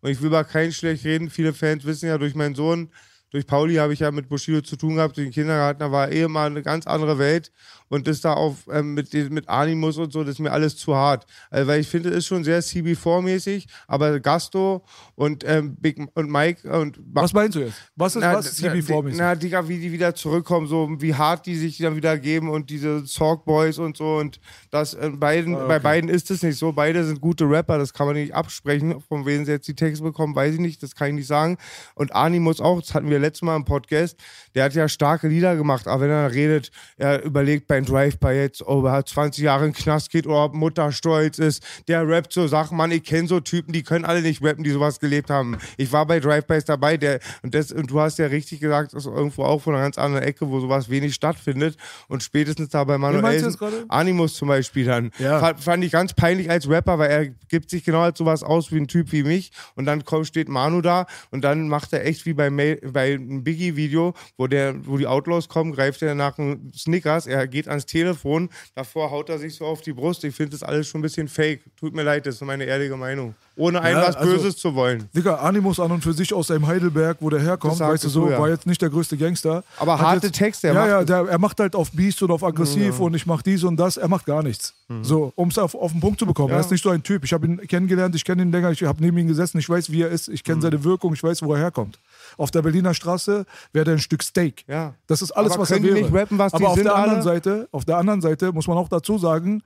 Und 0.00 0.10
ich 0.10 0.20
will 0.20 0.28
über 0.28 0.44
keinen 0.44 0.72
schlecht 0.72 1.04
reden. 1.04 1.30
Viele 1.30 1.52
Fans 1.52 1.84
wissen 1.84 2.06
ja, 2.08 2.18
durch 2.18 2.34
meinen 2.34 2.54
Sohn, 2.54 2.90
durch 3.30 3.46
Pauli 3.46 3.74
habe 3.74 3.92
ich 3.92 4.00
ja 4.00 4.10
mit 4.10 4.28
Bushido 4.28 4.62
zu 4.62 4.76
tun 4.76 4.96
gehabt, 4.96 5.16
durch 5.16 5.26
den 5.26 5.32
Kindergarten, 5.32 5.80
da 5.80 5.92
war 5.92 6.10
eh 6.10 6.26
mal 6.28 6.46
eine 6.46 6.62
ganz 6.62 6.86
andere 6.86 7.18
Welt. 7.18 7.52
Und 7.88 8.06
das 8.06 8.20
da 8.20 8.34
auf 8.34 8.66
ähm, 8.70 8.94
mit, 8.94 9.12
mit 9.30 9.48
Animus 9.48 9.98
und 9.98 10.12
so, 10.12 10.24
das 10.24 10.34
ist 10.34 10.38
mir 10.40 10.52
alles 10.52 10.76
zu 10.76 10.94
hart. 10.94 11.26
Äh, 11.50 11.66
weil 11.66 11.80
ich 11.80 11.88
finde, 11.88 12.10
es 12.10 12.18
ist 12.18 12.26
schon 12.26 12.44
sehr 12.44 12.62
CB4-mäßig, 12.62 13.66
aber 13.86 14.20
Gasto 14.20 14.84
und, 15.14 15.44
ähm, 15.46 15.76
Big 15.76 15.98
und 16.14 16.30
Mike 16.30 16.70
und 16.70 16.98
Was 17.12 17.32
meinst 17.32 17.56
du 17.56 17.60
jetzt? 17.60 17.76
Was 17.96 18.16
ist 18.16 18.22
na, 18.22 18.34
was 18.34 18.60
na, 18.60 18.72
CB4-mäßig? 18.72 19.16
Na, 19.16 19.34
Digga, 19.34 19.68
wie 19.68 19.78
die 19.78 19.92
wieder 19.92 20.14
zurückkommen, 20.14 20.66
so 20.66 20.88
wie 20.98 21.14
hart 21.14 21.46
die 21.46 21.56
sich 21.56 21.78
dann 21.78 21.96
wieder 21.96 22.18
geben 22.18 22.48
und 22.48 22.70
diese 22.70 23.06
Salk 23.06 23.44
Boys 23.44 23.78
und 23.78 23.96
so 23.96 24.16
und 24.16 24.40
das 24.70 24.94
äh, 24.94 25.10
beiden, 25.10 25.56
Ah, 25.56 25.66
bei 25.66 25.78
beiden 25.78 26.08
ist 26.08 26.30
es 26.30 26.42
nicht 26.42 26.58
so. 26.58 26.72
Beide 26.72 27.04
sind 27.04 27.20
gute 27.20 27.48
Rapper, 27.48 27.78
das 27.78 27.92
kann 27.92 28.06
man 28.06 28.16
nicht 28.16 28.34
absprechen. 28.34 29.00
Von 29.00 29.26
wem 29.26 29.44
sie 29.44 29.52
jetzt 29.52 29.68
die 29.68 29.74
Texte 29.74 30.04
bekommen, 30.04 30.34
weiß 30.34 30.54
ich 30.54 30.60
nicht, 30.60 30.82
das 30.82 30.94
kann 30.94 31.08
ich 31.08 31.14
nicht 31.14 31.26
sagen. 31.26 31.56
Und 31.94 32.14
Animus 32.14 32.60
auch, 32.60 32.80
das 32.80 32.94
hatten 32.94 33.10
wir 33.10 33.18
letztes 33.18 33.42
Mal 33.42 33.56
im 33.56 33.64
Podcast, 33.64 34.16
der 34.54 34.64
hat 34.64 34.74
ja 34.74 34.88
starke 34.88 35.28
Lieder 35.28 35.56
gemacht, 35.56 35.86
aber 35.86 36.02
wenn 36.02 36.10
er 36.10 36.32
redet, 36.32 36.70
er 36.96 37.22
überlegt 37.22 37.66
beim 37.78 37.84
Drive-By 37.84 38.32
jetzt, 38.32 38.62
ob 38.62 38.84
er 38.86 39.04
20 39.04 39.44
Jahre 39.44 39.66
in 39.66 39.72
den 39.72 39.76
Knast 39.76 40.10
geht 40.10 40.26
oder 40.26 40.44
ob 40.44 40.54
Mutter 40.54 40.90
stolz 40.90 41.38
ist, 41.38 41.62
der 41.86 42.06
rappt 42.08 42.32
so 42.32 42.46
Sachen, 42.48 42.76
Mann, 42.76 42.90
ich 42.90 43.04
kenne 43.04 43.28
so 43.28 43.40
Typen, 43.40 43.72
die 43.72 43.82
können 43.82 44.04
alle 44.04 44.20
nicht 44.22 44.42
rappen, 44.42 44.64
die 44.64 44.70
sowas 44.70 44.98
gelebt 44.98 45.30
haben. 45.30 45.56
Ich 45.76 45.92
war 45.92 46.04
bei 46.06 46.18
Drive-Bys 46.18 46.64
dabei, 46.64 46.96
der, 46.96 47.20
und, 47.42 47.54
das, 47.54 47.70
und 47.70 47.90
du 47.90 48.00
hast 48.00 48.18
ja 48.18 48.26
richtig 48.26 48.60
gesagt, 48.60 48.94
das 48.94 49.06
ist 49.06 49.12
irgendwo 49.12 49.44
auch 49.44 49.62
von 49.62 49.74
einer 49.74 49.84
ganz 49.84 49.96
anderen 49.96 50.24
Ecke, 50.24 50.48
wo 50.48 50.58
sowas 50.60 50.88
wenig 50.88 51.14
stattfindet 51.14 51.76
und 52.08 52.22
spätestens 52.22 52.70
da 52.70 52.82
bei 52.82 52.98
Manuel? 52.98 53.54
Animus 53.88 54.34
zum 54.34 54.48
Beispiel 54.48 54.84
dann. 54.84 55.10
Ja. 55.18 55.38
Fand, 55.38 55.60
fand 55.60 55.84
ich 55.84 55.92
ganz 55.92 56.14
peinlich 56.14 56.50
als 56.50 56.68
Rapper, 56.68 56.98
weil 56.98 57.10
er 57.10 57.26
gibt 57.48 57.70
sich 57.70 57.84
genau 57.84 58.00
als 58.00 58.18
sowas 58.18 58.42
aus 58.42 58.72
wie 58.72 58.78
ein 58.78 58.88
Typ 58.88 59.12
wie 59.12 59.22
mich 59.22 59.52
und 59.76 59.84
dann 59.84 60.04
kommt, 60.04 60.26
steht 60.26 60.48
Manu 60.48 60.80
da 60.80 61.06
und 61.30 61.42
dann 61.42 61.68
macht 61.68 61.92
er 61.92 62.04
echt 62.04 62.26
wie 62.26 62.32
bei, 62.32 62.50
Mail, 62.50 62.80
bei 62.92 63.14
einem 63.14 63.44
Biggie-Video, 63.44 64.14
wo, 64.36 64.48
der, 64.48 64.74
wo 64.86 64.96
die 64.96 65.06
Outlaws 65.06 65.48
kommen, 65.48 65.72
greift 65.72 66.02
er 66.02 66.14
nach 66.16 66.38
einem 66.38 66.72
Snickers, 66.74 67.26
er 67.26 67.46
geht 67.46 67.67
ans 67.68 67.86
Telefon, 67.86 68.48
davor 68.74 69.10
haut 69.10 69.28
er 69.28 69.38
sich 69.38 69.54
so 69.54 69.64
auf 69.64 69.80
die 69.80 69.92
Brust. 69.92 70.24
Ich 70.24 70.34
finde 70.34 70.52
das 70.52 70.62
alles 70.62 70.88
schon 70.88 71.00
ein 71.00 71.02
bisschen 71.02 71.28
fake. 71.28 71.60
Tut 71.78 71.94
mir 71.94 72.02
leid, 72.02 72.26
das 72.26 72.36
ist 72.36 72.42
meine 72.44 72.64
ehrliche 72.64 72.96
Meinung. 72.96 73.34
Ohne 73.56 73.80
einem 73.82 73.98
Ja, 73.98 74.08
was 74.08 74.16
also- 74.16 74.32
Böses 74.32 74.56
zu 74.56 74.74
wollen. 74.74 75.08
Digga, 75.14 75.36
Animus 75.36 75.80
an 75.80 75.90
und 75.90 76.02
für 76.02 76.12
sich 76.12 76.32
aus 76.32 76.46
seinem 76.48 76.66
Heidelberg, 76.66 77.16
wo 77.20 77.28
der 77.30 77.40
herkommt, 77.40 77.78
weißt 77.80 78.04
du 78.04 78.08
du 78.08 78.12
so, 78.12 78.26
früher. 78.26 78.38
war 78.38 78.48
jetzt 78.48 78.66
nicht 78.66 78.80
der 78.80 78.88
größte 78.90 79.16
Gangster. 79.16 79.64
Aber 79.78 79.98
Hat 79.98 80.06
harte 80.06 80.26
jetzt, 80.28 80.36
Texte, 80.38 80.68
er 80.68 80.74
ja, 80.74 80.80
macht 80.80 80.88
ja, 80.90 81.04
der, 81.22 81.30
er 81.32 81.38
macht 81.38 81.58
halt 81.60 81.74
auf 81.74 81.90
Beast 81.92 82.22
und 82.22 82.30
auf 82.30 82.44
aggressiv 82.44 83.00
und 83.00 83.14
ich 83.14 83.26
mach 83.26 83.42
dies 83.42 83.64
und 83.64 83.76
das, 83.76 83.96
er 83.96 84.08
macht 84.08 84.26
gar 84.26 84.42
nichts. 84.42 84.74
Mhm. 84.88 85.02
So, 85.04 85.32
um 85.34 85.48
es 85.48 85.58
auf, 85.58 85.74
auf 85.74 85.90
den 85.92 86.00
Punkt 86.00 86.20
zu 86.20 86.26
bekommen. 86.26 86.50
Er 86.52 86.60
ist 86.60 86.70
nicht 86.70 86.82
so 86.82 86.90
ein 86.90 87.02
Typ. 87.02 87.24
Ich 87.24 87.32
habe 87.32 87.46
ihn 87.46 87.58
kennengelernt, 87.66 88.14
ich 88.14 88.24
kenne 88.24 88.42
ihn 88.42 88.52
länger, 88.52 88.70
ich 88.70 88.82
habe 88.84 89.02
neben 89.02 89.18
ihm 89.18 89.26
gesessen, 89.26 89.58
ich 89.58 89.68
weiß, 89.68 89.90
wie 89.90 90.02
er 90.02 90.08
ist, 90.08 90.28
ich 90.28 90.42
Mhm. 90.42 90.46
kenne 90.46 90.62
seine 90.62 90.84
Wirkung, 90.84 91.12
ich 91.14 91.22
weiß, 91.22 91.42
wo 91.42 91.52
er 91.54 91.60
herkommt. 91.60 91.98
Auf 92.38 92.50
der 92.50 92.62
Berliner 92.62 92.94
Straße 92.94 93.44
wäre 93.72 93.84
der 93.84 93.94
ein 93.94 93.98
Stück 93.98 94.22
Steak. 94.22 94.64
Ja. 94.66 94.94
Das 95.06 95.20
ist 95.20 95.32
alles, 95.32 95.52
Aber 95.52 95.62
was 95.62 95.70
er 95.70 95.82
wäre. 95.82 95.94
nicht 95.94 96.12
rappen, 96.14 96.38
was 96.38 96.54
Aber 96.54 96.68
auf 96.70 96.80
der 96.80 96.94
anderen 96.94 97.16
alle? 97.16 97.22
Seite, 97.22 97.68
auf 97.72 97.84
der 97.84 97.98
anderen 97.98 98.20
Seite 98.22 98.52
muss 98.52 98.66
man 98.66 98.78
auch 98.78 98.88
dazu 98.88 99.18
sagen, 99.18 99.62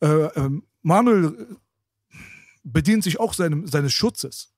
äh, 0.00 0.06
ähm, 0.08 0.64
Manuel 0.82 1.56
bedient 2.64 3.04
sich 3.04 3.18
auch 3.20 3.32
seinem, 3.32 3.66
seines 3.66 3.92
Schutzes. 3.92 4.52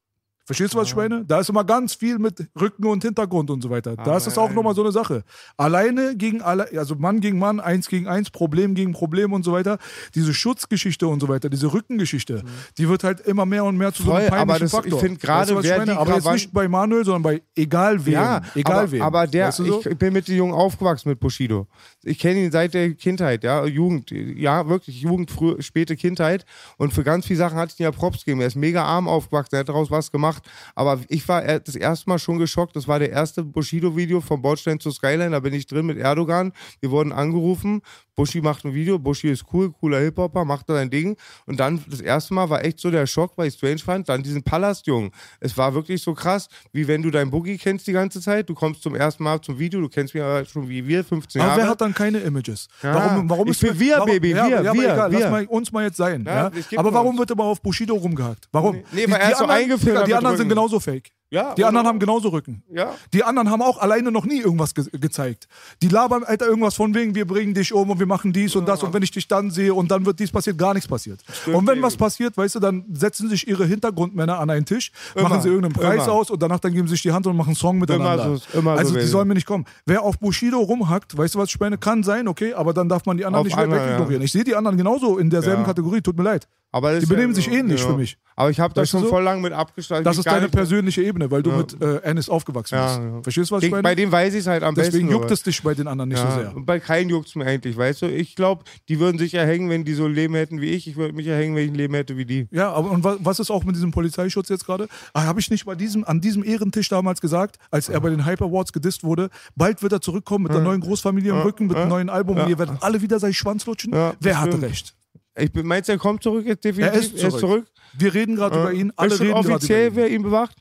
Verstehst 0.49 0.73
du, 0.73 0.79
was 0.79 0.89
ich 0.89 0.97
meine? 0.97 1.27
Da 1.27 1.41
ist 1.41 1.51
immer 1.51 1.63
ganz 1.63 1.93
viel 1.95 2.19
mit 2.19 2.49
Rücken 2.59 2.87
und 2.87 3.03
Hintergrund 3.05 3.51
und 3.51 3.61
so 3.63 3.69
weiter. 3.69 3.97
Da 3.97 4.17
ist 4.17 4.27
das 4.27 4.39
auch 4.39 4.51
nochmal 4.51 4.75
so 4.75 4.81
eine 4.83 4.93
Sache. 4.93 5.23
Alleine 5.59 6.17
gegen 6.17 6.41
alle, 6.41 6.67
also 6.79 6.95
Mann 6.95 7.21
gegen 7.21 7.39
Mann, 7.39 7.61
eins 7.61 7.87
gegen 7.87 8.07
eins, 8.09 8.31
Problem 8.31 8.75
gegen 8.75 8.93
Problem 8.93 9.35
und 9.35 9.45
so 9.45 9.53
weiter. 9.53 9.77
Diese 10.15 10.33
Schutzgeschichte 10.33 11.07
und 11.07 11.21
so 11.21 11.29
weiter, 11.29 11.51
diese 11.51 11.71
Rückengeschichte, 11.71 12.45
die 12.79 12.89
wird 12.89 13.05
halt 13.05 13.21
immer 13.21 13.45
mehr 13.45 13.63
und 13.67 13.77
mehr 13.77 13.93
zu 13.93 14.05
so 14.05 14.13
einem 14.13 14.29
Voll, 14.29 14.39
peinlichen 14.39 14.51
aber 14.51 14.59
das- 14.59 14.73
ich 14.73 14.77
Faktor. 14.79 15.01
find 15.01 15.21
gerade, 15.21 15.41
weißt 15.41 15.51
du, 15.51 15.55
was 15.57 15.65
ich 15.67 15.71
wer 15.71 15.79
meine? 15.81 15.99
Aber 15.99 16.15
jetzt 16.15 16.33
nicht 16.33 16.53
bei 16.55 16.67
Manuel, 16.67 17.05
sondern 17.05 17.23
bei 17.25 17.43
egal 17.55 18.07
wem. 18.07 18.15
Ja, 18.15 18.41
egal 18.55 18.79
aber, 18.85 18.93
wem. 18.93 19.03
aber 19.03 19.27
der, 19.27 19.49
Weißt 19.49 19.59
du 19.59 19.65
so? 19.67 19.83
ich 19.87 19.99
bin 19.99 20.15
mit 20.15 20.29
dem 20.29 20.37
Jungen 20.39 20.55
aufgewachsen 20.55 21.11
mit 21.11 21.21
Bushido. 21.21 21.67
Ich 22.03 22.19
kenne 22.19 22.41
ihn 22.45 22.51
seit 22.53 22.73
der 22.73 22.95
Kindheit, 22.95 23.45
ja, 23.45 23.67
Jugend, 23.67 24.11
ja, 24.13 24.67
wirklich 24.67 25.03
Jugend, 25.03 25.31
frühe, 25.31 25.61
späte 25.61 25.95
Kindheit. 25.95 26.47
Und 26.79 26.95
für 26.95 27.05
ganz 27.05 27.27
viele 27.27 27.39
Sachen 27.41 27.59
hatte 27.59 27.75
ich 27.75 27.81
ihm 27.81 27.85
ja 27.85 27.91
Props 27.91 28.25
gegeben. 28.25 28.41
Er 28.41 28.47
ist 28.47 28.57
mega 28.57 28.83
arm 28.83 29.09
aufgewachsen, 29.09 29.57
er 29.57 29.61
hat 29.61 29.69
daraus 29.69 29.91
was 29.91 30.11
gemacht. 30.11 30.38
Aber 30.75 31.01
ich 31.09 31.27
war 31.29 31.43
er- 31.43 31.61
das 31.61 31.75
erste 31.77 32.09
Mal 32.09 32.19
schon 32.19 32.39
geschockt. 32.39 32.77
Das 32.77 32.87
war 32.89 32.99
der 32.99 33.11
erste 33.11 33.43
Bushido-Video 33.45 34.21
vom 34.21 34.41
Bordstein 34.43 34.81
zur 34.81 34.93
Skyline. 34.93 35.31
Da 35.31 35.41
bin 35.41 35.55
ich 35.55 35.67
drin 35.67 35.87
mit 35.87 35.99
Erdogan. 35.99 36.53
Wir 36.81 36.91
wurden 36.91 37.13
angerufen. 37.13 37.83
Buschi 38.17 38.41
macht 38.41 38.65
ein 38.65 38.75
Video. 38.75 38.99
Buschi 38.99 39.31
ist 39.31 39.45
cool, 39.53 39.71
cooler 39.73 40.01
Hip-Hopper, 40.01 40.45
macht 40.45 40.69
da 40.69 40.75
sein 40.75 40.91
Ding. 40.91 41.17
Und 41.47 41.61
dann 41.61 41.85
das 41.89 42.01
erste 42.01 42.35
Mal 42.35 42.51
war 42.51 42.65
echt 42.65 42.81
so 42.81 42.91
der 42.91 43.07
Schock, 43.07 43.33
weil 43.37 43.47
ich 43.49 43.55
strange 43.55 43.79
fand. 43.79 44.09
Dann 44.09 44.23
diesen 44.25 44.43
Palastjungen. 44.43 45.13
Es 45.39 45.57
war 45.57 45.73
wirklich 45.75 46.03
so 46.03 46.15
krass, 46.15 46.49
wie 46.73 46.89
wenn 46.89 47.01
du 47.03 47.11
deinen 47.13 47.31
Boogie 47.31 47.57
kennst 47.59 47.87
die 47.87 47.93
ganze 47.93 48.21
Zeit. 48.21 48.49
Du 48.49 48.55
kommst 48.55 48.83
zum 48.83 48.97
ersten 48.97 49.23
Mal 49.23 49.41
zum 49.41 49.59
Video. 49.59 49.81
Du 49.81 49.89
kennst 49.89 50.15
mich 50.15 50.23
aber 50.23 50.45
schon 50.45 50.69
wie 50.69 50.87
wir, 50.87 51.05
15 51.05 51.41
Aber 51.41 51.51
Jahre. 51.51 51.63
wer 51.63 51.69
hat 51.71 51.81
dann 51.81 51.95
keine 51.95 52.19
Images? 52.19 52.67
Ja, 52.83 52.93
warum, 52.95 53.31
warum 53.31 53.49
ich 53.49 53.63
ist 53.63 53.79
wir, 53.79 53.95
warum, 53.99 54.07
Baby, 54.11 54.31
ja, 54.31 54.47
wir, 54.49 54.63
ja, 54.63 54.71
aber 54.71 54.75
wir, 54.81 54.93
egal, 54.93 55.11
wir. 55.13 55.21
lass 55.21 55.31
mal, 55.31 55.47
uns 55.47 55.71
mal 55.73 55.85
jetzt 55.85 55.97
sein. 55.97 56.25
Ja, 56.27 56.51
Aber 56.77 56.93
warum 56.93 57.17
wird 57.19 57.31
immer 57.31 57.45
auf 57.45 57.63
Bushido 57.63 57.95
rumgehakt? 57.95 58.49
Warum? 58.51 58.83
Nee, 58.93 59.05
weil 59.09 59.21
er 59.21 59.31
ist 59.31 59.39
so 59.39 59.45
anderen, 59.45 59.61
eingefilmt 59.63 59.97
Digga, 59.99 60.05
die 60.07 60.13
mit 60.13 60.23
anderen 60.29 60.39
sind 60.39 60.49
genauso 60.49 60.81
fake. 60.81 61.11
Ja, 61.31 61.55
die 61.55 61.65
anderen 61.67 61.87
haben 61.87 61.99
genauso 61.99 62.31
Rücken. 62.31 62.63
Ja. 62.73 62.95
Die 63.13 63.23
anderen 63.23 63.51
haben 63.51 63.61
auch 63.61 63.77
alleine 63.77 64.11
noch 64.11 64.25
nie 64.25 64.41
irgendwas 64.41 64.75
ge 64.75 64.87
gezeigt. 64.99 65.47
Die 65.83 65.89
labern, 65.89 66.25
Alter, 66.25 66.47
irgendwas 66.47 66.75
von 66.75 66.95
wegen, 66.95 67.15
wir 67.15 67.27
bringen 67.27 67.53
dich 67.53 67.75
um 67.75 67.91
und 67.91 67.99
wir 67.99 68.07
machen 68.07 68.33
dies 68.33 68.57
und 68.57 68.67
das 68.67 68.83
und 68.83 68.95
wenn 68.95 69.03
ich 69.03 69.11
dich 69.11 69.29
dann 69.29 69.51
sehe 69.51 69.75
und 69.75 69.91
dann 69.91 70.07
wird 70.07 70.19
dies 70.21 70.31
passiert, 70.31 70.57
gar 70.57 70.73
nichts 70.73 70.89
passiert. 70.89 71.21
und 71.53 71.67
wenn 71.67 71.83
was 71.83 71.99
passiert, 71.99 72.35
weißt 72.35 72.55
du, 72.55 72.61
dann 72.61 72.87
setzen 72.95 73.29
sich 73.29 73.47
ihre 73.47 73.67
Hintergrundmänner 73.67 74.39
an 74.39 74.49
einen 74.49 74.65
Tisch, 74.65 74.91
machen 75.17 75.43
sie 75.43 75.49
irgendeinen 75.49 75.75
Preis 75.75 76.05
immer. 76.05 76.15
aus 76.15 76.31
und 76.31 76.43
danach 76.43 76.61
dann 76.61 76.73
geben 76.73 76.89
sie 76.89 76.93
sich 76.93 77.03
die 77.03 77.13
Hand 77.13 77.27
und 77.27 77.37
machen 77.37 77.49
einen 77.51 77.57
Song 77.57 77.79
miteinander. 77.79 78.39
so 78.39 78.59
immer 78.59 78.73
so 78.73 78.79
also 78.79 78.91
die 78.93 78.95
gewesen. 78.95 79.11
sollen 79.11 79.29
mir 79.29 79.35
nicht 79.35 79.47
kommen. 79.47 79.67
Wer 79.85 80.05
auf 80.05 80.19
Bushido 80.19 80.59
rumhackt, 80.61 81.15
weißt 81.15 81.35
du 81.35 81.39
was 81.41 81.51
ich 81.51 81.61
meine, 81.61 81.77
kann 81.77 82.03
sein, 82.05 82.27
okay, 82.27 82.55
aber 82.55 82.73
dann 82.73 82.89
darf 82.89 83.05
man 83.05 83.19
die 83.19 83.27
anderen 83.27 83.43
Auf 83.43 83.55
nicht 83.55 83.69
mehr 83.69 83.71
wegignorieren. 83.71 84.23
Ich 84.23 84.33
sehe 84.33 84.45
die 84.45 84.55
anderen 84.55 84.79
genauso 84.79 85.19
in 85.19 85.29
derselben 85.29 85.61
Ja. 85.61 85.67
Kategorie, 85.67 86.01
tut 86.01 86.17
mir 86.17 86.23
leid. 86.23 86.49
Aber 86.71 86.91
das 86.93 86.99
Die 87.01 87.05
ist 87.05 87.11
ja 87.11 87.17
benehmen 87.17 87.35
sich 87.35 87.51
ähnlich 87.51 87.81
ja. 87.81 87.87
für 87.87 87.97
mich. 87.97 88.19
Aber 88.37 88.51
ich 88.51 88.61
habe 88.61 88.73
da 88.75 88.83
Weißt 88.83 88.93
du 88.93 88.99
schon 88.99 89.05
so? 89.07 89.11
voll 89.11 89.23
lang 89.25 89.41
mit 89.41 89.53
abgeschlossen. 89.53 90.05
Das 90.05 90.17
ist 90.19 90.27
deine 90.27 90.49
persönliche 90.49 91.03
Ebene, 91.03 91.29
weil 91.31 91.43
du 91.43 91.51
Ja. 91.51 91.57
mit 91.57 91.81
äh, 91.83 91.97
Ennis 92.03 92.29
aufgewachsen 92.29 92.79
bist. 92.79 93.25
Verstehst 93.25 93.51
du, 93.51 93.55
was 93.57 93.63
ich 93.63 93.67
Ich, 93.69 93.73
meine? 93.73 93.83
bei 93.83 93.95
dem 93.97 94.13
weiß 94.13 94.35
ich 94.35 94.41
es 94.41 94.47
halt 94.47 94.63
am 94.63 94.75
Deswegen 94.77 95.07
besten. 95.07 95.11
juckt 95.13 95.25
aber- 95.25 95.33
es 95.35 95.43
dich 95.43 95.61
bei 95.63 95.75
den 95.75 95.89
anderen 95.89 96.11
nicht 96.11 96.21
so 96.21 96.31
sehr. 96.31 96.55
Und 96.55 96.65
bei 96.67 96.79
keinen 96.79 97.09
juckt 97.11 97.29
es 97.29 97.35
mir 97.35 97.47
eigentlich, 97.47 97.77
weißt 97.77 98.03
du? 98.03 98.07
Ich 98.07 98.37
glaube, 98.37 98.65
die 98.89 99.01
würden 99.01 99.19
sich 99.19 99.35
erhängen, 99.35 99.71
wenn 99.71 99.85
die 99.85 99.95
so 99.95 100.05
ein 100.05 100.13
Leben 100.15 100.35
hätten 100.35 100.61
wie 100.61 100.67
ich. 100.67 100.87
Ich 100.87 100.97
würde 100.97 101.15
mich 101.15 101.27
erhängen, 101.27 101.57
wenn 101.57 101.65
ich 101.65 101.71
ein 101.71 101.75
Leben 101.75 101.95
hätte 101.95 102.17
wie 102.17 102.27
die. 102.27 102.47
Ja, 102.53 102.71
aber 102.71 102.91
und 102.93 103.03
wa- 103.03 103.17
was 103.19 103.41
ist 103.41 103.51
auch 103.51 103.65
mit 103.65 103.75
diesem 103.75 103.91
Polizeischutz 103.91 104.49
jetzt 104.51 104.67
gerade? 104.67 104.89
Ah, 105.15 105.25
Habe 105.25 105.41
ich 105.41 105.51
nicht 105.51 105.65
bei 105.65 105.75
diesem, 105.75 106.05
an 106.05 106.21
diesem 106.21 106.45
Ehrentisch 106.45 106.89
damals 106.91 107.21
gesagt, 107.21 107.57
als 107.73 107.89
er 107.89 107.99
bei 108.01 108.11
den 108.11 108.25
Hyper 108.25 108.45
Awards 108.45 108.73
gedisst 108.73 109.03
wurde, 109.03 109.31
bald 109.57 109.83
wird 109.83 109.93
er 109.95 110.01
zurückkommen 110.03 110.45
mit 110.45 110.53
der 110.53 110.61
neuen 110.61 110.81
Großfamilie 110.83 111.33
im 111.33 111.39
Rücken, 111.41 111.67
mit 111.67 111.77
einem 111.77 111.89
neuen 111.89 112.11
Album 112.11 112.37
und 112.39 112.49
ihr 112.49 112.59
werdet 112.59 112.83
alle 112.83 113.01
wieder 113.03 113.19
seinen 113.19 113.35
Schwanz 113.35 113.67
lutschen? 113.67 113.95
Ja, 113.95 114.13
Wer 114.21 114.39
hatte 114.39 114.51
bestimmt. 114.59 114.71
recht? 114.71 114.95
Ich 115.39 115.53
bin- 115.53 115.67
meinst 115.67 115.89
du, 115.89 115.93
er 115.93 115.99
kommt 115.99 116.23
zurück 116.23 116.45
jetzt 116.47 116.65
definitiv? 116.65 116.95
Er 116.95 117.01
ist 117.01 117.19
zurück. 117.19 117.41
zurück? 117.41 117.67
Wir 117.95 118.13
reden 118.15 118.37
gerade 118.37 118.59
über 118.61 118.73
ihn, 118.73 118.93
alle 118.97 119.11
du 119.17 119.23
reden 119.23 119.35
offiziell, 119.35 119.95
wer 119.95 120.09
ihn 120.11 120.23
bewacht? 120.23 120.57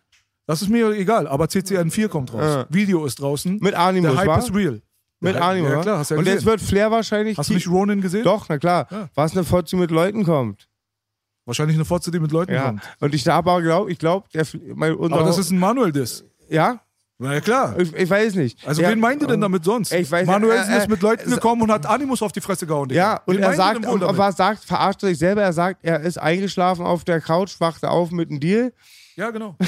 Das 0.46 0.62
ist 0.62 0.70
mir 0.70 0.90
egal, 0.92 1.28
aber 1.28 1.50
CCN 1.50 1.92
4 1.92 2.08
kommt 2.10 2.34
raus. 2.34 2.42
Ja. 2.42 2.66
Video 2.70 3.06
ist 3.06 3.20
draußen. 3.20 3.58
Mit 3.62 3.74
Animus, 3.76 4.12
Der 4.12 4.20
Hype 4.20 4.28
wa? 4.28 4.38
ist 4.38 4.54
real. 4.54 4.82
Mit 5.20 5.36
Hype- 5.36 5.44
Animo, 5.44 5.70
Ja 5.70 5.82
klar, 5.82 5.98
hast 6.00 6.12
du 6.12 6.14
ja 6.16 6.20
Und 6.20 6.24
gesehen. 6.26 6.38
jetzt 6.38 6.46
wird 6.46 6.62
Flair 6.62 6.92
wahrscheinlich... 6.92 7.38
Hast 7.38 7.50
du 7.50 7.54
nicht 7.56 7.68
Ronin 7.68 8.02
gesehen? 8.02 8.24
Doch, 8.24 8.46
na 8.48 8.58
klar. 8.58 8.88
Ja. 8.92 9.10
Was 9.16 9.34
eine 9.34 9.44
Fotze 9.44 9.76
mit 9.76 9.92
Leuten 9.92 10.24
kommt. 10.24 10.68
Wahrscheinlich 11.46 11.76
eine 11.76 11.86
Fotze, 11.86 12.12
die 12.12 12.20
mit 12.20 12.32
Leuten 12.32 12.54
Ja. 12.54 12.66
kommt. 12.68 12.82
Und 13.00 13.14
ich 13.16 13.30
aber 13.30 13.62
glaube, 13.62 13.92
ich 13.92 13.98
glaube, 14.00 14.28
der... 14.34 14.46
Mein, 14.76 14.94
Aber 14.94 15.24
das 15.24 15.38
ist 15.38 15.52
ein 15.52 15.60
Manuel-Diss. 15.60 16.24
Ja? 16.50 16.82
Na 17.20 17.34
ja, 17.34 17.42
klar. 17.42 17.80
Ich, 17.80 17.94
ich 17.94 18.10
weiß 18.10 18.36
nicht. 18.36 18.66
Also 18.68 18.82
ja, 18.82 18.90
wen 18.90 19.00
meint 19.00 19.22
ihr 19.22 19.28
denn 19.28 19.42
damit 19.42 19.64
sonst? 19.64 19.92
Ich 19.92 20.08
weiß- 20.08 20.26
Manuelsen 20.26 20.72
äh, 20.72 20.78
äh, 20.78 20.80
ist 20.82 20.90
mit 20.90 21.02
Leuten 21.02 21.32
äh, 21.32 21.34
gekommen 21.36 21.64
und 21.64 21.72
hat 21.72 21.86
Animus 21.88 22.22
auf 22.22 22.32
die 22.32 22.42
Fresse 22.42 22.68
gehauen. 22.68 22.90
Digga. 22.90 23.02
Ja, 23.02 23.22
und 23.26 23.40
er 23.40 23.54
sagt, 23.54 23.84
was 23.86 24.38
sagt, 24.38 24.64
verarscht 24.64 25.02
er 25.04 25.10
sich 25.10 25.18
selber, 25.18 25.42
er 25.42 25.54
sagt, 25.54 25.80
er 25.84 26.02
ist 26.02 26.18
eingeschlafen 26.20 26.86
auf 26.86 27.04
der 27.06 27.20
Couch, 27.22 27.60
wachte 27.60 27.90
auf 27.90 28.12
mit 28.12 28.30
einem 28.30 28.40
Deal. 28.40 28.72
Ja, 29.16 29.32
genau. 29.32 29.56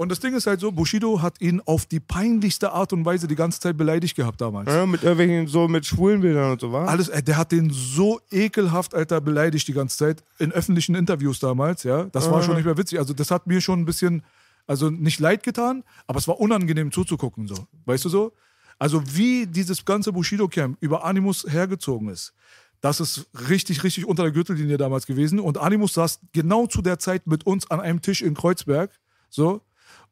Und 0.00 0.12
das 0.12 0.20
Ding 0.20 0.32
ist 0.32 0.46
halt 0.46 0.60
so, 0.60 0.70
Bushido 0.70 1.20
hat 1.22 1.40
ihn 1.40 1.60
auf 1.64 1.84
die 1.84 1.98
peinlichste 1.98 2.70
Art 2.70 2.92
und 2.92 3.04
Weise 3.04 3.26
die 3.26 3.34
ganze 3.34 3.58
Zeit 3.58 3.76
beleidigt 3.76 4.14
gehabt 4.14 4.40
damals. 4.40 4.72
Ja, 4.72 4.86
mit 4.86 5.02
irgendwelchen, 5.02 5.48
so 5.48 5.66
mit 5.66 5.86
Schwulenbildern 5.86 6.52
und 6.52 6.60
so, 6.60 6.72
was? 6.72 6.88
Alles, 6.88 7.08
ey, 7.08 7.20
der 7.20 7.36
hat 7.36 7.50
den 7.50 7.70
so 7.70 8.20
ekelhaft, 8.30 8.94
Alter, 8.94 9.20
beleidigt 9.20 9.66
die 9.66 9.72
ganze 9.72 9.98
Zeit 9.98 10.22
in 10.38 10.52
öffentlichen 10.52 10.94
Interviews 10.94 11.40
damals, 11.40 11.82
ja. 11.82 12.04
Das 12.12 12.30
war 12.30 12.44
schon 12.44 12.54
nicht 12.54 12.64
mehr 12.64 12.78
witzig. 12.78 13.00
Also 13.00 13.12
das 13.12 13.32
hat 13.32 13.48
mir 13.48 13.60
schon 13.60 13.80
ein 13.80 13.84
bisschen, 13.86 14.22
also 14.68 14.90
nicht 14.90 15.18
leid 15.18 15.42
getan, 15.42 15.82
aber 16.06 16.18
es 16.18 16.28
war 16.28 16.38
unangenehm 16.38 16.92
zuzugucken, 16.92 17.48
so. 17.48 17.56
Weißt 17.86 18.04
du 18.04 18.08
so? 18.08 18.32
Also 18.78 19.02
wie 19.16 19.46
dieses 19.46 19.84
ganze 19.84 20.12
Bushido-Camp 20.12 20.76
über 20.80 21.04
Animus 21.04 21.44
hergezogen 21.48 22.08
ist, 22.10 22.32
das 22.80 23.00
ist 23.00 23.26
richtig, 23.48 23.82
richtig 23.82 24.06
unter 24.06 24.22
der 24.22 24.30
Gürtellinie 24.30 24.76
damals 24.76 25.04
gewesen. 25.06 25.40
Und 25.40 25.58
Animus 25.58 25.94
saß 25.94 26.20
genau 26.32 26.68
zu 26.68 26.80
der 26.80 27.00
Zeit 27.00 27.26
mit 27.26 27.44
uns 27.44 27.68
an 27.72 27.80
einem 27.80 28.00
Tisch 28.02 28.22
in 28.22 28.34
Kreuzberg, 28.34 28.92
so. 29.28 29.62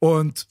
Und 0.01 0.49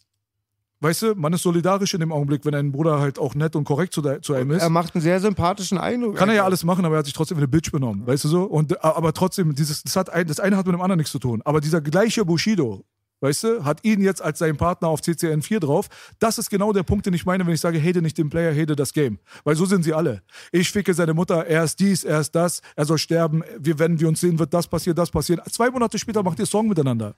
Weißt 0.81 1.01
du, 1.01 1.15
man 1.15 1.31
ist 1.33 1.41
solidarisch 1.41 1.93
in 1.93 2.01
dem 2.01 2.11
Augenblick, 2.11 2.45
wenn 2.45 2.53
ein 2.53 2.71
Bruder 2.71 2.99
halt 2.99 3.17
auch 3.17 3.33
nett 3.33 3.55
und 3.55 3.63
korrekt 3.63 3.93
zu, 3.93 4.01
de- 4.01 4.19
zu 4.21 4.33
einem 4.33 4.51
ist. 4.51 4.61
Er 4.61 4.69
macht 4.69 4.93
einen 4.93 5.01
sehr 5.01 5.19
sympathischen 5.19 5.77
Eindruck. 5.77 6.15
Kann 6.17 6.27
er 6.29 6.35
ja 6.35 6.43
alles 6.43 6.63
machen, 6.65 6.83
aber 6.85 6.95
er 6.95 6.99
hat 6.99 7.05
sich 7.05 7.13
trotzdem 7.13 7.37
eine 7.37 7.47
Bitch 7.47 7.71
benommen, 7.71 8.05
weißt 8.05 8.25
du 8.25 8.27
so? 8.27 8.43
Und, 8.43 8.83
aber 8.83 9.13
trotzdem, 9.13 9.55
dieses, 9.55 9.81
das, 9.83 9.95
hat 9.95 10.09
ein, 10.11 10.27
das 10.27 10.39
eine 10.39 10.57
hat 10.57 10.65
mit 10.67 10.75
dem 10.75 10.81
anderen 10.81 10.97
nichts 10.97 11.11
zu 11.13 11.17
tun. 11.17 11.41
Aber 11.45 11.61
dieser 11.61 11.79
gleiche 11.81 12.25
Bushido, 12.25 12.83
weißt 13.21 13.43
du, 13.43 13.65
hat 13.65 13.83
ihn 13.83 14.01
jetzt 14.01 14.21
als 14.21 14.39
seinen 14.39 14.57
Partner 14.57 14.87
auf 14.87 15.01
CCN 15.01 15.41
4 15.41 15.59
drauf. 15.59 15.87
Das 16.19 16.37
ist 16.37 16.49
genau 16.49 16.73
der 16.73 16.83
Punkt, 16.83 17.05
den 17.05 17.13
ich 17.13 17.25
meine, 17.25 17.45
wenn 17.45 17.53
ich 17.53 17.61
sage, 17.61 17.81
hate 17.81 18.01
nicht 18.01 18.17
den 18.17 18.29
Player, 18.29 18.53
hate 18.53 18.75
das 18.75 18.93
Game. 18.93 19.19
Weil 19.43 19.55
so 19.55 19.65
sind 19.65 19.83
sie 19.83 19.93
alle. 19.93 20.21
Ich 20.51 20.71
ficke 20.71 20.93
seine 20.93 21.13
Mutter, 21.13 21.45
er 21.45 21.63
ist 21.63 21.79
dies, 21.79 22.03
er 22.03 22.19
ist 22.19 22.33
das, 22.35 22.61
er 22.75 22.85
soll 22.85 22.97
sterben, 22.97 23.43
wir, 23.57 23.79
wenn 23.79 23.99
wir 23.99 24.07
uns 24.07 24.21
sehen, 24.21 24.39
wird 24.39 24.53
das 24.53 24.67
passieren, 24.67 24.95
das 24.95 25.11
passieren. 25.11 25.41
Zwei 25.51 25.69
Monate 25.69 25.97
später 25.99 26.23
macht 26.23 26.39
ihr 26.39 26.45
Song 26.45 26.67
miteinander. 26.67 27.15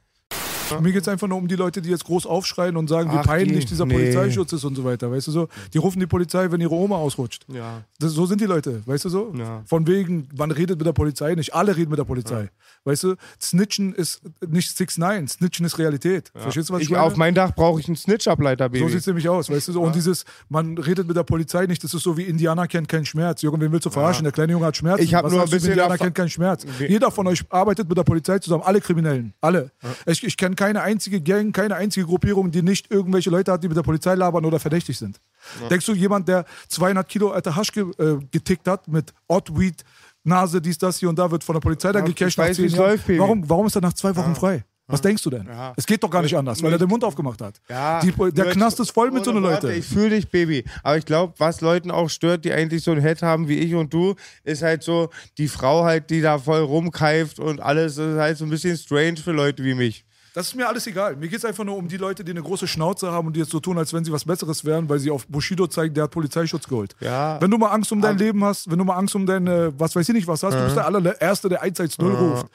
Mir 0.82 0.92
geht 0.92 1.02
es 1.02 1.08
einfach 1.08 1.28
nur 1.28 1.38
um 1.38 1.48
die 1.48 1.56
Leute, 1.56 1.82
die 1.82 1.90
jetzt 1.90 2.04
groß 2.06 2.26
aufschreien 2.26 2.78
und 2.78 2.88
sagen, 2.88 3.12
wie 3.12 3.16
Ach, 3.18 3.26
peinlich 3.26 3.66
die- 3.66 3.70
dieser 3.72 3.86
nee. 3.86 3.94
Polizeischutz 3.96 4.54
ist 4.54 4.64
und 4.64 4.76
so 4.76 4.84
weiter. 4.84 5.12
Weißt 5.12 5.28
du 5.28 5.32
so? 5.32 5.48
Die 5.74 5.78
rufen 5.78 6.00
die 6.00 6.08
Polizei, 6.08 6.52
wenn 6.52 6.62
ihre 6.62 6.74
Oma 6.76 6.96
ausrutscht. 6.98 7.46
Ja. 7.48 7.84
Das, 8.00 8.12
so 8.14 8.26
sind 8.26 8.42
die 8.42 8.46
Leute, 8.46 8.82
weißt 8.86 9.06
du 9.06 9.10
so? 9.10 9.34
Ja. 9.38 9.64
Von 9.66 9.88
wegen, 9.88 10.28
man 10.38 10.52
redet 10.52 10.78
mit 10.78 10.86
der 10.88 10.94
Polizei, 10.94 11.34
nicht 11.36 11.54
alle 11.54 11.76
reden 11.76 11.90
mit 11.90 12.00
der 12.00 12.04
Polizei. 12.06 12.50
Weißt 12.84 13.04
du, 13.04 13.16
Snitchen 13.42 13.94
ist 13.94 14.22
nicht 14.48 14.76
6 14.76 14.98
9 14.98 15.28
Snitchen 15.28 15.66
ist 15.66 15.78
Realität. 15.78 16.32
Verstehst 16.36 16.70
du, 16.70 16.74
was 16.74 16.82
ich, 16.82 16.86
Ich, 16.88 16.92
meine? 16.92 17.04
auf 17.04 17.16
mein 17.18 17.34
Dach 17.36 17.52
brauche 17.54 17.80
ich 17.80 17.88
einen 17.88 17.96
Snitch-Ableiter, 17.98 18.70
Baby. 18.70 18.84
so 18.84 18.90
sieht 18.90 19.00
es 19.00 19.08
nämlich 19.08 19.28
aus, 19.30 19.50
weißt 19.50 19.68
du 19.70 19.72
so. 19.74 19.82
Und 19.82 19.96
dieses, 19.96 20.26
man 20.50 20.78
redet 20.78 21.08
mit 21.08 21.18
der 21.18 21.24
Polizei 21.24 21.66
nicht, 21.66 21.84
das 21.84 21.94
ist 21.94 22.04
so 22.04 22.18
wie 22.18 22.24
Indianer 22.24 22.68
kennt 22.68 22.88
keinen 22.88 23.06
Schmerz. 23.06 23.42
Junge, 23.42 23.60
wen 23.62 23.72
willst 23.72 23.86
du 23.86 23.90
verarschen? 23.90 24.24
Der 24.24 24.32
kleine 24.32 24.54
Junge 24.54 24.66
hat 24.66 24.78
Schmerz. 24.78 25.00
Ich 25.02 25.14
hab 25.14 25.26
Was 25.26 25.32
nur 25.32 25.42
ein 25.42 25.50
bisschen 25.50 25.70
Indianer 25.72 25.98
kennt 25.98 26.16
keinen 26.16 26.30
Schmerz. 26.30 26.66
Jeder 26.80 27.12
von 27.12 27.28
euch 27.28 27.44
arbeitet 27.50 27.90
mit 27.90 27.98
der 27.98 28.04
Polizei 28.04 28.40
zusammen, 28.40 28.64
alle 28.64 28.80
Kriminellen, 28.82 29.34
alle. 29.42 29.72
Ich, 30.06 30.24
ich 30.24 30.38
kenne 30.38 30.56
keine 30.58 30.82
einzige 30.82 31.22
Gang, 31.22 31.56
keine 31.56 31.76
einzige 31.76 32.06
Gruppierung, 32.06 32.52
die 32.52 32.62
nicht 32.62 32.92
irgendwelche 32.92 33.30
Leute 33.30 33.54
hat, 33.54 33.64
die 33.64 33.70
mit 33.70 33.78
der 33.78 33.84
Polizei 33.84 34.16
labern 34.16 34.44
oder 34.44 34.60
verdächtig 34.60 34.98
sind. 34.98 35.22
Denkst 35.70 35.86
du, 35.86 35.94
jemand, 35.94 36.28
der 36.28 36.44
200 36.68 37.08
Kilo 37.08 37.32
alter 37.32 37.56
Hasch 37.56 37.72
ge, 37.72 37.86
äh, 37.98 38.18
getickt 38.32 38.68
hat 38.68 38.88
mit 38.90 39.14
Oddweed, 39.28 39.84
Nase, 40.26 40.60
dies, 40.60 40.78
das, 40.78 40.98
hier 41.00 41.08
und 41.08 41.18
da 41.18 41.32
wird 41.32 41.44
von 41.46 41.54
der 41.54 41.62
Polizei 41.62 41.94
dann 41.94 42.06
Ja, 42.06 42.12
gecasht 42.12 42.38
weiß, 42.38 42.58
läuft. 42.76 43.08
Warum, 43.08 43.50
warum 43.50 43.68
ist 43.68 43.76
er 43.76 43.82
nach 43.82 43.94
zwei 43.94 44.14
Wochen 44.16 44.36
frei? 44.36 44.66
Was 44.90 45.02
denkst 45.02 45.22
du 45.24 45.30
denn? 45.30 45.46
Ja. 45.46 45.74
Es 45.76 45.86
geht 45.86 46.02
doch 46.02 46.10
gar 46.10 46.22
nicht 46.22 46.36
anders, 46.38 46.64
weil 46.64 46.72
er 46.72 46.78
den 46.78 46.88
Mund 46.88 47.04
aufgemacht 47.04 47.42
hat. 47.42 47.60
Ja, 47.70 48.00
Die, 48.00 48.12
der 48.12 48.46
nur- 48.46 48.54
Knast 48.54 48.80
ist 48.80 48.92
voll 48.92 49.12
mit 49.12 49.26
so 49.26 49.32
einer 49.32 49.42
Leute. 49.42 49.74
Ich 49.74 49.86
fühle 49.86 50.12
dich, 50.12 50.30
Baby. 50.30 50.64
Aber 50.82 50.98
ich 50.98 51.04
glaube, 51.06 51.34
was 51.38 51.60
Leuten 51.60 51.92
auch 51.92 52.10
stört, 52.10 52.46
die 52.46 52.54
eigentlich 52.54 52.84
so 52.86 52.92
ein 52.92 53.02
Head 53.02 53.22
haben 53.22 53.50
wie 53.50 53.58
ich 53.60 53.76
und 53.76 53.94
du, 53.94 54.16
ist 54.46 54.62
halt 54.62 54.84
so, 54.84 55.10
die 55.38 55.50
Frau 55.50 55.84
halt, 55.84 56.10
die 56.10 56.22
da 56.22 56.40
voll 56.40 56.62
rumkeift 56.62 57.38
und 57.38 57.60
alles, 57.60 57.96
das 57.96 58.14
ist 58.14 58.18
halt 58.18 58.38
so 58.38 58.46
ein 58.46 58.50
bisschen 58.50 58.78
strange 58.78 59.18
für 59.18 59.34
Leute 59.34 59.62
wie 59.66 59.74
mich. 59.74 60.06
Das 60.38 60.50
ist 60.50 60.56
mir 60.56 60.68
alles 60.68 60.86
egal. 60.86 61.16
Mir 61.16 61.30
geht 61.30 61.40
es 61.40 61.46
einfach 61.46 61.64
nur 61.64 61.76
um 61.76 61.88
die 61.88 61.98
Leute, 61.98 62.24
die 62.24 62.30
eine 62.30 62.44
große 62.44 62.68
Schnauze 62.68 63.12
haben 63.12 63.26
und 63.26 63.36
die 63.36 63.40
jetzt 63.40 63.50
so 63.50 63.60
tun, 63.60 63.76
als 63.80 63.92
wenn 63.92 64.06
sie 64.06 64.12
was 64.12 64.24
Besseres 64.24 64.64
wären, 64.64 64.88
weil 64.88 65.00
sie 65.00 65.10
auf 65.10 65.26
Bushido 65.26 65.66
zeigen, 65.66 65.96
der 65.96 66.04
hat 66.04 66.12
Polizeischutz 66.12 66.68
geholt. 66.68 66.96
Ja. 67.00 67.42
Wenn 67.42 67.50
du 67.50 67.58
mal 67.58 67.70
Angst 67.70 67.92
um 67.92 68.00
dein 68.00 68.20
Leben 68.20 68.44
hast, 68.44 68.70
wenn 68.70 68.78
du 68.78 68.86
mal 68.86 68.98
Angst 68.98 69.16
um 69.16 69.26
deine, 69.26 69.74
was 69.80 69.96
weiß 69.96 70.08
ich 70.10 70.14
nicht 70.14 70.28
was 70.28 70.44
hast, 70.44 70.54
du 70.54 70.64
bist 70.64 70.76
der 70.76 70.86
allererste, 70.86 71.50
der 71.50 71.64
110 71.64 72.06
ruft. 72.06 72.46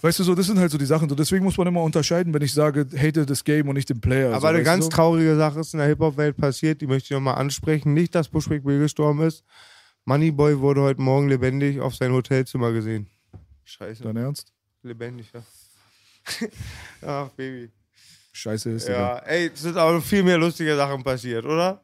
Weißt 0.00 0.18
du 0.18 0.24
so, 0.24 0.34
das 0.34 0.46
sind 0.46 0.58
halt 0.58 0.70
so 0.70 0.78
die 0.78 0.86
Sachen. 0.86 1.10
So, 1.10 1.14
deswegen 1.14 1.44
muss 1.44 1.58
man 1.58 1.66
immer 1.66 1.82
unterscheiden, 1.82 2.32
wenn 2.32 2.40
ich 2.40 2.54
sage, 2.54 2.86
hate 2.96 3.26
das 3.26 3.44
Game 3.44 3.68
und 3.68 3.74
nicht 3.74 3.90
den 3.90 4.00
Player. 4.00 4.30
Aber 4.30 4.40
so, 4.40 4.46
eine 4.46 4.58
du 4.60 4.64
ganz 4.64 4.84
so? 4.86 4.90
traurige 4.90 5.36
Sache 5.36 5.60
ist 5.60 5.74
in 5.74 5.78
der 5.80 5.88
Hip-Hop-Welt 5.88 6.38
passiert, 6.38 6.80
die 6.80 6.86
möchte 6.86 7.08
ich 7.08 7.10
nochmal 7.10 7.34
ansprechen. 7.34 7.92
Nicht, 7.92 8.14
dass 8.14 8.30
Bushwick 8.30 8.64
Bill 8.64 8.78
gestorben 8.78 9.20
ist. 9.20 9.44
Moneyboy 10.06 10.58
wurde 10.60 10.80
heute 10.80 11.02
Morgen 11.02 11.28
lebendig 11.28 11.80
auf 11.80 11.94
sein 11.94 12.14
Hotelzimmer 12.14 12.72
gesehen. 12.72 13.08
Scheiße. 13.64 14.04
Dein 14.04 14.16
Ernst? 14.16 14.54
Lebendig, 14.82 15.30
ja. 15.34 15.42
Ach, 17.06 17.28
Baby. 17.30 17.70
Scheiße 18.32 18.70
ist 18.70 18.88
Ja, 18.88 19.18
ey, 19.18 19.50
es 19.52 19.60
sind 19.62 19.76
auch 19.76 19.92
noch 19.92 20.04
viel 20.04 20.22
mehr 20.22 20.38
lustige 20.38 20.76
Sachen 20.76 21.02
passiert, 21.02 21.44
oder? 21.44 21.82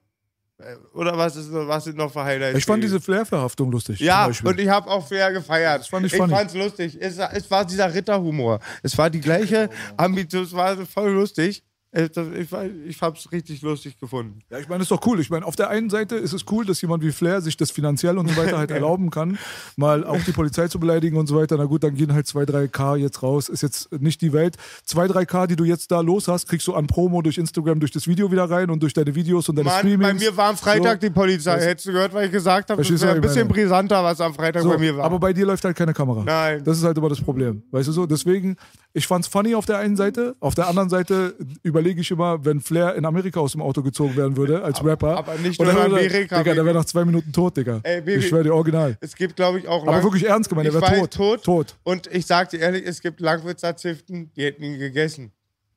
Äh, 0.58 0.76
Oder 0.94 1.18
was, 1.18 1.36
ist, 1.36 1.52
was 1.52 1.84
sind 1.84 1.98
noch 1.98 2.10
für 2.10 2.24
Highlights? 2.24 2.58
Ich 2.58 2.64
fand 2.64 2.82
diese 2.82 2.98
Flair-Verhaftung 2.98 3.70
lustig. 3.70 4.00
Ja, 4.00 4.26
und 4.42 4.58
ich 4.58 4.68
habe 4.68 4.90
auch 4.90 5.06
fair 5.06 5.30
gefeiert. 5.32 5.80
Das 5.80 5.88
fand 5.88 6.06
ich 6.06 6.12
ich 6.12 6.18
funny. 6.18 6.32
fand's 6.32 6.54
lustig. 6.54 6.96
Es, 6.98 7.18
es 7.18 7.50
war 7.50 7.64
dieser 7.66 7.92
Ritterhumor. 7.92 8.60
Es 8.82 8.96
war 8.96 9.10
die 9.10 9.20
gleiche 9.20 9.68
Ambition, 9.98 10.44
es 10.44 10.52
war 10.52 10.76
voll 10.86 11.10
lustig. 11.10 11.62
Es- 11.96 12.12
das- 12.12 12.28
Ich, 12.28 12.48
ich 12.88 13.00
hab's 13.00 13.32
richtig 13.32 13.62
lustig 13.62 13.98
gefunden. 13.98 14.40
Ja, 14.50 14.58
ich 14.58 14.68
meine, 14.68 14.82
ist 14.82 14.90
doch 14.90 15.00
cool. 15.06 15.18
Ich 15.20 15.30
meine, 15.30 15.46
auf 15.46 15.56
der 15.56 15.70
einen 15.70 15.88
Seite 15.88 16.16
ist 16.16 16.34
es 16.34 16.44
cool, 16.50 16.66
dass 16.66 16.82
jemand 16.82 17.02
wie 17.02 17.10
Flair 17.10 17.40
sich 17.40 17.56
das 17.56 17.70
finanziell 17.70 18.18
und 18.18 18.28
so 18.28 18.36
weiter 18.36 18.58
halt 18.58 18.70
erlauben 18.80 19.10
kann, 19.10 19.38
mal 19.76 20.04
auch 20.04 20.20
die 20.22 20.32
Polizei 20.32 20.68
zu 20.68 20.78
beleidigen 20.78 21.16
und 21.16 21.26
so 21.26 21.36
weiter. 21.36 21.56
Na 21.56 21.64
gut, 21.64 21.82
dann 21.84 21.94
gehen 21.94 22.12
halt 22.12 22.26
2, 22.26 22.44
3 22.44 22.68
K 22.68 22.96
jetzt 22.96 23.22
raus. 23.22 23.48
Ist 23.48 23.62
jetzt 23.62 23.90
nicht 24.00 24.20
die 24.20 24.32
Welt. 24.34 24.56
2, 24.84 25.08
3 25.08 25.24
K, 25.24 25.46
die 25.46 25.56
du 25.56 25.64
jetzt 25.64 25.90
da 25.90 26.00
los 26.00 26.28
hast, 26.28 26.48
kriegst 26.48 26.66
du 26.66 26.74
an 26.74 26.86
Promo 26.86 27.22
durch 27.22 27.38
Instagram, 27.38 27.80
durch 27.80 27.92
das 27.92 28.06
Video 28.06 28.30
wieder 28.30 28.44
rein 28.50 28.68
und 28.68 28.82
durch 28.82 28.92
deine 28.92 29.14
Videos 29.14 29.48
und 29.48 29.56
deine 29.56 29.70
Mann, 29.70 29.78
Streamings. 29.78 30.12
bei 30.12 30.14
mir 30.14 30.36
war 30.36 30.50
am 30.50 30.56
Freitag 30.56 31.00
So. 31.00 31.08
die 31.08 31.10
Polizei. 31.14 31.60
Hättest 31.60 31.86
du 31.86 31.92
gehört, 31.92 32.12
was 32.12 32.26
ich 32.26 32.32
gesagt 32.32 32.68
habe? 32.70 32.82
Das 32.82 33.00
wäre 33.02 33.14
ein 33.14 33.20
bisschen 33.22 33.48
brisanter, 33.48 34.04
was 34.04 34.20
am 34.20 34.34
Freitag 34.34 34.62
So, 34.62 34.68
bei 34.68 34.78
mir 34.78 34.96
war. 34.96 35.04
aber 35.06 35.18
bei 35.18 35.32
dir 35.32 35.46
läuft 35.46 35.64
halt 35.64 35.76
keine 35.76 35.94
Kamera. 35.94 36.22
Nein. 36.24 36.62
Das 36.62 36.76
ist 36.76 36.84
halt 36.84 36.98
immer 36.98 37.08
das 37.08 37.20
Problem. 37.22 37.62
Weißt 37.70 37.88
du 37.88 37.92
so? 37.92 38.04
Deswegen, 38.04 38.56
ich 38.96 39.06
fand's 39.06 39.28
funny 39.28 39.54
auf 39.54 39.66
der 39.66 39.78
einen 39.78 39.94
Seite. 39.94 40.36
Auf 40.40 40.54
der 40.54 40.68
anderen 40.68 40.88
Seite 40.88 41.34
überlege 41.62 42.00
ich 42.00 42.10
immer, 42.10 42.44
wenn 42.44 42.60
Flair 42.60 42.94
in 42.94 43.04
Amerika 43.04 43.40
aus 43.40 43.52
dem 43.52 43.60
Auto 43.60 43.82
gezogen 43.82 44.16
werden 44.16 44.36
würde, 44.36 44.62
als 44.64 44.82
Rapper. 44.82 45.18
aber 45.18 45.34
nicht 45.36 45.60
nur 45.60 45.70
in 45.70 45.76
Amerika, 45.76 46.38
Digga, 46.38 46.54
der 46.54 46.64
wäre 46.64 46.74
nach 46.76 46.86
zwei 46.86 47.04
Minuten 47.04 47.30
tot, 47.32 47.56
Digga. 47.58 47.80
Ey, 47.82 48.00
Baby. 48.00 48.20
ich 48.20 48.28
schwöre 48.28 48.44
dir, 48.44 48.54
original. 48.54 48.96
es 49.00 49.14
gibt, 49.14 49.36
glaube 49.36 49.58
ich, 49.58 49.68
auch 49.68 49.82
Aber 49.82 49.92
lang- 49.92 50.02
wirklich 50.02 50.24
ernst 50.24 50.48
gemeint, 50.48 50.66
der 50.68 50.74
ich 50.74 50.80
wäre 50.80 51.00
tot. 51.00 51.12
tot. 51.12 51.44
Tot. 51.44 51.76
Und 51.84 52.06
ich 52.08 52.24
sag 52.26 52.48
dir 52.50 52.60
ehrlich, 52.60 52.84
es 52.86 53.00
gibt 53.00 53.20
Langwitzer 53.20 53.76
Ziften, 53.76 54.30
die 54.34 54.44
hätten 54.44 54.62
ihn 54.62 54.78
gegessen. 54.78 55.30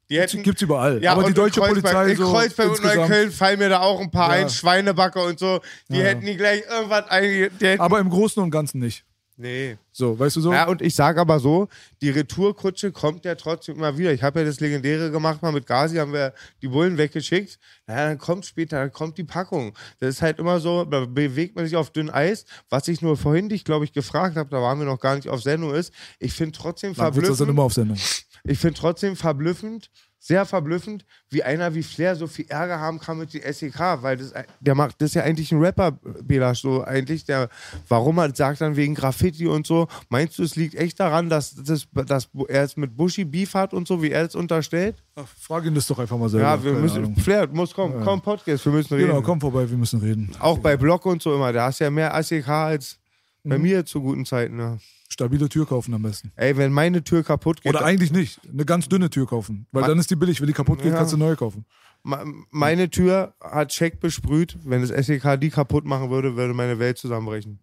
Die 0.10 0.20
hätten, 0.20 0.42
Gibt's 0.42 0.62
überall. 0.62 1.04
Ja, 1.04 1.12
aber 1.12 1.24
die 1.24 1.34
deutsche 1.34 1.60
Kreuzberg, 1.60 1.94
Polizei 1.94 2.12
in 2.12 2.18
so 2.18 2.32
Kreuzberg 2.32 2.72
und. 2.72 2.84
Neukölln 2.84 3.32
fallen 3.32 3.60
mir 3.60 3.70
da 3.70 3.82
auch 3.82 4.00
ein 4.00 4.10
paar 4.10 4.36
Ja. 4.36 4.44
ein, 4.46 4.50
Schweinebacke 4.50 5.20
und 5.22 5.38
so. 5.38 5.60
Die 5.90 6.02
hätten 6.02 6.26
die 6.26 6.36
gleich 6.36 6.64
irgendwas 6.68 7.08
einge... 7.10 7.52
Aber 7.78 8.00
im 8.00 8.10
Großen 8.10 8.42
und 8.42 8.50
Ganzen 8.50 8.80
nicht. 8.80 9.04
Nee. 9.42 9.78
So, 9.94 10.20
weißt 10.20 10.36
du 10.36 10.42
so? 10.42 10.52
Ja, 10.52 10.68
und 10.68 10.82
ich 10.82 10.94
sage 10.94 11.22
aber 11.22 11.40
so, 11.40 11.70
die 12.02 12.10
Retourkutsche 12.10 12.92
kommt 12.92 13.24
ja 13.24 13.36
trotzdem 13.36 13.78
immer 13.78 13.98
wieder. 13.98 14.12
Ich 14.12 14.22
habe 14.22 14.42
ja 14.42 14.46
das 14.46 14.60
Legendäre 14.60 15.12
gemacht, 15.12 15.42
mal 15.42 15.54
mit 15.54 15.66
Gazi 15.66 15.96
haben 15.96 16.12
wir 16.12 16.34
die 16.62 16.68
Bullen 16.68 16.98
weggeschickt. 16.98 17.58
Naja, 17.88 18.10
dann 18.10 18.18
kommt 18.18 18.46
später, 18.46 18.80
dann 18.80 18.92
kommt 18.92 19.18
die 19.18 19.24
Packung. 19.24 19.74
Das 20.02 20.10
ist 20.10 20.22
halt 20.22 20.40
immer 20.40 20.60
so, 20.60 20.84
da 20.84 21.06
bewegt 21.06 21.56
man 21.56 21.64
sich 21.64 21.78
auf 21.78 21.90
dünn 21.90 22.10
Eis. 22.10 22.44
Was 22.70 22.90
ich 22.90 23.02
nur 23.02 23.16
vorhin 23.16 23.48
dich, 23.48 23.64
glaube 23.64 23.86
ich, 23.86 23.94
gefragt 23.94 24.36
habe, 24.36 24.50
da 24.50 24.62
waren 24.62 24.78
wir 24.78 24.86
noch 24.86 25.00
gar 25.00 25.16
nicht 25.16 25.30
auf 25.30 25.42
Sendung, 25.42 25.74
ist, 25.74 25.94
ich 26.20 26.34
finde 26.34 26.58
trotzdem 26.58 26.94
Langwitz 26.94 27.30
ist 27.30 27.40
dann 27.40 27.48
verblüffend, 27.48 27.50
immer 27.50 27.64
auf 27.64 27.74
Sendung. 27.74 27.98
ich 28.44 28.60
finde 28.60 28.78
trotzdem 28.78 29.16
verblüffend, 29.16 29.90
sehr 30.22 30.46
verblüffend, 30.46 31.06
wie 31.30 31.44
einer 31.44 31.74
wie 31.74 31.82
Flair 31.84 32.16
so 32.16 32.28
viel 32.28 32.46
Ärger 32.50 32.80
haben 32.80 33.00
kann 33.00 33.18
mit 33.18 33.34
den 33.34 33.42
SEK, 33.54 33.80
weil 34.02 34.18
das, 34.18 34.34
der 34.60 34.76
macht, 34.76 35.02
das 35.02 35.12
ist 35.12 35.16
ja 35.16 35.24
eigentlich 35.24 35.52
ein 35.54 35.60
Rapper, 35.62 35.94
Belasch, 36.24 36.60
so 36.62 36.84
eigentlich, 36.84 37.24
der, 37.24 37.48
warum 37.88 38.18
er 38.18 38.36
sagt 38.36 38.60
dann 38.60 38.76
wegen 38.76 38.96
Graffiti 38.96 39.48
und 39.48 39.66
so, 39.66 39.88
meinst 40.10 40.38
du, 40.38 40.44
es 40.44 40.58
liegt 40.58 40.76
echt 40.76 41.00
daran, 41.00 41.30
dass, 41.30 41.56
das, 41.56 41.88
dass 42.06 42.28
er 42.50 42.62
jetzt 42.64 42.78
mit 42.78 42.98
Bushy 42.98 43.24
Beef 43.24 43.54
hat 43.54 43.74
und 43.74 43.88
so, 43.88 44.04
wie 44.04 44.12
er 44.12 44.26
es 44.26 44.36
unterstellt? 44.36 45.02
Ach, 45.16 45.26
frag 45.40 45.64
ihn 45.66 45.74
das 45.74 45.88
doch 45.88 46.00
einfach 46.00 46.18
mal 46.18 46.28
selber. 46.30 46.48
Ja, 46.48 46.64
wir 46.64 46.72
Keine 46.72 46.82
müssen, 46.84 46.98
Ahnung. 46.98 47.16
Flair, 47.16 47.48
muss 47.48 47.74
kommen, 47.74 48.02
komm, 48.04 48.22
Podcast, 48.22 48.66
wir 48.66 48.74
müssen 48.74 48.94
reden. 48.96 49.08
Genau, 49.08 49.22
komm 49.22 49.40
vorbei, 49.40 49.70
wir 49.70 49.78
müssen 49.78 50.02
reden. 50.02 50.32
Auch 50.40 50.58
bei 50.60 50.76
Block 50.76 51.06
und 51.06 51.22
so 51.22 51.34
immer, 51.34 51.54
da 51.54 51.66
hast 51.68 51.80
du 51.80 51.86
ja 51.86 51.90
mehr 51.90 52.22
SEK 52.22 52.48
als 52.50 53.00
bei 53.44 53.58
Mhm. 53.58 53.64
mir 53.64 53.86
zu 53.86 54.02
guten 54.02 54.26
Zeiten. 54.26 54.58
Ne? 54.58 54.80
Stabile 55.12 55.50
Tür 55.50 55.66
kaufen 55.66 55.94
am 55.94 56.04
besten. 56.04 56.32
Ey, 56.36 56.56
wenn 56.56 56.72
meine 56.72 57.04
Tür 57.04 57.24
kaputt 57.24 57.62
geht, 57.62 57.74
Oder 57.74 57.84
eigentlich 57.84 58.12
nicht. 58.12 58.40
Eine 58.52 58.64
ganz 58.64 58.88
dünne 58.88 59.10
Tür 59.10 59.26
kaufen. 59.28 59.66
Weil 59.72 59.84
dann 59.84 59.98
ist 59.98 60.10
die 60.12 60.16
billig. 60.16 60.40
Wenn 60.40 60.48
die 60.48 60.54
kaputt 60.54 60.82
geht, 60.82 60.92
Ja. 60.92 60.98
kannst 61.00 61.14
du 61.14 61.18
neu 61.18 61.36
kaufen. 61.36 61.66
Me- 62.04 62.24
Meine 62.52 62.90
Tür 62.90 63.34
hat 63.42 63.70
Check 63.70 64.00
besprüht. 64.00 64.56
Wenn 64.64 64.82
das 64.82 64.92
SEK 65.06 65.38
die 65.40 65.50
kaputt 65.50 65.84
machen 65.86 66.10
würde, 66.12 66.36
würde 66.36 66.54
meine 66.54 66.78
Welt 66.78 66.98
zusammenbrechen. 67.00 67.60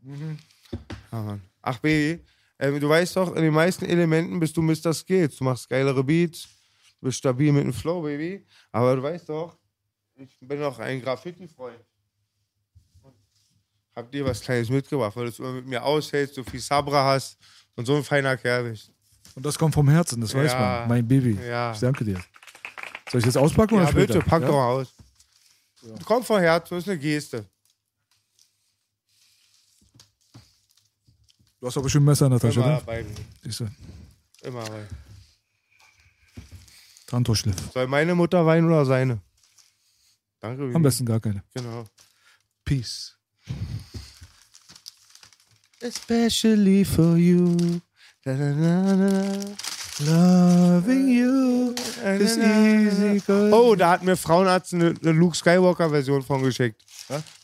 Ja, 1.12 1.22
Mann. 1.22 1.40
Ach, 1.62 1.78
Baby, 1.78 2.20
äh, 2.58 2.78
du 2.80 2.88
weißt 2.88 3.16
doch, 3.16 3.34
in 3.36 3.42
den 3.42 3.54
meisten 3.54 3.84
Elementen 3.86 4.38
bist 4.40 4.56
du 4.56 4.62
Mr. 4.62 4.92
Skills. 4.92 5.36
Du 5.36 5.44
machst 5.44 5.68
geilere 5.68 6.02
Beats, 6.04 6.48
du 7.00 7.06
bist 7.06 7.18
stabil 7.18 7.52
mit 7.52 7.62
dem 7.64 7.72
Flow, 7.72 8.02
Baby. 8.02 8.44
Aber 8.72 8.96
du 8.96 9.02
weißt 9.02 9.28
doch, 9.28 9.56
ich 10.16 10.36
bin 10.40 10.58
doch 10.60 10.78
ein 10.80 11.00
Graffiti-Freund. 11.00 11.78
Hab 13.96 14.12
dir 14.12 14.24
was 14.26 14.40
Kleines 14.42 14.68
mitgebracht, 14.68 15.16
weil 15.16 15.30
du 15.30 15.42
immer 15.42 15.52
mit 15.54 15.66
mir 15.66 15.82
aushältst, 15.82 16.36
du 16.36 16.44
viel 16.44 16.60
Sabra 16.60 17.12
hast 17.14 17.38
und 17.76 17.86
so 17.86 17.96
ein 17.96 18.04
feiner 18.04 18.36
Kerl 18.36 18.70
bist. 18.70 18.90
Und 19.34 19.44
das 19.44 19.58
kommt 19.58 19.74
vom 19.74 19.88
Herzen, 19.88 20.20
das 20.20 20.34
weiß 20.34 20.52
Ja. 20.52 20.58
man. 20.80 20.88
Mein 20.88 21.08
Baby. 21.08 21.38
Ja. 21.42 21.72
Ich 21.72 21.78
danke 21.80 22.04
dir. 22.04 22.22
Soll 23.10 23.20
ich 23.20 23.26
jetzt 23.26 23.38
auspacken 23.38 23.74
oder 23.74 23.84
Ja, 23.84 23.90
später? 23.90 24.14
bitte, 24.14 24.26
pack 24.28 24.42
ja? 24.42 24.48
doch 24.48 24.54
mal 24.54 24.66
aus. 24.72 24.94
Komm 26.04 26.22
vom 26.24 26.38
Herz, 26.40 26.68
das 26.68 26.78
ist 26.80 26.88
eine 26.88 26.98
Geste. 26.98 27.46
Du 31.60 31.66
hast 31.66 31.76
doch 31.76 31.82
bestimmt 31.82 32.02
ein 32.04 32.06
Messer 32.06 32.26
in 32.26 32.32
der 32.32 32.40
Tasche, 32.40 32.60
Immer 32.60 32.66
oder? 32.68 32.76
dabei. 32.80 33.06
Siehst 33.42 33.60
du. 33.60 33.68
Immer 34.42 34.64
dabei. 34.64 34.86
Tantoschliff. 37.06 37.56
Soll 37.72 37.86
meine 37.86 38.14
Mutter 38.14 38.44
weinen 38.44 38.66
oder 38.66 38.84
seine? 38.84 39.20
Danke. 40.40 40.70
Am 40.74 40.82
besten 40.82 41.06
gar 41.06 41.20
keine. 41.20 41.42
Genau. 41.54 41.84
Peace. 42.64 43.16
Especially 45.86 46.84
for 46.84 47.16
you. 47.16 47.56
Da, 48.24 48.32
da, 48.32 48.52
da, 48.52 48.96
da. 48.96 49.66
Loving 50.00 51.08
you 51.08 51.74
is 52.04 52.36
easy. 52.36 53.22
Oh, 53.52 53.76
da 53.76 53.92
hat 53.92 54.02
mir 54.02 54.16
Frauenarzt 54.16 54.74
eine, 54.74 54.94
eine 55.00 55.12
Luke 55.12 55.36
Skywalker-Version 55.36 56.22
von 56.22 56.42
geschickt. 56.42 56.82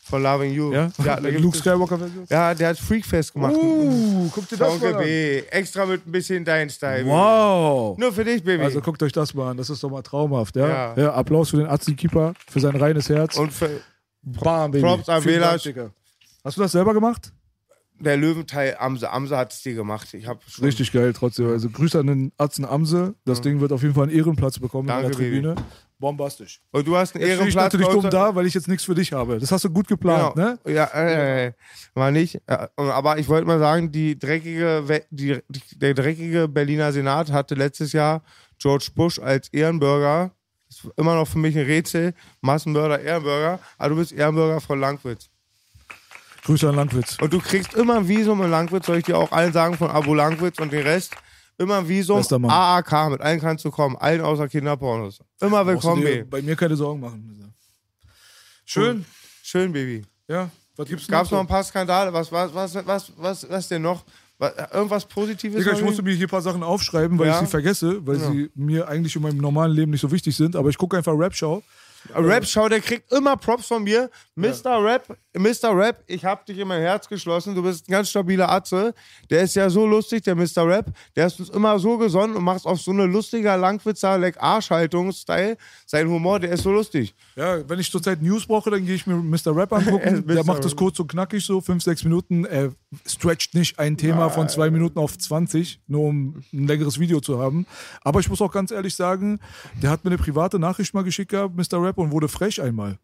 Von 0.04 0.24
Loving 0.24 0.52
You. 0.52 0.72
Ja? 0.72 0.90
Ja, 1.04 1.20
gibt 1.20 1.40
Luke 1.40 1.56
Skywalker-Version? 1.56 2.26
ja 2.28 2.52
der 2.52 2.70
hat 2.70 2.78
Freakfest 2.78 3.32
gemacht. 3.32 3.54
Uh, 3.54 4.28
guck 4.34 4.48
dir 4.48 4.56
das 4.56 4.80
mal 4.80 4.96
an. 4.96 5.02
Extra 5.50 5.86
mit 5.86 6.04
ein 6.04 6.12
bisschen 6.12 6.44
dein 6.44 6.68
Style. 6.68 7.06
Wow. 7.06 7.96
Nur 7.96 8.12
für 8.12 8.24
dich, 8.24 8.42
Baby. 8.42 8.64
Also 8.64 8.80
guckt 8.80 9.02
euch 9.04 9.12
das 9.12 9.32
mal 9.34 9.52
an, 9.52 9.56
das 9.56 9.70
ist 9.70 9.82
doch 9.84 9.90
mal 9.90 10.02
traumhaft, 10.02 10.56
ja? 10.56 10.68
Ja. 10.68 10.94
ja. 10.96 11.12
Applaus 11.14 11.50
für 11.50 11.58
den 11.58 11.68
Azi-Keeper, 11.68 12.34
für 12.48 12.60
sein 12.60 12.74
reines 12.74 13.08
Herz. 13.08 13.36
Und 13.36 13.52
für 13.52 13.80
Bam, 14.20 14.72
Baby. 14.72 14.84
Props 14.84 15.08
an. 15.08 15.22
Hast 16.44 16.56
du 16.56 16.60
das 16.60 16.72
selber 16.72 16.92
gemacht? 16.92 17.32
Der 18.04 18.16
Löwenteil 18.16 18.76
Amse. 18.78 19.10
Amse 19.10 19.36
hat 19.36 19.52
es 19.52 19.62
dir 19.62 19.74
gemacht. 19.74 20.12
Ich 20.14 20.26
hab 20.26 20.42
schon 20.48 20.64
Richtig 20.64 20.92
geil 20.92 21.12
trotzdem. 21.12 21.48
Also 21.48 21.68
Grüße 21.70 21.98
an 21.98 22.06
den 22.06 22.32
Atzen 22.36 22.64
Amse. 22.64 23.14
Das 23.24 23.40
Ding 23.40 23.60
wird 23.60 23.72
auf 23.72 23.82
jeden 23.82 23.94
Fall 23.94 24.04
einen 24.08 24.16
Ehrenplatz 24.16 24.58
bekommen 24.58 24.88
Danke, 24.88 25.06
in 25.06 25.10
der 25.10 25.18
Tribüne. 25.18 25.54
Bombastisch. 25.98 26.60
Und 26.72 26.86
du 26.86 26.96
hast 26.96 27.14
einen 27.14 27.22
Jetzt 27.24 27.34
stehe 27.34 27.48
ich 27.48 27.54
Ehrenplatz 27.54 27.72
natürlich 27.74 27.88
dumm 28.00 28.10
da, 28.10 28.34
weil 28.34 28.46
ich 28.46 28.54
jetzt 28.54 28.66
nichts 28.66 28.84
für 28.84 28.94
dich 28.94 29.12
habe. 29.12 29.38
Das 29.38 29.52
hast 29.52 29.64
du 29.64 29.70
gut 29.70 29.86
geplant, 29.86 30.34
Genau. 30.34 30.48
ne? 30.48 30.58
Ja, 30.66 30.84
äh, 30.86 31.46
äh, 31.46 31.52
war 31.94 32.10
nicht. 32.10 32.40
Äh, 32.46 32.66
aber 32.76 33.18
ich 33.18 33.28
wollte 33.28 33.46
mal 33.46 33.60
sagen, 33.60 33.92
die 33.92 34.18
dreckige, 34.18 34.82
die, 35.10 35.38
die, 35.48 35.78
der 35.78 35.94
dreckige 35.94 36.48
Berliner 36.48 36.92
Senat 36.92 37.30
hatte 37.30 37.54
letztes 37.54 37.92
Jahr 37.92 38.22
George 38.58 38.88
Bush 38.94 39.20
als 39.20 39.48
Ehrenbürger. 39.52 40.32
Das 40.68 40.78
ist 40.84 40.90
immer 40.96 41.14
noch 41.14 41.28
für 41.28 41.38
mich 41.38 41.56
ein 41.56 41.66
Rätsel. 41.66 42.14
Massenmörder, 42.40 43.00
Ehrenbürger. 43.00 43.60
Aber 43.78 43.88
du 43.90 43.96
bist 43.96 44.10
Ehrenbürger 44.12 44.60
von 44.60 44.80
Langwitz. 44.80 45.28
Grüße 46.44 46.68
an 46.68 46.74
Langwitz. 46.74 47.16
Und 47.20 47.32
du 47.32 47.38
kriegst 47.38 47.74
immer 47.74 47.96
ein 47.96 48.08
Visum 48.08 48.42
in 48.42 48.50
Langwitz, 48.50 48.86
soll 48.86 48.98
ich 48.98 49.04
dir 49.04 49.16
auch 49.16 49.30
allen 49.32 49.52
sagen, 49.52 49.76
von 49.76 49.90
Abo 49.90 50.12
Langwitz 50.14 50.58
und 50.58 50.72
den 50.72 50.82
Rest. 50.82 51.14
Immer 51.58 51.78
ein 51.78 51.88
Visum. 51.88 52.20
AAK, 52.48 53.10
mit 53.10 53.20
allen 53.20 53.40
kannst 53.40 53.64
du 53.64 53.70
kommen. 53.70 53.96
Allen 53.96 54.20
außer 54.22 54.48
Kinderpornos. 54.48 55.20
Immer 55.40 55.64
willkommen, 55.66 56.02
Baby. 56.02 56.24
bei 56.24 56.42
mir 56.42 56.56
keine 56.56 56.74
Sorgen 56.74 57.00
machen. 57.00 57.54
Schön. 58.64 59.04
Schön, 59.42 59.72
Baby. 59.72 60.02
Ja. 60.28 60.50
Was 60.76 60.88
gibt's 60.88 61.06
Gab 61.06 61.26
es 61.26 61.30
noch 61.30 61.40
ein 61.40 61.46
paar 61.46 61.62
Skandale? 61.62 62.12
Was, 62.12 62.32
was, 62.32 62.52
was, 62.54 62.74
was, 62.86 63.12
was, 63.16 63.48
was 63.48 63.68
denn 63.68 63.82
noch? 63.82 64.04
Was, 64.38 64.52
irgendwas 64.72 65.04
Positives? 65.04 65.58
Digga, 65.58 65.72
ich 65.72 65.78
noch? 65.80 65.86
musste 65.86 66.02
mir 66.02 66.14
hier 66.14 66.26
ein 66.26 66.30
paar 66.30 66.40
Sachen 66.42 66.62
aufschreiben, 66.62 67.18
weil 67.18 67.26
Ja. 67.28 67.34
ich 67.34 67.40
sie 67.40 67.46
vergesse, 67.50 68.04
weil 68.06 68.16
Ja. 68.18 68.30
sie 68.30 68.50
mir 68.54 68.88
eigentlich 68.88 69.14
in 69.14 69.22
meinem 69.22 69.36
normalen 69.38 69.72
Leben 69.72 69.90
nicht 69.92 70.00
so 70.00 70.10
wichtig 70.10 70.34
sind. 70.34 70.56
Aber 70.56 70.70
ich 70.70 70.78
gucke 70.78 70.96
einfach 70.96 71.12
Rap-Show. 71.12 71.62
Rap-Schau, 72.14 72.68
der 72.68 72.80
kriegt 72.80 73.12
immer 73.12 73.36
Props 73.36 73.66
von 73.66 73.84
mir. 73.84 74.10
Mr. 74.34 74.82
Rap, 74.82 75.16
Mr. 75.34 75.76
Rap, 75.76 76.02
ich 76.06 76.24
hab 76.24 76.46
dich 76.46 76.58
in 76.58 76.68
mein 76.68 76.80
Herz 76.80 77.08
geschlossen. 77.08 77.54
Du 77.54 77.62
bist 77.62 77.88
ein 77.88 77.92
ganz 77.92 78.10
stabiler 78.10 78.50
Atze. 78.50 78.94
Der 79.30 79.42
ist 79.42 79.54
ja 79.54 79.68
so 79.70 79.86
lustig, 79.86 80.22
der 80.22 80.34
Mr. 80.34 80.66
Rap. 80.66 80.86
Der 81.16 81.26
ist 81.26 81.38
uns 81.38 81.50
immer 81.50 81.78
so 81.78 81.98
gesonnen 81.98 82.36
und 82.36 82.44
macht 82.44 82.64
auf 82.64 82.80
so 82.80 82.90
eine 82.90 83.06
lustiger 83.06 83.56
Langwitzer, 83.56 84.18
like 84.18 84.42
Arschhaltung-Style. 84.42 85.56
Sein 85.92 86.08
Humor, 86.08 86.40
der 86.40 86.52
ist 86.52 86.62
so 86.62 86.72
lustig. 86.72 87.14
Ja, 87.36 87.68
wenn 87.68 87.78
ich 87.78 87.90
zurzeit 87.90 88.22
News 88.22 88.46
brauche, 88.46 88.70
dann 88.70 88.86
gehe 88.86 88.94
ich 88.94 89.06
mir 89.06 89.14
Mr. 89.16 89.54
Rap 89.54 89.74
angucken. 89.74 90.26
Der 90.26 90.42
macht 90.42 90.64
das 90.64 90.74
kurz 90.74 90.98
und 90.98 91.08
knackig 91.08 91.44
so, 91.44 91.60
fünf, 91.60 91.82
sechs 91.82 92.02
Minuten. 92.02 92.46
Er 92.46 92.72
stretcht 93.06 93.54
nicht 93.54 93.78
ein 93.78 93.98
Thema 93.98 94.30
von 94.30 94.48
zwei 94.48 94.70
Minuten 94.70 94.98
auf 94.98 95.18
20, 95.18 95.82
nur 95.88 96.04
um 96.08 96.42
ein 96.50 96.66
längeres 96.66 96.98
Video 96.98 97.20
zu 97.20 97.38
haben. 97.38 97.66
Aber 98.00 98.20
ich 98.20 98.30
muss 98.30 98.40
auch 98.40 98.50
ganz 98.50 98.70
ehrlich 98.70 98.94
sagen, 98.94 99.38
der 99.82 99.90
hat 99.90 100.02
mir 100.02 100.12
eine 100.12 100.16
private 100.16 100.58
Nachricht 100.58 100.94
mal 100.94 101.04
geschickt 101.04 101.30
gehabt, 101.32 101.54
Mr. 101.58 101.82
Rap, 101.84 101.98
und 101.98 102.10
wurde 102.10 102.28
frech 102.28 102.62
einmal. 102.62 102.98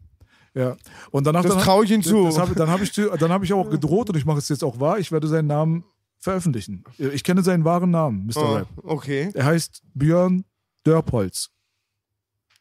Ja. 0.55 0.75
Und 1.11 1.27
danach 1.27 1.43
Das 1.43 1.53
dann- 1.53 1.63
trau 1.63 1.83
ich 1.83 1.91
ihm 1.91 2.01
zu. 2.01 2.23
Das 2.25 2.39
hab, 2.39 2.55
dann 2.55 2.69
habe 2.71 2.83
ich, 2.83 2.91
dann 2.91 3.31
hab 3.31 3.43
ich 3.43 3.53
auch 3.53 3.69
gedroht 3.69 4.09
und 4.09 4.17
ich 4.17 4.25
mache 4.25 4.39
es 4.39 4.49
jetzt 4.49 4.63
auch 4.63 4.79
wahr, 4.79 4.97
ich 4.97 5.11
werde 5.11 5.27
seinen 5.27 5.45
Namen 5.45 5.83
veröffentlichen. 6.17 6.83
Ich 6.97 7.23
kenne 7.23 7.43
seinen 7.43 7.65
wahren 7.65 7.91
Namen, 7.91 8.25
Mr. 8.25 8.37
Oh, 8.37 8.55
Rap. 8.55 8.67
okay. 8.81 9.29
Er 9.35 9.45
heißt 9.45 9.83
Björn 9.93 10.43
Dörpholz. 10.83 11.51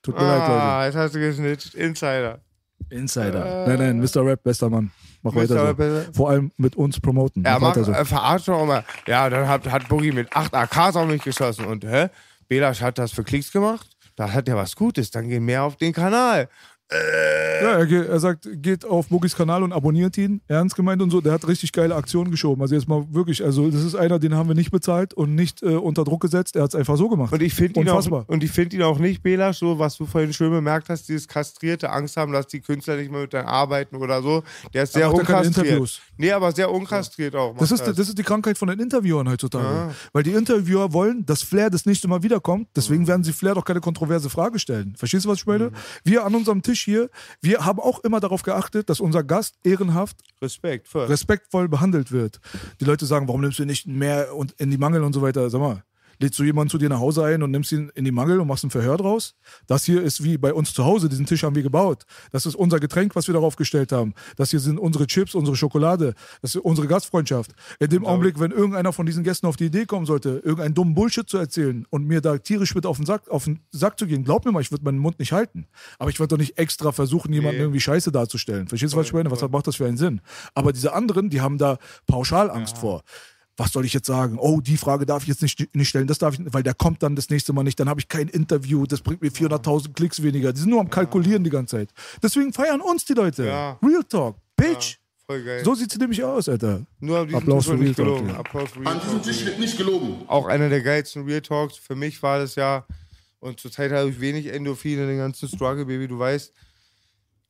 Tut 0.02 0.14
mir 0.16 0.22
leid, 0.26 0.40
Leute. 0.48 0.52
Ah, 0.62 0.84
jetzt 0.86 0.94
hast 0.96 1.14
du 1.14 1.18
gesnitcht. 1.20 1.74
Insider. 1.74 2.40
Insider. 2.90 3.66
Nein, 3.66 3.78
nein, 3.78 3.98
Mr. 4.00 4.24
Rap, 4.24 4.42
bester 4.42 4.70
Mann. 4.70 4.90
Mach 5.22 5.32
Mr. 5.32 5.40
weiter 5.40 5.54
so. 5.58 5.64
Rap, 5.64 5.76
bester- 5.76 6.14
Vor 6.14 6.30
allem 6.30 6.52
mit 6.56 6.76
uns 6.76 7.00
promoten. 7.00 7.44
Er 7.44 7.54
Mach 7.54 7.60
macht, 7.60 7.76
weiter 7.76 7.84
so. 7.84 7.92
äh, 7.92 8.04
verarscht 8.04 8.48
doch 8.48 8.62
immer. 8.62 8.84
Ja, 9.06 9.28
dann 9.28 9.48
hat, 9.48 9.68
hat 9.70 9.88
Boogie 9.88 10.12
mit 10.12 10.34
8 10.34 10.54
AKs 10.54 10.96
auf 10.96 11.06
mich 11.06 11.22
geschossen. 11.22 11.66
Und, 11.66 11.84
hä? 11.84 12.08
Belasch 12.48 12.80
hat 12.80 12.96
das 12.98 13.12
für 13.12 13.24
Klicks 13.24 13.52
gemacht? 13.52 13.88
Da 14.16 14.32
hat 14.32 14.48
er 14.48 14.56
was 14.56 14.74
Gutes. 14.74 15.10
Dann 15.10 15.28
gehen 15.28 15.44
mehr 15.44 15.64
auf 15.64 15.76
den 15.76 15.92
Kanal. 15.92 16.48
Ja, 16.90 17.78
er, 17.78 18.08
er 18.08 18.20
sagt, 18.20 18.48
geht 18.62 18.84
auf 18.84 19.08
Boogies 19.08 19.34
Kanal 19.36 19.62
und 19.62 19.72
abonniert 19.72 20.16
ihn. 20.16 20.40
Ernst 20.48 20.74
gemeint 20.76 21.02
und 21.02 21.10
so. 21.10 21.20
Der 21.20 21.32
hat 21.32 21.46
richtig 21.46 21.72
geile 21.72 21.94
Aktionen 21.94 22.30
geschoben. 22.30 22.62
Also 22.62 22.74
jetzt 22.74 22.88
mal 22.88 23.04
wirklich, 23.12 23.44
also 23.44 23.70
das 23.70 23.82
ist 23.84 23.94
einer, 23.94 24.18
den 24.18 24.34
haben 24.34 24.48
wir 24.48 24.54
nicht 24.54 24.70
bezahlt 24.70 25.12
und 25.14 25.34
nicht 25.34 25.62
äh, 25.62 25.66
unter 25.74 26.04
Druck 26.04 26.22
gesetzt. 26.22 26.56
Er 26.56 26.62
hat 26.62 26.70
es 26.70 26.74
einfach 26.74 26.96
so 26.96 27.08
gemacht. 27.08 27.32
Und 27.32 27.42
ich 27.42 27.52
finde 27.54 27.80
ihn, 27.80 27.88
auch- 27.88 27.96
Unfassbar. 27.96 28.24
und 28.28 28.42
ich 28.44 28.50
find 28.50 28.72
ihn 28.72 28.82
auch 28.82 28.98
nicht, 28.98 29.22
Belasch, 29.22 29.58
so 29.58 29.78
was 29.78 29.96
du 29.96 30.06
vorhin 30.06 30.32
schön 30.32 30.50
bemerkt 30.50 30.88
hast, 30.88 31.08
dieses 31.08 31.28
kastrierte 31.28 31.90
Angst 31.90 32.16
haben, 32.16 32.32
dass 32.32 32.46
die 32.46 32.60
Künstler 32.60 32.96
nicht 32.96 33.10
mehr 33.10 33.20
mit 33.22 33.32
dir 33.32 33.46
arbeiten 33.46 33.96
oder 33.96 34.22
so. 34.22 34.42
Der 34.72 34.84
ist 34.84 34.92
sehr 34.94 35.02
er 35.02 35.08
keine 35.08 35.20
unkastriert. 35.20 35.56
Interviews. 35.66 36.00
Nee, 36.16 36.32
aber 36.32 36.52
sehr 36.52 36.70
unkastriert 36.70 37.34
auch. 37.36 37.56
Das 37.58 37.70
ist, 37.70 37.86
das 37.86 37.98
ist 37.98 38.16
die 38.18 38.22
Krankheit 38.22 38.56
von 38.56 38.68
den 38.68 38.78
Interviewern 38.80 39.28
heutzutage. 39.28 39.94
Weil 40.12 40.22
die 40.22 40.32
Interviewer 40.32 40.92
wollen, 40.92 41.26
dass 41.26 41.42
Flair 41.42 41.70
das 41.70 41.84
nächste 41.86 42.08
Mal 42.08 42.22
wiederkommt. 42.22 42.68
Deswegen 42.74 43.06
werden 43.06 43.24
sie 43.24 43.32
Flair 43.32 43.54
doch 43.54 43.64
keine 43.64 43.80
kontroverse 43.80 44.30
Frage 44.30 44.58
stellen. 44.58 44.94
Verstehst 44.96 45.24
du, 45.24 45.28
was 45.28 45.38
ich 45.38 45.46
meine? 45.46 45.70
Wir 46.04 46.24
an 46.24 46.34
unserem 46.34 46.62
Tisch 46.62 46.77
hier, 46.82 47.10
wir 47.40 47.64
haben 47.64 47.80
auch 47.80 48.00
immer 48.00 48.20
darauf 48.20 48.42
geachtet, 48.42 48.88
dass 48.88 49.00
unser 49.00 49.22
Gast 49.22 49.56
ehrenhaft, 49.64 50.16
Respekt. 50.42 50.88
First. 50.88 51.10
respektvoll 51.10 51.68
behandelt 51.68 52.12
wird. 52.12 52.40
Die 52.80 52.84
Leute 52.84 53.06
sagen, 53.06 53.28
warum 53.28 53.40
nimmst 53.40 53.58
du 53.58 53.64
nicht 53.64 53.86
mehr 53.86 54.34
und 54.34 54.52
in 54.52 54.70
die 54.70 54.78
Mangel 54.78 55.02
und 55.02 55.12
so 55.12 55.22
weiter. 55.22 55.50
Sag 55.50 55.60
mal, 55.60 55.82
Lädst 56.20 56.38
du 56.38 56.44
jemanden 56.44 56.70
zu 56.70 56.78
dir 56.78 56.88
nach 56.88 56.98
Hause 56.98 57.24
ein 57.24 57.42
und 57.42 57.50
nimmst 57.50 57.70
ihn 57.72 57.90
in 57.94 58.04
die 58.04 58.10
Mangel 58.10 58.40
und 58.40 58.48
machst 58.48 58.64
ein 58.64 58.70
Verhör 58.70 58.96
draus? 58.96 59.34
Das 59.66 59.84
hier 59.84 60.02
ist 60.02 60.24
wie 60.24 60.36
bei 60.36 60.52
uns 60.52 60.72
zu 60.74 60.84
Hause. 60.84 61.08
Diesen 61.08 61.26
Tisch 61.26 61.44
haben 61.44 61.54
wir 61.54 61.62
gebaut. 61.62 62.04
Das 62.32 62.44
ist 62.46 62.56
unser 62.56 62.80
Getränk, 62.80 63.14
was 63.14 63.26
wir 63.28 63.34
darauf 63.34 63.56
gestellt 63.56 63.92
haben. 63.92 64.14
Das 64.36 64.50
hier 64.50 64.60
sind 64.60 64.78
unsere 64.78 65.06
Chips, 65.06 65.34
unsere 65.34 65.56
Schokolade. 65.56 66.14
Das 66.42 66.54
ist 66.54 66.62
unsere 66.62 66.88
Gastfreundschaft. 66.88 67.52
In 67.78 67.88
dem 67.90 68.04
Augenblick, 68.04 68.40
wenn 68.40 68.50
irgendeiner 68.50 68.92
von 68.92 69.06
diesen 69.06 69.22
Gästen 69.22 69.46
auf 69.46 69.56
die 69.56 69.66
Idee 69.66 69.86
kommen 69.86 70.06
sollte, 70.06 70.30
irgendeinen 70.44 70.74
dummen 70.74 70.94
Bullshit 70.94 71.28
zu 71.28 71.38
erzählen 71.38 71.86
und 71.90 72.04
mir 72.06 72.20
da 72.20 72.36
tierisch 72.38 72.74
mit 72.74 72.84
auf 72.86 72.96
den 72.96 73.06
Sack, 73.06 73.28
auf 73.28 73.44
den 73.44 73.60
Sack 73.70 73.98
zu 73.98 74.06
gehen, 74.06 74.24
glaub 74.24 74.44
mir 74.44 74.52
mal, 74.52 74.60
ich 74.60 74.70
würde 74.72 74.84
meinen 74.84 74.98
Mund 74.98 75.18
nicht 75.18 75.32
halten. 75.32 75.66
Aber 75.98 76.10
ich 76.10 76.18
würde 76.18 76.34
doch 76.34 76.38
nicht 76.38 76.58
extra 76.58 76.92
versuchen, 76.92 77.32
jemanden 77.32 77.58
Nee. 77.58 77.62
irgendwie 77.62 77.80
scheiße 77.80 78.10
darzustellen. 78.12 78.68
Verstehst 78.68 78.92
du, 78.92 78.96
was 78.96 79.06
ich 79.06 79.12
meine? 79.12 79.30
Was 79.30 79.40
macht 79.48 79.66
das 79.66 79.76
für 79.76 79.86
einen 79.86 79.96
Sinn? 79.96 80.20
Aber 80.54 80.72
diese 80.72 80.92
anderen, 80.92 81.30
die 81.30 81.40
haben 81.40 81.58
da 81.58 81.78
pauschal 82.06 82.50
Angst 82.50 82.78
vor. 82.78 83.02
Was 83.58 83.72
soll 83.72 83.84
ich 83.84 83.92
jetzt 83.92 84.06
sagen? 84.06 84.38
Oh, 84.38 84.60
die 84.60 84.76
Frage 84.76 85.04
darf 85.04 85.22
ich 85.22 85.28
jetzt 85.28 85.42
nicht, 85.42 85.74
nicht 85.74 85.88
stellen, 85.88 86.06
das 86.06 86.18
darf 86.18 86.38
ich 86.38 86.40
weil 86.52 86.62
der 86.62 86.74
kommt 86.74 87.02
dann 87.02 87.16
das 87.16 87.28
nächste 87.28 87.52
Mal 87.52 87.64
nicht, 87.64 87.78
dann 87.78 87.88
habe 87.88 88.00
ich 88.00 88.08
kein 88.08 88.28
Interview, 88.28 88.86
das 88.86 89.00
bringt 89.00 89.20
mir 89.20 89.30
400.000 89.30 89.92
Klicks 89.92 90.22
weniger. 90.22 90.52
Die 90.52 90.60
sind 90.60 90.70
nur 90.70 90.80
am 90.80 90.88
Kalkulieren 90.88 91.42
die 91.44 91.50
ganze 91.50 91.76
Zeit. 91.76 91.90
Deswegen 92.22 92.52
feiern 92.52 92.80
uns 92.80 93.04
die 93.04 93.14
Leute. 93.14 93.44
Ja. 93.46 93.78
Real 93.82 94.04
Talk, 94.04 94.36
Bitch. 94.56 94.96
Voll 95.26 95.42
geil. 95.44 95.62
So 95.64 95.74
sieht's 95.74 95.98
nämlich 95.98 96.24
aus, 96.24 96.48
Alter. 96.48 96.86
Nur 97.00 97.18
an 97.18 97.26
diesem 97.26 97.40
Applaus 97.42 97.64
Tisch 97.66 97.72
wird 97.72 97.78
für 97.80 97.84
nicht 97.84 97.98
Real 97.98 98.06
Talk, 98.06 98.16
gelogen. 98.16 98.28
ja. 98.32 98.38
Applaus 98.38 98.76
Real 98.76 98.86
An 98.86 99.00
diesem. 99.04 99.22
Tisch 99.22 99.44
wird 99.44 99.58
nicht 99.58 99.76
gelogen. 99.76 100.16
Auch 100.26 100.46
einer 100.46 100.68
der 100.70 100.80
geilsten 100.80 101.24
Real 101.24 101.42
Talks. 101.42 101.76
Für 101.76 101.96
mich 101.96 102.22
war 102.22 102.38
das 102.38 102.54
ja, 102.54 102.86
und 103.40 103.60
zurzeit 103.60 103.90
habe 103.92 104.08
ich 104.08 104.20
wenig 104.20 104.46
Endorphine 104.46 105.02
in 105.02 105.08
den 105.08 105.18
ganzen 105.18 105.48
Struggle, 105.48 105.84
Baby. 105.84 106.08
Du 106.08 106.18
weißt, 106.18 106.52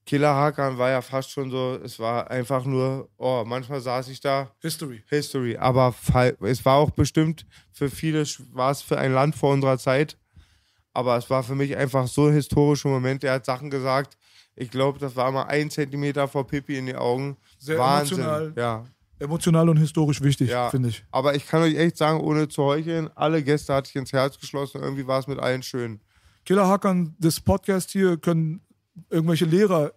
Killer 0.09 0.35
Hakan 0.35 0.79
war 0.79 0.89
ja 0.89 1.03
fast 1.03 1.31
schon 1.31 1.51
so, 1.51 1.79
es 1.85 1.99
war 1.99 2.31
einfach 2.31 2.65
nur, 2.65 3.11
oh, 3.19 3.45
manchmal 3.47 3.83
saß 3.83 4.09
ich 4.09 4.21
da, 4.21 4.51
History. 4.59 5.03
History. 5.07 5.59
Aber 5.59 5.95
es 6.41 6.65
war 6.65 6.77
auch 6.77 6.91
bestimmt 6.91 7.45
für 7.73 7.91
viele, 7.91 8.25
war 8.55 8.71
es 8.71 8.81
für 8.81 8.97
ein 8.97 9.13
Land 9.13 9.37
vor 9.37 9.53
unserer 9.53 9.77
Zeit. 9.77 10.17
Aber 10.95 11.19
es 11.19 11.29
war 11.29 11.43
für 11.43 11.55
mich 11.55 11.77
einfach 11.77 12.09
so 12.09 12.29
ein 12.29 12.33
historischer 12.33 12.89
Moment. 12.89 13.23
Er 13.23 13.35
hat 13.35 13.45
Sachen 13.45 13.69
gesagt. 13.69 14.17
Ich 14.57 14.71
glaube, 14.71 14.99
das 14.99 15.15
war 15.15 15.31
mal 15.31 15.43
ein 15.43 15.69
Zentimeter 15.69 16.27
vor 16.27 16.47
Pipi 16.47 16.79
in 16.79 16.87
die 16.87 16.97
Augen. 16.97 17.37
Sehr 17.59 17.79
Wahnsinn. 17.79 18.21
emotional. 18.21 18.53
Ja, 18.57 18.85
Emotional 19.19 19.69
und 19.69 19.77
historisch 19.77 20.23
wichtig, 20.23 20.49
ja. 20.49 20.71
finde 20.71 20.89
ich. 20.89 21.05
Aber 21.11 21.35
ich 21.35 21.47
kann 21.47 21.61
euch 21.61 21.77
echt 21.77 21.99
sagen, 21.99 22.21
ohne 22.21 22.49
zu 22.49 22.63
heucheln, 22.63 23.11
alle 23.15 23.43
Gäste 23.43 23.75
hatte 23.75 23.91
ich 23.91 23.97
ins 23.97 24.15
Herz 24.15 24.39
geschlossen. 24.39 24.81
Irgendwie 24.81 25.07
war 25.07 25.19
es 25.19 25.27
mit 25.27 25.39
allen 25.39 25.63
schön. 25.63 26.01
Killer 26.47 26.67
Hackern, 26.67 27.15
das 27.19 27.41
Podcast 27.41 27.91
hier 27.91 28.17
können 28.17 28.63
irgendwelche 29.11 29.45
Lehrer 29.45 29.93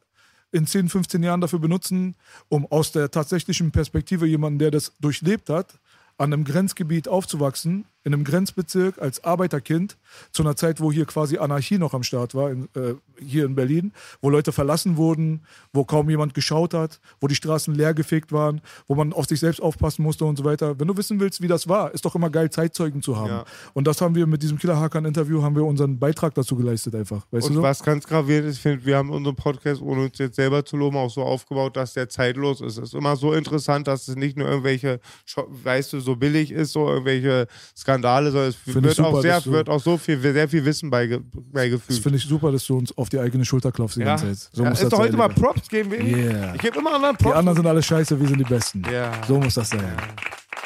in 0.52 0.68
10, 0.68 0.90
15 0.90 1.24
Jahren 1.24 1.42
dafür 1.42 1.60
benutzen, 1.60 2.16
um 2.50 2.66
aus 2.72 2.92
der 2.92 3.12
tatsächlichen 3.12 3.72
Perspektive 3.72 4.26
jemanden, 4.26 4.60
der 4.60 4.72
das 4.72 4.94
durchlebt 5.00 5.50
hat, 5.50 5.80
an 6.18 6.34
einem 6.34 6.44
Grenzgebiet 6.44 7.08
aufzuwachsen, 7.08 7.86
in 8.04 8.14
einem 8.14 8.24
Grenzbezirk 8.24 9.00
als 9.00 9.24
Arbeiterkind, 9.24 9.98
zu 10.32 10.44
einer 10.44 10.56
Zeit, 10.56 10.82
wo 10.82 10.92
hier 10.92 11.06
quasi 11.06 11.38
Anarchie 11.38 11.78
noch 11.78 11.94
am 11.94 12.04
Start 12.04 12.34
war, 12.36 12.52
in, 12.52 12.68
äh, 12.76 12.96
hier 13.24 13.46
in 13.46 13.56
Berlin, 13.56 13.94
wo 14.22 14.30
Leute 14.30 14.52
verlassen 14.52 14.98
wurden, 14.98 15.42
wo 15.72 15.86
kaum 15.86 16.10
jemand 16.10 16.34
geschaut 16.34 16.74
hat, 16.74 17.00
wo 17.20 17.28
die 17.28 17.36
Straßen 17.36 17.74
leergefegt 17.76 18.32
waren, 18.32 18.62
wo 18.88 18.96
man 18.96 19.14
auf 19.14 19.28
sich 19.28 19.40
selbst 19.40 19.62
aufpassen 19.62 20.02
musste 20.04 20.26
und 20.26 20.38
so 20.38 20.44
weiter. 20.44 20.80
Wenn 20.80 20.88
du 20.88 20.98
wissen 20.98 21.20
willst, 21.20 21.42
wie 21.42 21.48
das 21.48 21.68
war, 21.68 21.94
ist 21.94 22.04
doch 22.04 22.16
immer 22.16 22.30
geil, 22.30 22.50
Zeitzeugen 22.50 23.02
zu 23.02 23.18
haben. 23.18 23.30
Ja. 23.30 23.46
Und 23.74 23.86
das 23.86 24.02
haben 24.02 24.16
wir 24.16 24.26
mit 24.26 24.42
diesem 24.42 24.58
Killer 24.58 24.80
Hakan-Interview, 24.80 25.44
haben 25.44 25.56
wir 25.56 25.66
unseren 25.66 26.00
Beitrag 26.00 26.34
dazu 26.34 26.56
geleistet 26.56 26.96
einfach. 26.96 27.26
Weißt 27.32 27.48
Und 27.48 27.56
so? 27.56 27.62
was 27.62 27.84
ganz 27.84 28.08
gravierend 28.08 28.50
ist, 28.50 28.60
finde, 28.60 28.86
wir 28.86 28.98
haben 28.98 29.12
unseren 29.12 29.36
Podcast, 29.36 29.82
ohne 29.82 30.06
uns 30.06 30.18
jetzt 30.18 30.36
selber 30.36 30.66
zu 30.66 30.76
loben, 30.76 30.98
auch 30.98 31.12
so 31.12 31.22
aufgebaut, 31.22 31.78
dass 31.78 31.94
der 31.94 32.10
zeitlos 32.10 32.62
ist. 32.62 32.78
Es 32.78 32.90
ist 32.90 32.96
immer 32.96 33.16
so 33.16 33.34
interessant, 33.34 33.88
dass 33.88 34.08
es 34.08 34.16
nicht 34.16 34.38
nur 34.38 34.48
irgendwelche, 34.48 35.00
weißt 35.36 35.94
du, 35.94 36.00
so 36.00 36.16
billig 36.16 36.52
ist, 36.52 36.74
so 36.74 36.88
irgendwelche 36.88 37.48
Skandale, 37.78 37.91
sondern 37.96 38.50
es 38.50 38.58
wird 38.66 38.96
super, 38.96 39.08
auch, 39.10 39.22
sehr, 39.22 39.46
wird 39.46 39.70
auch 39.70 39.80
so 39.82 39.98
viel, 39.98 40.20
sehr 40.22 40.48
viel 40.50 40.64
Wissen 40.66 40.90
beige, 40.90 41.20
Das 41.20 41.44
beigefügt. 41.52 42.02
finde 42.04 42.18
ich 42.18 42.26
super, 42.26 42.52
dass 42.52 42.66
du 42.66 42.78
uns 42.78 42.96
auf 42.98 43.10
die 43.10 43.20
eigene 43.20 43.46
Schulter 43.46 43.72
klopfst 43.72 43.96
die 43.96 44.02
Ja, 44.02 44.16
ganze 44.16 44.28
Zeit. 44.28 44.50
So 44.54 44.64
ja 44.64 44.70
muss 44.70 44.82
ist 44.82 44.92
das 44.92 45.00
heute 45.00 45.16
mal. 45.18 45.30
Props 45.30 45.68
geben, 45.70 45.90
Baby. 45.90 46.16
Yeah. 46.16 46.56
Ich 46.56 46.62
gebe 46.62 46.80
immer 46.80 46.94
anderen 46.96 47.16
Die 47.18 47.24
Props. 47.24 47.38
anderen 47.38 47.56
sind 47.58 47.68
alle 47.68 47.82
scheiße, 47.82 48.20
wir 48.20 48.28
sind 48.28 48.40
die 48.40 48.44
Besten. 48.44 48.84
Ja. 48.92 49.12
So 49.28 49.40
muss 49.40 49.54
das 49.54 49.70
sein. 49.70 49.80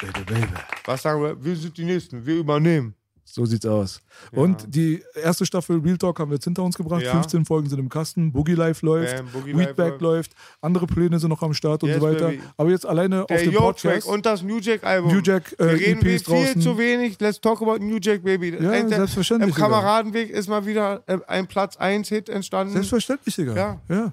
Baby, 0.00 0.24
baby. 0.26 0.46
Was 0.84 1.02
sagen 1.02 1.22
wir? 1.22 1.42
Wir 1.44 1.56
sind 1.56 1.76
die 1.78 1.84
Nächsten. 1.84 2.26
Wir 2.26 2.36
übernehmen. 2.36 2.94
So 3.28 3.44
sieht's 3.44 3.66
aus. 3.66 4.00
Und 4.32 4.72
die 4.74 5.02
erste 5.20 5.44
Staffel 5.44 5.80
Real 5.80 5.98
Talk 5.98 6.20
haben 6.20 6.30
wir 6.30 6.36
jetzt 6.36 6.44
hinter 6.44 6.62
uns 6.62 6.76
gebracht. 6.76 7.02
Ja. 7.02 7.10
15 7.10 7.44
Folgen 7.44 7.68
sind 7.68 7.78
im 7.80 7.88
Kasten. 7.88 8.32
Boogie 8.32 8.54
Life 8.54 8.86
läuft. 8.86 9.16
Bam, 9.16 9.26
Boogie 9.32 9.56
Weedback 9.58 10.00
läuft. 10.00 10.00
läuft. 10.00 10.32
Andere 10.60 10.86
Pläne 10.86 11.18
sind 11.18 11.30
noch 11.30 11.42
am 11.42 11.52
Start 11.52 11.82
und 11.82 11.88
Yes, 11.90 11.98
so 12.00 12.06
weiter. 12.06 12.28
baby. 12.28 12.42
Aber 12.56 12.70
jetzt 12.70 12.86
alleine 12.86 13.22
auf 13.22 13.26
Der 13.26 13.38
dem 13.42 13.52
Yo-Track 13.52 13.82
Podcast. 13.82 14.06
und 14.08 14.24
das 14.24 14.42
New 14.42 14.58
Jack-Album. 14.58 15.12
New 15.12 15.20
Jack, 15.20 15.54
äh, 15.58 15.64
wir 15.64 15.72
reden 15.72 16.00
EP 16.00 16.02
viel 16.08 16.20
draußen. 16.20 16.60
zu 16.62 16.78
wenig. 16.78 17.20
Let's 17.20 17.40
talk 17.40 17.60
about 17.60 17.78
New 17.84 17.98
Jack, 18.00 18.22
Baby. 18.22 18.56
Ja, 18.60 18.70
Ein- 18.70 18.88
selbstverständlich, 18.88 19.54
Im. 19.56 19.60
Kameradenweg 19.60 20.30
ist 20.30 20.48
mal 20.48 20.64
wieder 20.64 21.02
äh, 21.06 21.18
ein 21.26 21.46
Platz 21.48 21.76
1-Hit 21.76 22.28
entstanden. 22.28 22.72
Selbstverständlich, 22.74 23.34
Digga. 23.34 23.54
Ja. 23.56 23.80
ja. 23.88 24.12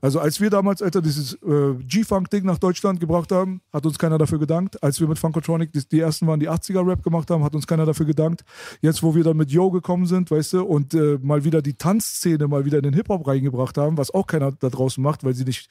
Also 0.00 0.20
als 0.20 0.40
wir 0.40 0.50
damals, 0.50 0.82
Alter, 0.82 1.00
dieses 1.00 1.34
äh, 1.34 1.74
G-Funk-Ding 1.86 2.44
nach 2.44 2.58
Deutschland 2.58 3.00
gebracht 3.00 3.32
haben, 3.32 3.62
hat 3.72 3.86
uns 3.86 3.98
keiner 3.98 4.18
dafür 4.18 4.38
gedankt. 4.38 4.82
Als 4.82 5.00
wir 5.00 5.08
mit 5.08 5.18
Funkotronic 5.18 5.72
die, 5.72 5.88
die 5.88 6.00
ersten 6.00 6.26
waren, 6.26 6.40
die 6.40 6.50
80er-Rap 6.50 7.02
gemacht 7.02 7.30
haben, 7.30 7.42
hat 7.42 7.54
uns 7.54 7.66
keiner 7.66 7.86
dafür 7.86 8.06
gedankt. 8.06 8.44
Jetzt, 8.80 9.02
wo 9.02 9.14
wir 9.14 9.24
dann 9.24 9.36
mit 9.36 9.50
Yo 9.50 9.70
gekommen 9.70 10.06
sind, 10.06 10.30
weißt 10.30 10.54
du, 10.54 10.62
und 10.64 10.94
äh, 10.94 11.18
mal 11.22 11.44
wieder 11.44 11.62
die 11.62 11.74
Tanzszene 11.74 12.48
mal 12.48 12.64
wieder 12.64 12.78
in 12.78 12.84
den 12.84 12.94
Hip-Hop 12.94 13.26
reingebracht 13.26 13.78
haben, 13.78 13.96
was 13.96 14.12
auch 14.12 14.26
keiner 14.26 14.52
da 14.52 14.68
draußen 14.68 15.02
macht, 15.02 15.24
weil 15.24 15.34
sie 15.34 15.44
nicht 15.44 15.70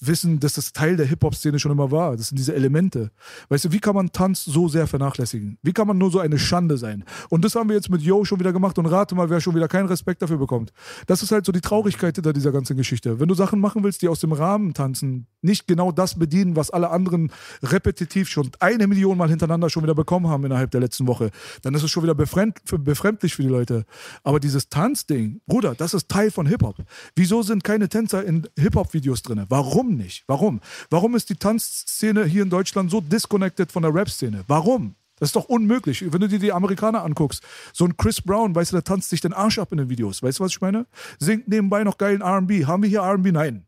wissen, 0.00 0.40
dass 0.40 0.54
das 0.54 0.72
Teil 0.72 0.96
der 0.96 1.06
Hip-Hop-Szene 1.06 1.58
schon 1.58 1.72
immer 1.72 1.90
war. 1.90 2.16
Das 2.16 2.28
sind 2.28 2.38
diese 2.38 2.54
Elemente. 2.54 3.10
Weißt 3.48 3.64
du, 3.64 3.72
wie 3.72 3.80
kann 3.80 3.94
man 3.94 4.12
Tanz 4.12 4.44
so 4.44 4.68
sehr 4.68 4.86
vernachlässigen? 4.86 5.58
Wie 5.62 5.72
kann 5.72 5.86
man 5.86 5.98
nur 5.98 6.10
so 6.10 6.18
eine 6.18 6.38
Schande 6.38 6.76
sein? 6.76 7.04
Und 7.30 7.44
das 7.44 7.54
haben 7.54 7.68
wir 7.68 7.76
jetzt 7.76 7.90
mit 7.90 8.02
Yo 8.02 8.24
schon 8.24 8.38
wieder 8.38 8.52
gemacht 8.52 8.78
und 8.78 8.86
rate 8.86 9.14
mal, 9.14 9.30
wer 9.30 9.40
schon 9.40 9.54
wieder 9.54 9.68
keinen 9.68 9.86
Respekt 9.86 10.22
dafür 10.22 10.38
bekommt. 10.38 10.72
Das 11.06 11.22
ist 11.22 11.32
halt 11.32 11.46
so 11.46 11.52
die 11.52 11.60
Traurigkeit 11.60 12.14
hinter 12.16 12.32
dieser 12.32 12.52
ganzen 12.52 12.76
Geschichte. 12.76 13.20
Wenn 13.20 13.28
du 13.28 13.34
Sachen 13.34 13.60
machen 13.60 13.82
willst, 13.84 14.02
die 14.02 14.08
aus 14.08 14.20
dem 14.20 14.32
Rahmen 14.32 14.74
tanzen, 14.74 15.26
nicht 15.42 15.66
genau 15.66 15.92
das 15.92 16.18
bedienen, 16.18 16.56
was 16.56 16.70
alle 16.70 16.90
anderen 16.90 17.30
repetitiv 17.62 18.28
schon 18.28 18.50
eine 18.60 18.86
Million 18.86 19.16
Mal 19.16 19.28
hintereinander 19.28 19.70
schon 19.70 19.82
wieder 19.82 19.94
bekommen 19.94 20.28
haben 20.28 20.44
innerhalb 20.44 20.70
der 20.70 20.80
letzten 20.80 21.06
Woche, 21.06 21.30
dann 21.62 21.74
ist 21.74 21.82
es 21.82 21.90
schon 21.90 22.02
wieder 22.02 22.14
befremd, 22.14 22.58
befremdlich 22.80 23.34
für 23.34 23.42
die 23.42 23.48
Leute. 23.48 23.84
Aber 24.24 24.40
dieses 24.40 24.68
Tanzding, 24.68 25.40
Bruder, 25.46 25.74
das 25.74 25.94
ist 25.94 26.08
Teil 26.08 26.30
von 26.30 26.46
Hip-Hop. 26.46 26.76
Wieso 27.14 27.42
sind 27.42 27.64
keine 27.64 27.88
Tänzer 27.88 28.24
in 28.24 28.46
Hip-Hop-Videos 28.58 29.22
drin? 29.22 29.44
Warum 29.48 29.85
nicht? 29.94 30.24
Warum? 30.26 30.60
Warum 30.90 31.14
ist 31.14 31.28
die 31.30 31.36
Tanzszene 31.36 32.24
hier 32.24 32.42
in 32.42 32.50
Deutschland 32.50 32.90
so 32.90 33.00
disconnected 33.00 33.70
von 33.70 33.82
der 33.82 33.94
Rap-Szene? 33.94 34.44
Warum? 34.48 34.94
Das 35.18 35.30
ist 35.30 35.36
doch 35.36 35.46
unmöglich. 35.46 36.04
Wenn 36.12 36.20
du 36.20 36.28
dir 36.28 36.38
die 36.38 36.52
Amerikaner 36.52 37.02
anguckst, 37.02 37.42
so 37.72 37.84
ein 37.84 37.96
Chris 37.96 38.20
Brown, 38.20 38.54
weißt 38.54 38.72
du, 38.72 38.76
der 38.76 38.84
tanzt 38.84 39.10
sich 39.10 39.20
den 39.20 39.32
Arsch 39.32 39.58
ab 39.58 39.72
in 39.72 39.78
den 39.78 39.88
Videos. 39.88 40.22
Weißt 40.22 40.38
du, 40.38 40.44
was 40.44 40.52
ich 40.52 40.60
meine? 40.60 40.86
Singt 41.18 41.48
nebenbei 41.48 41.84
noch 41.84 41.98
geilen 41.98 42.22
RB. 42.22 42.66
Haben 42.66 42.82
wir 42.82 42.90
hier 42.90 43.02
RB? 43.02 43.32
Nein. 43.32 43.65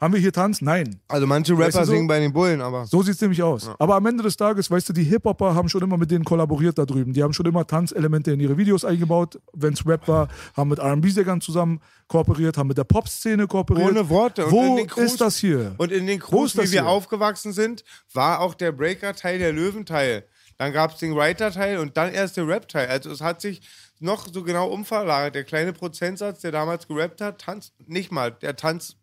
Haben 0.00 0.14
wir 0.14 0.20
hier 0.20 0.32
Tanz? 0.32 0.60
Nein. 0.62 1.00
Also 1.08 1.26
manche 1.26 1.54
Rapper 1.54 1.64
Weißt 1.66 1.76
du 1.78 1.84
so? 1.86 1.90
singen 1.92 2.06
bei 2.06 2.20
den 2.20 2.32
Bullen, 2.32 2.60
aber 2.60 2.86
So 2.86 3.02
sieht 3.02 3.14
es 3.16 3.20
nämlich 3.20 3.42
aus. 3.42 3.68
Aber 3.80 3.96
am 3.96 4.06
Ende 4.06 4.22
des 4.22 4.36
Tages, 4.36 4.70
weißt 4.70 4.88
du, 4.88 4.92
die 4.92 5.02
Hip-Hopper 5.02 5.56
haben 5.56 5.68
schon 5.68 5.82
immer 5.82 5.96
mit 5.96 6.10
denen 6.12 6.24
kollaboriert 6.24 6.78
da 6.78 6.84
drüben. 6.86 7.12
Die 7.12 7.22
haben 7.22 7.32
schon 7.32 7.46
immer 7.46 7.66
Tanzelemente 7.66 8.30
in 8.30 8.38
ihre 8.38 8.56
Videos 8.56 8.84
eingebaut. 8.84 9.40
Wenn 9.52 9.72
es 9.72 9.84
Rap 9.84 10.06
war, 10.06 10.28
haben 10.56 10.70
mit 10.70 10.78
RB-Sängern 10.78 11.40
zusammen 11.40 11.80
kooperiert, 12.06 12.56
haben 12.56 12.68
mit 12.68 12.78
der 12.78 12.84
Pop-Szene 12.84 13.48
kooperiert. 13.48 13.90
ohne 13.90 14.08
Worte. 14.08 14.46
Und 14.46 14.52
Wo 14.52 14.76
Crews- 14.86 15.04
ist 15.14 15.20
das 15.20 15.36
hier? 15.38 15.74
Und 15.78 15.90
in 15.90 16.06
den 16.06 16.20
Crews, 16.20 16.54
wie 16.56 16.62
wir 16.62 16.68
hier? 16.82 16.86
aufgewachsen 16.86 17.52
sind, 17.52 17.82
war 18.14 18.38
auch 18.40 18.54
der 18.54 18.70
Breaker-Teil 18.70 19.40
der 19.40 19.52
Löwenteil. 19.52 20.24
Dann 20.58 20.72
gab 20.72 20.92
es 20.92 20.98
den 20.98 21.16
Writer-Teil 21.16 21.78
und 21.78 21.96
dann 21.96 22.12
erst 22.12 22.36
der 22.36 22.46
Rap-Teil. 22.46 22.86
Also 22.88 23.10
es 23.10 23.20
hat 23.20 23.40
sich 23.40 23.60
noch 24.00 24.26
so 24.32 24.42
genau 24.42 24.68
umverlagert. 24.68 25.34
Der 25.34 25.44
kleine 25.44 25.72
Prozentsatz, 25.72 26.40
der 26.40 26.52
damals 26.52 26.86
gerappt 26.88 27.20
hat, 27.20 27.40
tanzt 27.40 27.72
nicht 27.86 28.12
mal. 28.12 28.30
Der 28.32 28.56
Tanz, 28.56 28.96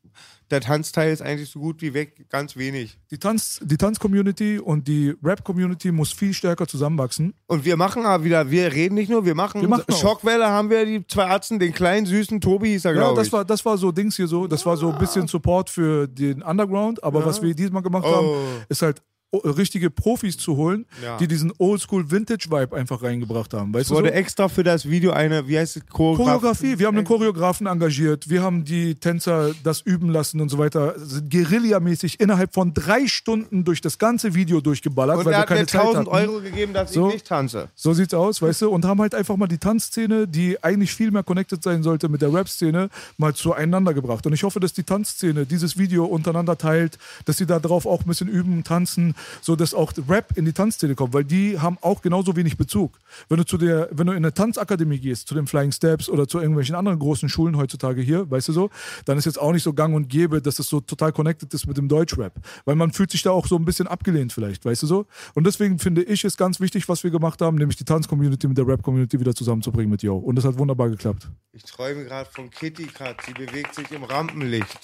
der 0.52 0.62
Tanzteil 0.62 1.12
ist 1.12 1.22
eigentlich 1.22 1.50
so 1.50 1.60
gut 1.60 1.82
wie 1.82 1.94
weg, 1.94 2.30
ganz 2.30 2.56
wenig. 2.56 2.98
Die 3.12 3.18
Tanz- 3.18 3.60
die 3.64 3.78
Tanz-Community 3.78 4.60
und 4.60 4.88
die 4.88 5.14
Rap-Community 5.24 5.92
muss 5.92 6.14
viel 6.14 6.34
stärker 6.34 6.68
zusammenwachsen. 6.68 7.34
Und 7.48 7.66
wir 7.66 7.76
machen 7.78 8.06
aber 8.06 8.24
wieder, 8.24 8.50
wir 8.52 8.72
reden 8.72 8.96
nicht 8.96 9.10
nur, 9.10 9.26
wir 9.26 9.36
machen, 9.36 9.62
Wir 9.62 9.68
machen 9.68 9.86
auch. 9.92 10.00
Schockwelle 10.00 10.46
haben 10.48 10.70
wir 10.70 10.86
die 10.86 11.06
zwei 11.08 11.26
Arzten, 11.26 11.60
den 11.60 11.74
kleinen 11.74 12.06
süßen 12.06 12.40
Tobi 12.40 12.70
hieß 12.70 12.86
er, 12.86 12.92
Ja, 12.94 13.00
glaube 13.02 13.18
das 13.18 13.28
ich. 13.28 13.34
war, 13.34 13.44
das 13.44 13.66
war 13.66 13.78
so 13.78 13.92
Dings 13.92 14.16
hier 14.16 14.28
so. 14.28 14.48
Das 14.48 14.66
war 14.66 14.78
so 14.78 14.92
ein 14.92 14.98
bisschen 15.00 15.28
Support 15.28 15.70
für 15.70 16.08
den 16.08 16.42
Underground. 16.44 17.04
Aber 17.04 17.26
was 17.26 17.42
wir 17.42 17.54
diesmal 17.56 17.82
gemacht 17.82 18.06
haben, 18.06 18.26
Oh. 18.28 18.38
ist 18.70 18.82
halt 18.84 19.02
richtige 19.34 19.90
Profis 19.90 20.38
zu 20.38 20.56
holen, 20.56 20.86
Ja. 21.04 21.18
die 21.18 21.28
diesen 21.28 21.52
Oldschool-Vintage-Vibe 21.58 22.76
einfach 22.76 23.02
reingebracht 23.04 23.54
haben. 23.54 23.74
Weißt 23.74 23.84
es 23.84 23.88
du 23.90 23.96
wurde 23.96 24.10
so? 24.10 24.14
extra 24.14 24.48
für 24.50 24.64
das 24.64 24.90
Video 24.90 25.12
eine, 25.12 25.48
wie 25.48 25.58
heißt 25.58 25.78
es, 25.78 25.86
Choreografie. 25.88 26.24
Choreografie. 26.24 26.80
Wir 26.80 26.88
haben 26.88 26.98
einen 26.98 27.06
Choreografen 27.08 27.68
engagiert. 27.68 28.30
Wir 28.30 28.42
haben 28.44 28.64
die 28.64 28.96
Tänzer 28.96 29.52
das 29.64 29.82
üben 29.82 30.10
lassen 30.10 30.42
und 30.42 30.50
so 30.50 30.58
weiter. 30.58 30.94
Sind 30.98 31.30
Guerillamäßig 31.32 32.20
innerhalb 32.20 32.54
von 32.54 32.74
drei 32.74 33.08
Stunden 33.08 33.64
durch 33.64 33.82
das 33.82 33.98
ganze 33.98 34.34
Video 34.36 34.62
durchgeballert, 34.62 35.18
Und 35.20 35.26
weil 35.26 35.34
er 35.34 35.40
wir 35.42 35.46
keine 35.46 35.66
Zeit 35.66 35.82
1000 35.82 36.08
hatten. 36.08 36.30
Euro 36.30 36.42
gegeben, 36.42 36.74
dass 36.74 36.94
So. 36.94 37.08
ich 37.08 37.16
nicht 37.16 37.28
tanze. 37.28 37.70
So 37.76 37.94
sieht's 37.94 38.14
aus, 38.14 38.42
weißt 38.42 38.62
du? 38.64 38.70
Und 38.70 38.86
haben 38.86 39.02
halt 39.02 39.16
einfach 39.16 39.36
mal 39.38 39.48
die 39.48 39.58
Tanzszene, 39.58 40.28
die 40.28 40.64
eigentlich 40.64 40.94
viel 40.94 41.12
mehr 41.12 41.24
connected 41.24 41.64
sein 41.64 41.84
sollte 41.84 42.10
mit 42.10 42.22
der 42.22 42.34
Rap-Szene, 42.34 42.90
mal 43.18 43.34
zueinander 43.34 43.94
gebracht. 43.94 44.26
Und 44.26 44.34
ich 44.34 44.44
hoffe, 44.44 44.60
dass 44.60 44.74
die 44.74 44.84
Tanzszene 44.84 45.46
dieses 45.46 45.78
Video 45.78 46.06
untereinander 46.06 46.58
teilt, 46.58 46.98
dass 47.26 47.38
sie 47.38 47.46
da 47.46 47.60
drauf 47.60 47.86
auch 47.86 48.02
ein 48.02 48.08
bisschen 48.08 48.28
üben, 48.28 48.64
tanzen, 48.64 49.15
so 49.42 49.56
dass 49.56 49.74
auch 49.74 49.94
Rap 50.08 50.38
in 50.38 50.46
die 50.46 50.54
Tanzszene 50.54 50.96
kommt, 50.96 51.14
weil 51.14 51.24
die 51.24 51.60
haben 51.60 51.78
auch 51.82 52.02
genauso 52.02 52.36
wenig 52.36 52.58
Bezug. 52.58 53.00
Wenn 53.30 53.38
du 53.38 53.46
zu 53.46 53.58
der, 53.58 53.90
wenn 53.92 54.08
du 54.08 54.14
in 54.14 54.18
eine 54.18 54.34
Tanzakademie 54.34 55.00
gehst, 55.00 55.28
zu 55.28 55.36
den 55.36 55.48
Flying 55.48 55.72
Steps 55.72 56.10
oder 56.10 56.28
zu 56.28 56.40
irgendwelchen 56.40 56.76
anderen 56.76 57.00
großen 57.00 57.30
Schulen 57.30 57.58
heutzutage 57.58 58.02
hier, 58.02 58.30
weißt 58.30 58.50
du 58.50 58.54
so, 58.54 58.70
dann 59.06 59.18
ist 59.18 59.26
jetzt 59.26 59.40
auch 59.40 59.52
nicht 59.52 59.64
so 59.64 59.74
gang 59.74 59.96
und 59.96 60.10
gäbe, 60.10 60.42
dass 60.42 60.60
es 60.60 60.68
so 60.68 60.80
total 60.80 61.12
connected 61.12 61.54
ist 61.54 61.68
mit 61.68 61.78
dem 61.78 61.88
Deutschrap. 61.88 62.34
Weil 62.66 62.76
man 62.76 62.92
fühlt 62.92 63.12
sich 63.12 63.22
da 63.22 63.32
auch 63.32 63.48
so 63.48 63.56
ein 63.56 63.66
bisschen 63.66 63.88
abgelehnt 63.88 64.34
vielleicht, 64.34 64.66
weißt 64.66 64.84
du 64.84 64.88
so? 64.88 65.06
Und 65.34 65.46
deswegen 65.46 65.80
finde 65.80 66.04
ich 66.04 66.24
es 66.24 66.38
ganz 66.38 66.60
wichtig, 66.60 66.88
was 66.90 67.04
wir 67.04 67.12
gemacht 67.12 67.42
haben, 67.42 67.58
nämlich 67.58 67.78
die 67.78 67.86
Tanz-Community 67.86 68.48
mit 68.48 68.58
der 68.58 68.68
Rap-Community 68.68 69.20
wieder 69.20 69.34
zusammenzubringen 69.34 69.92
mit 69.92 70.04
Yo. 70.04 70.18
Und 70.18 70.36
das 70.36 70.46
hat 70.46 70.58
wunderbar 70.58 70.90
geklappt. 70.90 71.30
Ich 71.52 71.64
träume 71.64 72.04
gerade 72.06 72.30
von 72.30 72.50
Kitty 72.50 72.88
Cat, 72.88 73.18
die 73.28 73.34
bewegt 73.34 73.76
sich 73.76 73.92
im 73.92 74.04
Rampenlicht. 74.04 74.80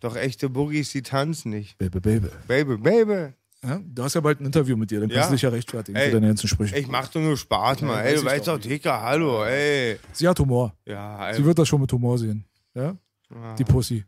Doch 0.00 0.16
echte 0.16 0.48
Boogies, 0.48 0.90
die 0.92 1.02
tanzen 1.02 1.50
nicht. 1.50 1.76
Baby, 1.78 2.00
baby. 2.00 2.28
Baby, 2.48 2.76
Baby. 2.78 3.34
Ja, 3.62 3.78
du 3.84 4.02
hast 4.02 4.14
ja 4.14 4.22
bald 4.22 4.40
ein 4.40 4.46
Interview 4.46 4.74
mit 4.76 4.90
ihr, 4.90 5.00
dann 5.00 5.10
kannst 5.10 5.24
Ja. 5.24 5.26
du 5.28 5.32
dich 5.34 5.42
ja 5.42 5.48
rechtfertigen 5.50 5.96
Ey, 5.98 6.06
für 6.08 6.14
deine 6.14 6.28
ganzen 6.28 6.48
Sprüche. 6.48 6.78
Ich 6.78 6.88
mach 6.88 7.08
doch 7.08 7.20
nur 7.20 7.36
Spaß, 7.36 7.82
Mann. 7.82 7.90
Ja, 7.98 8.00
ey, 8.04 8.14
du 8.16 8.24
weißt 8.24 8.48
doch 8.48 8.58
Dicker, 8.58 9.02
hallo, 9.02 9.44
ey. 9.44 9.98
Sie 10.12 10.26
hat 10.26 10.38
Humor. 10.40 10.74
Ja, 10.86 11.28
ey. 11.28 11.34
Sie 11.36 11.44
wird 11.44 11.58
das 11.58 11.68
schon 11.68 11.80
mit 11.82 11.92
Humor 11.92 12.16
sehen. 12.16 12.44
Ja? 12.74 12.96
Die 13.58 13.64
Pussy. 13.64 14.04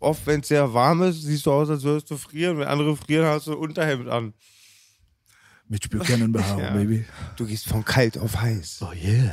Oft, 0.00 0.26
wenn 0.26 0.40
es 0.40 0.48
sehr 0.48 0.72
warm 0.72 1.02
ist, 1.02 1.22
siehst 1.22 1.46
du 1.46 1.52
aus, 1.52 1.70
als 1.70 1.82
würdest 1.82 2.10
du 2.10 2.16
frieren. 2.16 2.58
Wenn 2.58 2.68
andere 2.68 2.96
frieren, 2.96 3.26
hast 3.26 3.46
du 3.46 3.54
Unterhemd 3.54 4.08
an. 4.08 4.34
Mit 5.66 5.84
Spürkernenbehaarung, 5.84 6.60
Ja. 6.62 6.70
Baby. 6.74 7.06
Du 7.36 7.46
gehst 7.46 7.66
von 7.66 7.84
kalt 7.84 8.18
auf 8.18 8.38
heiß. 8.40 8.80
Oh 8.82 8.92
yeah. 8.92 9.32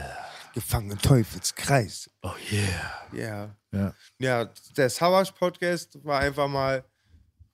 Gefangen 0.53 0.91
im 0.91 0.99
Teufelskreis. 0.99 2.09
Oh 2.23 2.31
yeah. 2.51 3.07
Ja. 3.13 3.55
Ja. 3.71 3.95
Ja, 4.19 4.49
der 4.75 4.89
Savage 4.89 5.31
Podcast 5.37 6.03
war 6.03 6.19
einfach 6.19 6.47
mal 6.47 6.83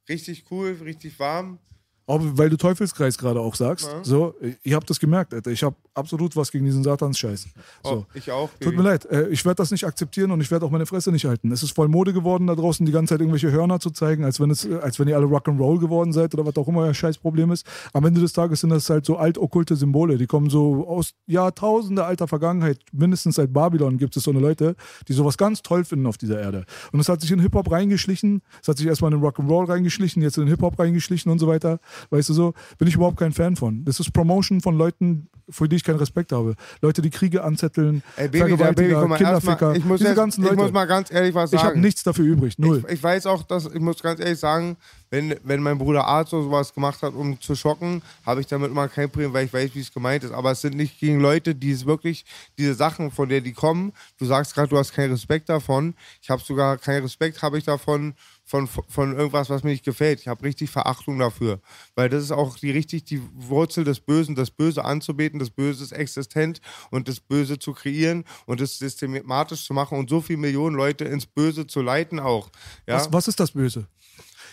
richtig 0.09 0.45
cool, 0.51 0.79
richtig 0.83 1.19
warm. 1.19 1.59
Auch 2.07 2.21
weil 2.21 2.49
du 2.49 2.57
Teufelskreis 2.57 3.17
gerade 3.17 3.39
auch 3.41 3.53
sagst. 3.53 3.85
Ja. 3.85 4.03
So, 4.03 4.33
ihr 4.63 4.75
habt 4.75 4.89
das 4.89 4.99
gemerkt, 4.99 5.33
Alter. 5.33 5.51
Ich 5.51 5.61
habe 5.61 5.75
absolut 5.97 6.35
was 6.35 6.51
gegen 6.51 6.65
diesen 6.65 6.83
Satansscheiß. 6.83 7.47
Oh, 7.83 7.89
So. 7.89 8.05
ich 8.13 8.31
auch. 8.31 8.49
Tut 8.59 8.75
mir 8.75 8.83
leid, 8.83 9.05
äh, 9.05 9.27
ich 9.29 9.43
werde 9.45 9.55
das 9.55 9.71
nicht 9.71 9.85
akzeptieren 9.85 10.31
und 10.31 10.41
ich 10.41 10.51
werde 10.51 10.65
auch 10.65 10.71
meine 10.71 10.85
Fresse 10.85 11.11
nicht 11.11 11.25
halten. 11.25 11.51
Es 11.51 11.63
ist 11.63 11.71
voll 11.71 11.87
Mode 11.87 12.13
geworden, 12.13 12.47
da 12.47 12.55
draußen 12.55 12.85
die 12.85 12.91
ganze 12.91 13.13
Zeit 13.13 13.21
irgendwelche 13.21 13.51
Hörner 13.51 13.79
zu 13.79 13.89
zeigen, 13.89 14.23
als 14.23 14.39
wenn, 14.39 14.51
es, 14.51 14.65
äh, 14.65 14.75
als 14.75 14.99
wenn 14.99 15.07
ihr 15.07 15.15
alle 15.15 15.25
Rock'n'Roll 15.25 15.79
geworden 15.79 16.13
seid 16.13 16.33
oder 16.33 16.45
was 16.45 16.55
auch 16.57 16.67
immer 16.67 16.81
euer 16.81 16.93
Scheißproblem 16.93 17.51
ist. 17.51 17.65
Am 17.93 18.05
Ende 18.05 18.21
des 18.21 18.33
Tages 18.33 18.61
sind 18.61 18.69
das 18.69 18.89
halt 18.89 19.05
so 19.05 19.17
alt-okkulte 19.17 19.75
Symbole. 19.75 20.17
Die 20.17 20.27
kommen 20.27 20.49
so 20.49 20.87
aus 20.87 21.13
Jahrtausende 21.25 22.05
alter 22.05 22.27
Vergangenheit. 22.27 22.79
Mindestens 22.91 23.35
seit 23.35 23.51
Babylon 23.51 23.97
gibt 23.97 24.15
es 24.17 24.23
so 24.23 24.31
eine 24.31 24.39
Leute, 24.39 24.75
die 25.07 25.13
sowas 25.13 25.37
ganz 25.37 25.61
toll 25.61 25.83
finden 25.83 26.05
auf 26.05 26.17
dieser 26.17 26.39
Erde. 26.39 26.65
Und 26.91 26.99
es 26.99 27.09
hat 27.09 27.21
sich 27.21 27.31
in 27.31 27.39
Hip-Hop 27.39 27.71
reingeschlichen. 27.71 28.41
Es 28.61 28.67
hat 28.67 28.77
sich 28.77 28.87
erstmal 28.87 29.11
in 29.11 29.19
den 29.19 29.27
Rock'n'Roll 29.27 29.67
reingeschlichen, 29.67 30.21
jetzt 30.21 30.37
in 30.37 30.43
den 30.45 30.49
Hip-Hop 30.49 30.77
reingeschlichen 30.77 31.31
und 31.31 31.39
so 31.39 31.47
weiter. 31.47 31.79
Weißt 32.09 32.29
du 32.29 32.33
so? 32.33 32.53
Bin 32.77 32.87
ich 32.87 32.95
überhaupt 32.95 33.17
kein 33.17 33.33
Fan 33.33 33.55
von. 33.55 33.83
Das 33.85 33.99
ist 33.99 34.11
Promotion 34.11 34.61
von 34.61 34.77
Leuten, 34.77 35.29
für 35.49 35.67
die 35.67 35.77
ich 35.77 35.83
keinen 35.88 35.99
Respekt 35.99 36.31
habe. 36.31 36.55
Leute, 36.81 37.01
die 37.01 37.09
Kriege 37.09 37.43
anzetteln, 37.43 38.03
Ey, 38.15 38.27
Baby, 38.27 38.39
da, 38.39 38.45
Baby, 38.45 38.57
Vergewaltiger, 38.57 38.99
guck 38.99 39.09
mal, 39.09 39.17
Kinderficker. 39.17 39.75
ich 39.75 39.85
muss, 39.85 39.97
diese 39.99 40.09
jetzt, 40.09 40.17
ganzen 40.17 40.43
ich 40.43 40.49
Leute. 40.49 40.61
muss 40.61 40.71
mal 40.71 40.85
ganz 40.85 41.11
ehrlich 41.11 41.33
was 41.33 41.51
ich 41.53 41.59
habe 41.59 41.69
sagen. 41.69 41.81
nichts 41.81 42.03
dafür 42.03 42.25
übrig. 42.25 42.57
Null. 42.59 42.83
Ich, 42.88 42.93
ich 42.93 43.03
weiß 43.03 43.25
auch, 43.25 43.43
dass 43.43 43.65
ich 43.65 43.79
muss 43.79 44.01
ganz 44.01 44.19
ehrlich 44.19 44.39
sagen, 44.39 44.77
wenn, 45.09 45.35
wenn 45.43 45.61
mein 45.61 45.77
Bruder 45.77 46.05
Arzt 46.05 46.33
oder 46.33 46.43
sowas 46.43 46.73
gemacht 46.73 47.01
hat, 47.01 47.13
um 47.13 47.39
zu 47.39 47.55
schocken, 47.55 48.01
habe 48.25 48.41
ich 48.41 48.47
damit 48.47 48.71
immer 48.71 48.88
kein 48.89 49.09
Problem, 49.09 49.33
weil 49.33 49.45
ich 49.45 49.53
weiß, 49.53 49.71
wie 49.73 49.79
es 49.79 49.93
gemeint 49.93 50.23
ist. 50.23 50.31
Aber 50.31 50.51
es 50.51 50.61
sind 50.61 50.75
nicht 50.75 50.99
gegen 50.99 51.19
Leute, 51.19 51.55
die 51.55 51.71
es 51.71 51.85
wirklich, 51.85 52.25
diese 52.57 52.73
Sachen, 52.73 53.11
von 53.11 53.29
der 53.29 53.41
die 53.41 53.53
kommen, 53.53 53.93
du 54.19 54.25
sagst 54.25 54.53
gerade, 54.53 54.67
du 54.67 54.77
hast 54.77 54.93
keinen 54.93 55.11
Respekt 55.11 55.49
davon. 55.49 55.93
Ich 56.21 56.29
habe 56.29 56.41
sogar 56.41 56.77
keinen 56.77 57.03
Respekt, 57.03 57.41
habe 57.41 57.57
ich 57.57 57.63
davon, 57.63 58.15
von, 58.47 58.65
von 58.65 59.13
irgendwas, 59.13 59.49
was 59.49 59.63
mir 59.63 59.71
nicht 59.71 59.83
gefällt. 59.83 60.21
Ich 60.21 60.29
habe 60.29 60.43
richtig 60.43 60.69
Verachtung 60.69 61.19
dafür. 61.19 61.59
Weil 61.95 62.07
das 62.07 62.23
ist 62.23 62.31
auch 62.31 62.57
die 62.57 62.71
richtig 62.71 63.03
die 63.03 63.21
Wurzel 63.35 63.83
des 63.83 63.99
Bösen, 63.99 64.35
das 64.35 64.51
Böse 64.51 64.85
anzubeten, 64.85 65.37
das 65.37 65.49
Böse 65.49 65.83
ist 65.83 65.91
existent 65.91 66.61
und 66.89 67.09
das 67.09 67.19
Böse 67.19 67.59
zu 67.59 67.73
kreieren 67.73 68.23
und 68.45 68.61
das 68.61 68.79
systematisch 68.79 69.65
zu 69.65 69.73
machen 69.73 69.99
und 69.99 70.09
so 70.09 70.21
viele 70.21 70.39
Millionen 70.39 70.77
Leute 70.77 71.03
ins 71.03 71.25
Böse 71.25 71.67
zu 71.67 71.81
leiten 71.81 72.21
auch. 72.21 72.49
Ja? 72.87 72.95
Was, 72.95 73.11
was 73.11 73.27
ist 73.27 73.39
das 73.41 73.51
Böse? 73.51 73.85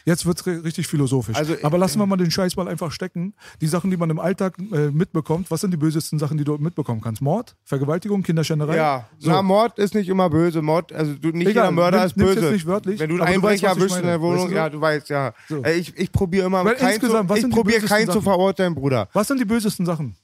Jetzt 0.07 0.27
wird 0.27 0.39
es 0.39 0.47
richtig 0.47 0.87
philosophisch. 0.87 1.35
Also, 1.37 1.55
Aber 1.63 1.79
lassen 1.79 1.99
wir 1.99 2.05
mal 2.07 2.17
den 2.17 2.31
Scheiß 2.31 2.57
mal 2.57 2.69
einfach 2.69 2.93
stecken. 2.93 3.35
Die 3.63 3.67
Sachen, 3.67 3.91
die 3.91 3.97
man 3.97 4.11
im 4.11 4.19
Alltag 4.19 4.57
äh, 4.59 4.91
mitbekommt, 4.91 5.51
was 5.51 5.63
sind 5.63 5.71
die 5.71 5.77
bösesten 5.79 6.19
Sachen, 6.19 6.37
die 6.37 6.45
du 6.45 6.59
mitbekommen 6.59 7.01
kannst? 7.01 7.23
Mord, 7.23 7.57
Vergewaltigung, 7.65 8.23
Kinderschänderei? 8.23 8.77
Ja, 8.77 9.09
So. 9.19 9.31
na, 9.31 9.41
Mord 9.41 9.79
ist 9.79 9.95
nicht 9.95 10.09
immer 10.11 10.29
böse. 10.29 10.61
Mord, 10.61 10.93
also 10.93 11.15
du, 11.15 11.29
nicht 11.29 11.49
Egal, 11.49 11.65
jeder 11.65 11.71
Mörder 11.71 11.99
nimm- 11.99 12.07
ist 12.07 12.17
böse. 12.17 12.41
jetzt 12.41 12.53
nicht 12.53 12.67
wörtlich, 12.67 13.01
Wenn 13.01 13.09
du 13.09 13.15
einen 13.23 13.35
Einbrecher 13.35 13.69
erwischst 13.69 13.97
in 13.99 14.05
der 14.05 14.21
Wohnung, 14.21 14.43
Weißt 14.45 14.53
du? 14.53 14.57
ja, 14.57 14.69
du 14.69 14.81
weißt, 14.81 15.09
ja. 15.09 15.33
So. 15.49 15.65
Ich, 15.65 15.97
ich 15.97 16.13
probiere 16.13 16.47
immer, 16.47 16.65
Weil 16.65 16.75
keinen 16.77 17.01
zu, 17.01 17.07
ich 17.37 17.51
probiere 17.51 17.81
keinen 17.87 18.11
zu 18.11 18.21
verurteilen, 18.21 18.75
Bruder. 18.75 19.09
Was 19.15 19.29
sind 19.29 19.41
die 19.41 19.47
bösesten 19.47 19.87
Sachen? 19.87 20.17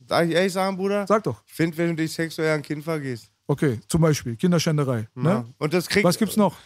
Darf 0.00 0.24
ich 0.24 0.32
ehrlich 0.34 0.52
sagen, 0.52 0.76
Bruder? 0.76 1.06
Sag 1.06 1.22
doch. 1.22 1.40
Ich 1.46 1.52
finde, 1.52 1.76
wenn 1.78 1.90
du 1.90 2.02
dich 2.02 2.12
sexuell 2.12 2.48
an 2.50 2.56
ein 2.56 2.62
Kind 2.62 2.82
vergehst. 2.82 3.30
Okay, 3.46 3.78
zum 3.86 4.00
Beispiel 4.00 4.34
Kinderschänderei. 4.36 5.08
Ja. 5.16 5.22
Ne? 5.22 5.44
Und 5.58 5.72
das 5.74 5.88
kriegt, 5.88 6.04
Was 6.04 6.18
gibt's 6.18 6.36
noch? 6.36 6.56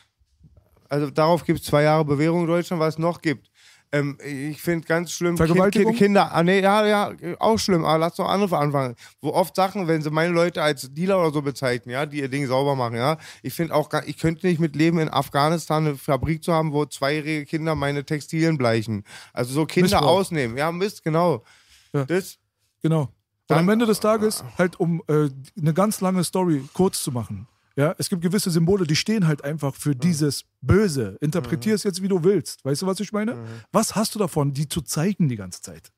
Also 0.89 1.11
darauf 1.11 1.45
gibt 1.45 1.61
es 1.61 1.67
zwei 1.67 1.83
Jahre 1.83 2.05
Bewährung 2.05 2.43
in 2.43 2.47
Deutschland, 2.47 2.81
was 2.81 2.95
es 2.95 2.99
noch 2.99 3.21
gibt. 3.21 3.51
Ähm, 3.93 4.19
ich 4.25 4.61
finde 4.61 4.87
ganz 4.89 5.13
schlimm, 5.13 5.37
Vergewaltigung? 5.37 5.93
Kind, 5.93 5.99
Kinder, 5.99 6.35
ah, 6.35 6.43
nee, 6.43 6.61
ja, 6.61 6.85
ja, 6.85 7.13
auch 7.39 7.59
schlimm, 7.59 7.85
aber 7.85 7.99
lass 7.99 8.17
doch 8.17 8.29
andere 8.29 8.59
anfangen. 8.59 8.97
Wo 9.21 9.31
oft 9.31 9.55
Sachen, 9.55 9.87
wenn 9.87 10.03
sie 10.03 10.11
meine 10.11 10.33
Leute 10.33 10.63
als 10.63 10.93
Dealer 10.93 11.21
oder 11.21 11.33
so 11.33 11.43
bezeichnen, 11.43 11.93
ja, 11.93 12.05
die 12.05 12.19
ihr 12.19 12.29
Ding 12.29 12.47
sauber 12.49 12.75
machen, 12.75 12.97
ja. 12.97 13.19
Ich 13.43 13.55
finde 13.55 13.73
auch, 13.75 13.89
ich 14.07 14.19
könnte 14.19 14.49
nicht 14.49 14.59
mit 14.59 14.75
leben, 14.75 14.99
in 14.99 15.09
Afghanistan 15.09 15.87
eine 15.87 15.97
Fabrik 15.97 16.43
zu 16.43 16.53
haben, 16.53 16.73
wo 16.73 16.85
zweijährige 16.87 17.45
Kinder 17.47 17.77
meine 17.77 18.05
Textilien 18.05 18.59
bleichen. 18.59 19.05
Also 19.33 19.55
so 19.55 19.65
Kinder 19.67 19.91
Missbrauch. 19.91 20.07
ausnehmen. 20.19 20.57
Ja, 20.57 20.73
Mist, 20.73 21.05
genau. 21.05 21.45
Ja. 21.93 22.05
Das, 22.05 22.39
Genau. 22.83 23.09
Dann- 23.47 23.61
am 23.61 23.69
Ende 23.69 23.87
des 23.87 24.01
Tages, 24.01 24.43
halt 24.59 24.81
um 24.81 25.03
äh, 25.07 25.29
eine 25.59 25.73
ganz 25.73 26.01
lange 26.01 26.25
Story 26.25 26.65
kurz 26.73 27.03
zu 27.03 27.13
machen. 27.13 27.47
Ja, 27.77 27.95
es 27.99 28.09
gibt 28.09 28.23
gewisse 28.23 28.51
Symbole, 28.51 28.87
die 28.87 28.95
stehen 28.95 29.27
halt 29.27 29.43
einfach 29.43 29.75
für 29.75 29.97
dieses 29.97 30.45
Böse. 30.61 31.17
Interpretier 31.21 31.75
es 31.75 31.83
jetzt, 31.83 32.03
wie 32.03 32.09
du 32.09 32.23
willst. 32.23 32.65
Weißt 32.65 32.83
du, 32.83 32.87
was 32.87 33.01
ich 33.01 33.13
meine? 33.13 33.37
Was 33.73 33.97
hast 33.97 34.15
du 34.15 34.19
davon, 34.19 34.53
die 34.53 34.69
zu 34.69 34.81
zeigen 34.81 35.29
die 35.29 35.37
ganze 35.37 35.61
Zeit? 35.61 35.91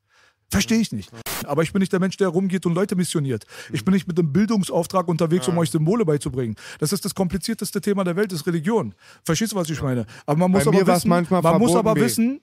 Verstehe 0.49 0.79
ich 0.79 0.93
nicht. 0.93 1.11
Aber 1.45 1.62
ich 1.62 1.72
bin 1.72 1.81
nicht 1.81 1.93
der 1.93 2.01
Mensch, 2.01 2.16
der 2.16 2.29
rumgeht 2.29 2.66
und 2.66 2.74
Leute 2.74 2.95
missioniert. 2.95 3.45
Ich 3.72 3.85
bin 3.85 3.93
nicht 3.93 4.07
mit 4.07 4.18
einem 4.18 4.33
Bildungsauftrag 4.33 5.09
unterwegs, 5.09 5.49
um 5.49 5.59
euch 5.59 5.70
Symbole 5.70 6.05
beizubringen. 6.05 6.55
Das 6.79 6.93
ist 6.93 7.05
das 7.05 7.14
komplizierteste 7.14 7.81
Thema 7.81 8.05
der 8.05 8.16
Welt, 8.16 8.33
ist 8.33 8.47
Religion. 8.47 8.95
Verstehst 9.24 9.53
du, 9.53 9.57
was 9.57 9.68
ich 9.68 9.83
meine? 9.83 10.07
Aber 10.24 10.39
man 10.39 10.53
muss 10.53 10.64
Bei 10.64 10.70
aber 10.70 10.87
wissen, 10.87 11.11
man 11.11 11.59
muss 11.59 11.74
aber 11.74 11.97
wissen, 11.97 12.41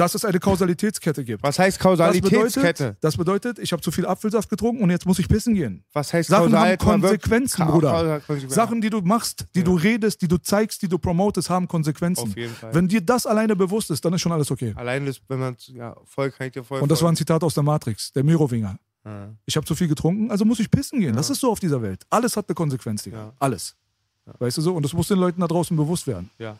dass 0.00 0.14
es 0.14 0.24
eine 0.24 0.40
Kausalitätskette 0.40 1.24
gibt. 1.24 1.42
was 1.42 1.58
heißt 1.58 1.76
Das 1.76 1.82
Kausalitätskette? 1.82 2.84
bedeutet, 2.84 3.04
das 3.04 3.16
bedeutet, 3.16 3.58
ich 3.58 3.72
habe 3.72 3.82
zu 3.82 3.90
viel 3.90 4.06
Apfelsaft 4.06 4.48
getrunken 4.48 4.82
und 4.82 4.90
jetzt 4.90 5.04
muss 5.04 5.18
ich 5.18 5.28
pissen 5.28 5.54
gehen. 5.54 5.84
Was 5.92 6.12
heißt 6.12 6.30
Sachen 6.30 6.52
kausal? 6.52 6.70
haben 6.70 6.78
Konsequenzen, 6.78 7.66
Bruder. 7.66 8.22
Sachen, 8.48 8.80
die 8.80 8.88
du 8.88 9.02
machst, 9.02 9.46
die 9.54 9.62
du 9.62 9.74
redest, 9.74 10.22
die 10.22 10.28
du 10.28 10.38
zeigst, 10.38 10.80
die 10.82 10.88
du 10.88 10.98
promotest, 10.98 11.50
haben 11.50 11.68
Konsequenzen. 11.68 12.30
Auf 12.30 12.36
jeden 12.36 12.54
Fall. 12.54 12.74
Wenn 12.74 12.88
dir 12.88 13.02
das 13.02 13.26
alleine 13.26 13.54
bewusst 13.54 13.90
ist, 13.90 14.02
dann 14.04 14.14
ist 14.14 14.22
schon 14.22 14.32
alles 14.32 14.50
okay. 14.50 14.72
Allein 14.76 15.04
das, 15.04 15.20
wenn 15.28 15.38
man, 15.38 15.56
ja, 15.66 15.94
voll 16.06 16.30
kann 16.30 16.46
ich 16.46 16.54
dir 16.54 16.64
voll 16.64 16.80
Und 16.80 16.90
das 16.90 17.02
war 17.02 17.12
ein. 17.12 17.16
Zitat 17.16 17.44
aus 17.44 17.52
der 17.52 17.62
Matrix, 17.62 18.10
der 18.12 18.24
Mirowinger. 18.24 18.78
Ich 19.44 19.56
habe 19.56 19.66
zu 19.66 19.74
viel 19.74 19.88
getrunken, 19.88 20.30
also 20.30 20.44
muss 20.46 20.60
ich 20.60 20.70
pissen 20.70 21.00
gehen. 21.00 21.14
Das 21.14 21.28
ist 21.28 21.40
so 21.40 21.50
auf 21.50 21.60
dieser 21.60 21.82
Welt. 21.82 22.04
Alles 22.08 22.36
hat 22.36 22.48
eine 22.48 22.54
Konsequenz, 22.54 23.02
Digga. 23.02 23.16
Ja. 23.18 23.32
Alles. 23.38 23.76
Weißt 24.38 24.56
du 24.56 24.62
so? 24.62 24.74
Und 24.74 24.82
das 24.84 24.92
muss 24.92 25.08
den 25.08 25.18
Leuten 25.18 25.40
da 25.40 25.46
draußen 25.46 25.76
bewusst 25.76 26.06
werden. 26.06 26.30
Ja. 26.38 26.56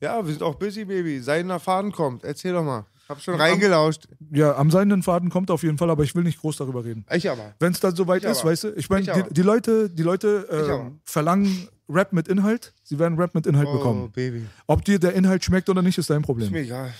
Ja, 0.00 0.24
wir 0.24 0.32
sind 0.32 0.42
auch 0.42 0.54
busy, 0.56 0.84
Baby. 0.84 1.20
Seidener 1.20 1.58
Faden 1.58 1.92
kommt. 1.92 2.24
Erzähl 2.24 2.52
doch 2.52 2.64
mal. 2.64 2.84
Hab 3.08 3.20
schon 3.22 3.36
reingelauscht. 3.36 4.08
Ja, 4.32 4.56
am 4.56 4.70
seidenen 4.70 5.02
Faden 5.02 5.30
kommt 5.30 5.50
auf 5.50 5.62
jeden 5.62 5.78
Fall, 5.78 5.90
aber 5.90 6.02
ich 6.02 6.14
will 6.16 6.24
nicht 6.24 6.40
groß 6.40 6.56
darüber 6.56 6.84
reden. 6.84 7.04
Ich 7.12 7.30
aber. 7.30 7.54
Wenn 7.60 7.72
es 7.72 7.78
dann 7.80 7.94
soweit 7.94 8.24
Ich 8.24 8.30
ist, 8.30 8.40
aber. 8.40 8.50
weißt 8.50 8.64
du, 8.64 8.68
ich 8.74 8.90
meine, 8.90 9.02
Ich 9.02 9.12
die, 9.12 9.20
aber. 9.20 9.30
die 9.30 9.42
Leute, 9.42 9.88
die 9.90 10.02
Leute 10.02 10.44
Ich 10.50 10.54
aber. 10.56 10.72
ähm, 10.86 11.00
verlangen 11.04 11.68
Rap 11.88 12.12
mit 12.12 12.26
Inhalt. 12.26 12.74
Sie 12.82 12.98
werden 12.98 13.16
Rap 13.16 13.32
mit 13.34 13.46
Inhalt 13.46 13.68
Oh, 13.68 13.76
bekommen. 13.78 14.10
Baby. 14.10 14.44
Ob 14.66 14.84
dir 14.84 14.98
der 14.98 15.14
Inhalt 15.14 15.44
schmeckt 15.44 15.68
oder 15.70 15.82
nicht, 15.82 15.96
ist 15.98 16.10
dein 16.10 16.20
Ist 16.20 16.26
Problem. 16.26 16.50
mir 16.50 16.62
egal. 16.62 16.92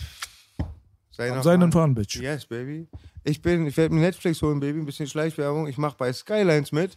Seidener 1.11 1.39
Am 1.39 1.43
seidenen 1.43 1.73
Faden. 1.73 1.95
Faden, 1.95 1.95
Bitch. 1.97 2.17
Yes, 2.21 2.47
Baby. 2.47 2.87
Ich 3.25 3.43
bin, 3.43 3.67
ich 3.67 3.77
werde 3.77 3.93
mir 3.95 4.03
Netflix 4.03 4.41
holen, 4.43 4.61
Baby. 4.61 4.79
Ein 4.81 4.87
bisschen 4.87 5.09
Schleichwerbung. 5.09 5.67
Ich 5.67 5.77
mache 5.79 5.97
bei 5.99 6.13
Skylines 6.13 6.71
mit. 6.73 6.97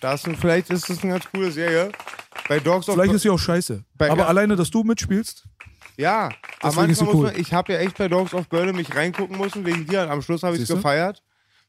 Das, 0.00 0.24
ist- 0.26 0.38
vielleicht 0.40 0.70
ist 0.70 0.88
das 0.88 1.02
eine 1.02 1.12
ganz 1.12 1.24
coole 1.32 1.50
Serie. 1.50 1.90
Bei 2.48 2.60
Dogs 2.60 2.88
of 2.88 2.94
Vielleicht 2.94 3.14
ist 3.14 3.22
sie 3.22 3.30
auch 3.30 3.38
scheiße. 3.38 3.84
Bei- 3.94 4.10
aber 4.10 4.22
ja. 4.22 4.26
alleine, 4.28 4.56
dass 4.56 4.70
du 4.70 4.82
mitspielst, 4.84 5.44
Ja, 5.96 6.24
aber 6.26 6.32
Deswegen 6.62 6.90
ist 6.90 7.00
manchmal 7.00 7.06
muss 7.06 7.14
cool. 7.14 7.32
man, 7.32 7.40
ich 7.40 7.52
habe 7.54 7.72
ja 7.72 7.78
echt 7.78 7.96
bei 7.96 8.08
Dogs 8.08 8.34
of 8.34 8.48
Berlin 8.48 8.76
mich 8.76 8.94
reingucken 8.94 9.38
müssen, 9.38 9.64
wegen 9.64 9.86
dir. 9.86 10.10
Am 10.10 10.20
Schluss 10.22 10.42
habe 10.42 10.56
ich 10.56 10.62
es 10.62 10.68
gefeiert. 10.68 11.22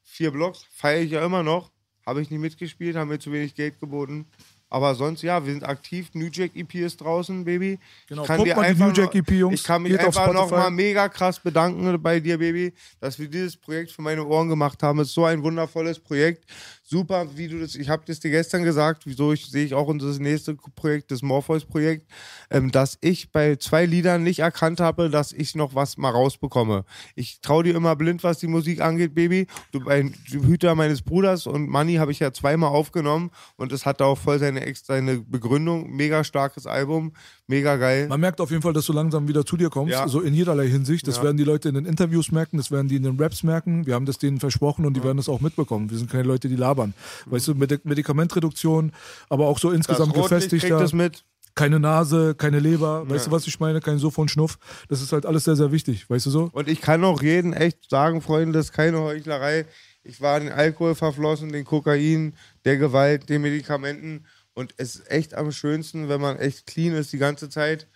Vier 0.04 0.30
Blocks, 0.30 0.64
feiere 0.70 1.00
ich 1.02 1.10
ja 1.12 1.24
immer 1.24 1.42
noch. 1.42 1.70
Habe 2.06 2.20
ich 2.22 2.30
nicht 2.30 2.40
mitgespielt, 2.40 2.96
haben 2.96 3.08
mir 3.08 3.18
zu 3.18 3.32
wenig 3.32 3.54
Geld 3.54 3.80
geboten. 3.80 4.26
Aber 4.70 4.94
sonst, 4.94 5.22
ja, 5.22 5.44
wir 5.44 5.52
sind 5.52 5.64
aktiv. 5.64 6.10
New 6.12 6.28
Jack 6.30 6.54
EP 6.54 6.74
ist 6.74 7.00
draußen, 7.00 7.44
Baby. 7.44 7.78
Genau, 8.06 8.22
ich 8.22 8.28
kann 8.28 8.36
guckt 8.36 8.50
dir 8.50 8.56
mal 8.56 8.74
die 8.74 8.82
New 8.82 8.90
Jack 8.90 9.14
EP, 9.14 9.30
Jungs. 9.30 9.54
Ich 9.54 9.64
kann 9.64 9.82
mich 9.82 9.92
Geht 9.92 10.00
einfach 10.00 10.32
nochmal 10.32 10.70
mega 10.70 11.08
krass 11.08 11.40
bedanken 11.40 12.00
bei 12.02 12.20
dir, 12.20 12.38
Baby, 12.38 12.74
dass 13.00 13.18
wir 13.18 13.28
dieses 13.28 13.56
Projekt 13.56 13.92
für 13.92 14.02
meine 14.02 14.24
Ohren 14.24 14.48
gemacht 14.48 14.82
haben. 14.82 15.00
Es 15.00 15.08
ist 15.08 15.14
so 15.14 15.24
ein 15.24 15.42
wundervolles 15.42 15.98
Projekt. 15.98 16.44
Super, 16.90 17.26
wie 17.36 17.48
du 17.48 17.60
das, 17.60 17.74
ich 17.74 17.90
habe 17.90 18.02
das 18.06 18.18
dir 18.18 18.30
gestern 18.30 18.64
gesagt, 18.64 19.02
wieso 19.04 19.34
ich 19.34 19.44
sehe 19.50 19.66
ich 19.66 19.74
auch 19.74 19.88
unser 19.88 20.18
nächste 20.22 20.54
Projekt, 20.54 21.10
das 21.10 21.20
Morpheus-Projekt, 21.20 22.10
ähm, 22.50 22.70
dass 22.70 22.96
ich 23.02 23.30
bei 23.30 23.56
zwei 23.56 23.84
Liedern 23.84 24.22
nicht 24.22 24.38
erkannt 24.38 24.80
habe, 24.80 25.10
dass 25.10 25.32
ich 25.32 25.54
noch 25.54 25.74
was 25.74 25.98
mal 25.98 26.08
rausbekomme. 26.08 26.86
Ich 27.14 27.42
traue 27.42 27.64
dir 27.64 27.74
immer 27.74 27.94
blind, 27.94 28.24
was 28.24 28.38
die 28.38 28.46
Musik 28.46 28.80
angeht, 28.80 29.14
Baby. 29.14 29.48
Du 29.70 29.86
ein 29.86 30.14
Hüter 30.30 30.74
meines 30.74 31.02
Bruders 31.02 31.46
und 31.46 31.68
Money 31.68 31.96
habe 31.96 32.10
ich 32.10 32.20
ja 32.20 32.32
zweimal 32.32 32.70
aufgenommen 32.70 33.32
und 33.56 33.70
es 33.72 33.84
hatte 33.84 34.06
auch 34.06 34.16
voll 34.16 34.38
seine, 34.38 34.57
ex- 34.66 34.84
seine 34.86 35.18
Begründung. 35.18 35.90
Mega 35.94 36.24
starkes 36.24 36.66
Album, 36.66 37.12
mega 37.46 37.76
geil. 37.76 38.08
Man 38.08 38.20
merkt 38.20 38.40
auf 38.40 38.50
jeden 38.50 38.62
Fall, 38.62 38.72
dass 38.72 38.86
du 38.86 38.92
langsam 38.92 39.28
wieder 39.28 39.44
zu 39.46 39.56
dir 39.56 39.70
kommst, 39.70 39.92
Ja. 39.92 40.08
so 40.08 40.20
in 40.20 40.34
jederlei 40.34 40.68
Hinsicht. 40.68 41.06
Das 41.08 41.16
Ja. 41.18 41.22
werden 41.24 41.36
die 41.36 41.44
Leute 41.44 41.68
in 41.68 41.74
den 41.74 41.84
Interviews 41.86 42.30
merken, 42.32 42.56
das 42.56 42.70
werden 42.70 42.88
die 42.88 42.96
in 42.96 43.02
den 43.02 43.18
Raps 43.20 43.42
merken. 43.42 43.86
Wir 43.86 43.94
haben 43.94 44.06
das 44.06 44.18
denen 44.18 44.40
versprochen 44.40 44.84
und 44.86 44.94
die 44.94 45.02
werden 45.04 45.16
das 45.16 45.28
auch 45.28 45.40
mitbekommen. 45.40 45.90
Wir 45.90 45.98
sind 45.98 46.10
keine 46.10 46.24
Leute, 46.24 46.48
die 46.48 46.56
labern. 46.56 46.94
Weißt 47.26 47.48
du, 47.48 47.52
Medi- 47.54 47.80
Medikamentreduktion, 47.84 48.92
aber 49.28 49.46
auch 49.46 49.58
so 49.58 49.70
insgesamt 49.70 50.10
Rotlicht 50.16 50.28
gefestigt. 50.50 50.62
kriegt 50.66 50.80
das 50.80 50.92
mit. 50.92 51.24
Keine 51.54 51.80
Nase, 51.80 52.36
keine 52.36 52.60
Leber, 52.60 53.08
weißt 53.10 53.26
Ja. 53.26 53.30
du, 53.30 53.36
was 53.36 53.46
ich 53.48 53.58
meine? 53.58 53.80
Kein 53.80 53.98
Suff 53.98 54.16
und 54.18 54.30
Schnuff. 54.30 54.58
Das 54.88 55.02
ist 55.02 55.12
halt 55.12 55.26
alles 55.26 55.42
sehr, 55.44 55.56
sehr 55.56 55.72
wichtig, 55.72 56.08
weißt 56.08 56.26
du 56.26 56.30
so? 56.30 56.50
Und 56.52 56.68
ich 56.68 56.80
kann 56.80 57.02
auch 57.02 57.20
jeden 57.20 57.52
echt 57.52 57.90
sagen, 57.90 58.20
Freunde, 58.22 58.52
das 58.52 58.66
ist 58.66 58.72
keine 58.72 59.00
Heuchlerei. 59.00 59.66
Ich 60.04 60.20
war 60.20 60.38
den 60.38 60.52
Alkohol 60.52 60.94
verflossen, 60.94 61.50
den 61.50 61.64
Kokain, 61.64 62.34
der 62.64 62.76
Gewalt, 62.76 63.28
den 63.28 63.42
Medikamenten. 63.42 64.24
Und 64.58 64.74
es 64.76 64.96
ist 64.96 65.10
echt 65.10 65.34
am 65.34 65.52
schönsten, 65.52 66.08
wenn 66.08 66.20
man 66.20 66.36
echt 66.36 66.66
clean 66.66 66.92
ist 66.94 67.12
die 67.12 67.18
ganze 67.18 67.48
Zeit. 67.48 67.86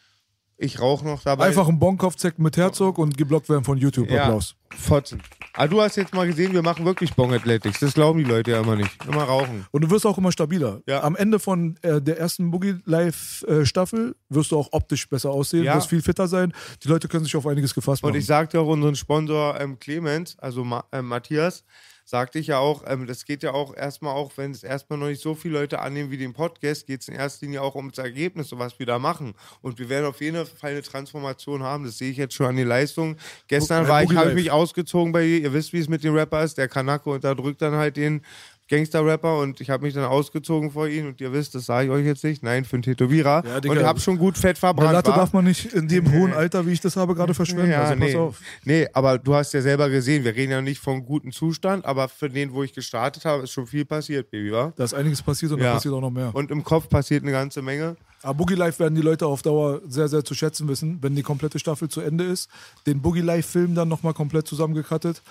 Ich 0.56 0.78
rauche 0.80 1.04
noch 1.04 1.20
dabei. 1.24 1.46
Einfach 1.46 1.66
einen 1.66 1.80
Bonkopf 1.80 2.14
zecken 2.14 2.44
mit 2.44 2.56
Herzog 2.56 2.98
und 2.98 3.16
geblockt 3.18 3.48
werden 3.48 3.64
von 3.64 3.78
YouTube. 3.78 4.08
ja, 4.08 4.22
Applaus. 4.22 4.54
Fotzen. 4.70 5.20
Aber 5.54 5.66
du 5.66 5.80
hast 5.82 5.96
jetzt 5.96 6.14
mal 6.14 6.24
gesehen, 6.24 6.52
wir 6.52 6.62
machen 6.62 6.84
wirklich 6.84 7.14
Bong 7.14 7.34
Athletics. 7.34 7.80
Das 7.80 7.94
glauben 7.94 8.18
die 8.20 8.24
Leute 8.24 8.52
ja 8.52 8.60
immer 8.60 8.76
nicht. 8.76 8.90
Immer 9.04 9.24
rauchen. 9.24 9.66
Und 9.72 9.82
du 9.82 9.90
wirst 9.90 10.06
auch 10.06 10.16
immer 10.18 10.30
stabiler. 10.30 10.80
Ja. 10.86 11.02
Am 11.02 11.16
Ende 11.16 11.40
von 11.40 11.78
äh, 11.82 12.00
der 12.00 12.20
ersten 12.20 12.52
Boogie 12.52 12.76
Live 12.84 13.42
äh, 13.48 13.66
Staffel 13.66 14.14
wirst 14.28 14.52
du 14.52 14.56
auch 14.58 14.68
optisch 14.70 15.08
besser 15.08 15.30
aussehen, 15.30 15.64
Ja. 15.64 15.74
wirst 15.74 15.88
viel 15.88 16.00
fitter 16.00 16.28
sein. 16.28 16.52
Die 16.84 16.88
Leute 16.88 17.08
können 17.08 17.24
sich 17.24 17.34
auf 17.34 17.46
einiges 17.48 17.74
gefasst 17.74 18.04
machen. 18.04 18.12
Und 18.12 18.18
ich 18.18 18.26
sagte 18.26 18.60
auch 18.60 18.68
unseren 18.68 18.94
Sponsor 18.94 19.60
ähm, 19.60 19.80
Clemens, 19.80 20.38
also 20.38 20.62
Ma 20.62 20.84
äh, 20.92 21.02
Matthias, 21.02 21.64
sagte 22.04 22.38
ich 22.38 22.48
ja 22.48 22.58
auch, 22.58 22.82
ähm, 22.86 23.06
das 23.06 23.24
geht 23.24 23.42
ja 23.42 23.52
auch 23.52 23.74
erstmal 23.74 24.14
auch, 24.14 24.32
wenn 24.36 24.50
es 24.50 24.62
erstmal 24.62 24.98
noch 24.98 25.06
nicht 25.06 25.22
so 25.22 25.34
viele 25.34 25.58
Leute 25.58 25.80
annehmen 25.80 26.10
wie 26.10 26.16
den 26.16 26.32
Podcast, 26.32 26.86
geht 26.86 27.02
es 27.02 27.08
in 27.08 27.14
erster 27.14 27.46
Linie 27.46 27.62
auch 27.62 27.74
ums 27.74 27.98
Ergebnis 27.98 28.52
und 28.52 28.58
was 28.58 28.78
wir 28.78 28.86
da 28.86 28.98
machen. 28.98 29.34
Und 29.60 29.78
wir 29.78 29.88
werden 29.88 30.06
auf 30.06 30.20
jeden 30.20 30.44
Fall 30.46 30.72
eine 30.72 30.82
Transformation 30.82 31.62
haben, 31.62 31.84
das 31.84 31.98
sehe 31.98 32.10
ich 32.10 32.16
jetzt 32.16 32.34
schon 32.34 32.46
an 32.46 32.56
den 32.56 32.68
Leistungen. 32.68 33.16
Gestern 33.48 33.84
Bei 33.84 33.88
war 33.88 34.02
ich, 34.02 34.14
habe 34.14 34.30
ich 34.30 34.34
mich 34.34 34.50
ausgezogen 34.50 35.12
bei 35.12 35.24
ihr, 35.24 35.40
ihr 35.40 35.52
wisst, 35.52 35.72
wie 35.72 35.78
es 35.78 35.88
mit 35.88 36.04
dem 36.04 36.14
Rapper 36.14 36.42
ist, 36.42 36.58
der 36.58 36.68
Kanake 36.68 37.10
unterdrückt 37.10 37.62
dann 37.62 37.74
halt 37.74 37.96
den 37.96 38.22
Gangster-Rapper 38.68 39.38
und 39.38 39.60
ich 39.60 39.70
habe 39.70 39.84
mich 39.84 39.92
dann 39.94 40.04
ausgezogen 40.04 40.70
vor 40.70 40.88
ihn 40.88 41.06
und 41.06 41.20
ihr 41.20 41.32
wisst, 41.32 41.54
das 41.54 41.66
sage 41.66 41.86
ich 41.86 41.92
euch 41.92 42.06
jetzt 42.06 42.24
nicht, 42.24 42.42
nein, 42.42 42.64
für 42.64 42.74
einen 42.76 42.82
Tätowierer 42.82 43.42
Ja, 43.46 43.60
Digga. 43.60 43.74
und 43.74 43.82
habe 43.84 44.00
schon 44.00 44.16
gut 44.18 44.38
fett 44.38 44.56
verbrannt. 44.56 44.88
Eine 44.88 44.98
Latte 44.98 45.10
darf 45.10 45.32
man 45.32 45.44
nicht 45.44 45.72
in 45.74 45.88
dem 45.88 46.10
hohen 46.12 46.32
Alter, 46.32 46.66
wie 46.66 46.72
ich 46.72 46.80
das 46.80 46.96
habe, 46.96 47.14
gerade 47.14 47.34
verschwenden. 47.34 47.70
Ja, 47.70 47.82
also 47.82 47.94
pass 48.00 48.08
nee. 48.08 48.16
auf. 48.16 48.40
nee, 48.64 48.88
aber 48.92 49.18
du 49.18 49.34
hast 49.34 49.52
ja 49.52 49.60
selber 49.60 49.90
gesehen, 49.90 50.24
wir 50.24 50.34
reden 50.34 50.52
ja 50.52 50.62
nicht 50.62 50.80
von 50.80 51.04
gutem 51.04 51.32
Zustand, 51.32 51.84
aber 51.84 52.08
für 52.08 52.30
den, 52.30 52.52
wo 52.52 52.62
ich 52.62 52.72
gestartet 52.72 53.24
habe, 53.24 53.42
ist 53.42 53.50
schon 53.50 53.66
viel 53.66 53.84
passiert, 53.84 54.30
Baby, 54.30 54.52
wa? 54.52 54.72
Da 54.76 54.84
ist 54.84 54.94
einiges 54.94 55.20
passiert 55.22 55.52
und 55.52 55.58
da 55.58 55.64
Ja. 55.66 55.74
passiert 55.74 55.94
auch 55.94 56.00
noch 56.00 56.10
mehr. 56.10 56.34
Und 56.34 56.50
im 56.50 56.64
Kopf 56.64 56.88
passiert 56.88 57.22
eine 57.24 57.32
ganze 57.32 57.60
Menge. 57.62 57.96
Aber 58.24 58.34
Boogie 58.34 58.54
Life 58.54 58.78
werden 58.78 58.94
die 58.94 59.02
Leute 59.02 59.26
auf 59.26 59.42
Dauer 59.42 59.80
sehr, 59.88 60.06
sehr 60.06 60.24
zu 60.24 60.34
schätzen 60.34 60.68
wissen, 60.68 60.98
wenn 61.02 61.16
die 61.16 61.22
komplette 61.22 61.58
Staffel 61.58 61.88
zu 61.88 62.00
Ende 62.00 62.22
ist. 62.24 62.48
Den 62.86 63.02
Boogie 63.02 63.20
Life-Film 63.20 63.74
dann 63.74 63.88
nochmal 63.88 64.14
komplett 64.14 64.46
zusammengekattet. 64.46 65.22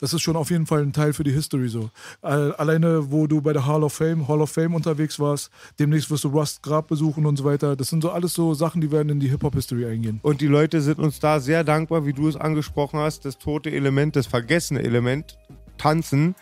Das 0.00 0.14
ist 0.14 0.22
schon 0.22 0.36
auf 0.36 0.50
jeden 0.50 0.66
Fall 0.66 0.82
ein 0.82 0.92
Teil 0.92 1.12
für 1.12 1.24
die 1.24 1.32
History 1.32 1.68
so. 1.68 1.90
Alleine, 2.22 3.10
wo 3.10 3.26
du 3.26 3.40
bei 3.42 3.52
der 3.52 3.66
Hall 3.66 3.82
of 3.82 3.92
Fame, 3.92 4.26
Hall 4.28 4.40
of 4.40 4.50
Fame 4.50 4.74
unterwegs 4.74 5.20
warst, 5.20 5.50
demnächst 5.78 6.10
wirst 6.10 6.24
du 6.24 6.28
Rust 6.28 6.62
Grab 6.62 6.88
besuchen 6.88 7.26
und 7.26 7.36
so 7.36 7.44
weiter. 7.44 7.76
Das 7.76 7.88
sind 7.88 8.02
so 8.02 8.10
alles 8.10 8.32
so 8.32 8.54
Sachen, 8.54 8.80
die 8.80 8.90
werden 8.90 9.10
in 9.10 9.20
die 9.20 9.28
Hip-Hop-History 9.28 9.86
eingehen. 9.86 10.20
Und 10.22 10.40
die 10.40 10.46
Leute 10.46 10.80
sind 10.80 10.98
uns 10.98 11.20
da 11.20 11.40
sehr 11.40 11.64
dankbar, 11.64 12.06
wie 12.06 12.12
du 12.12 12.28
es 12.28 12.36
angesprochen 12.36 12.98
hast, 12.98 13.24
das 13.24 13.38
tote 13.38 13.70
Element, 13.70 14.16
das 14.16 14.26
vergessene 14.26 14.82
Element, 14.82 15.38
tanzen. 15.76 16.34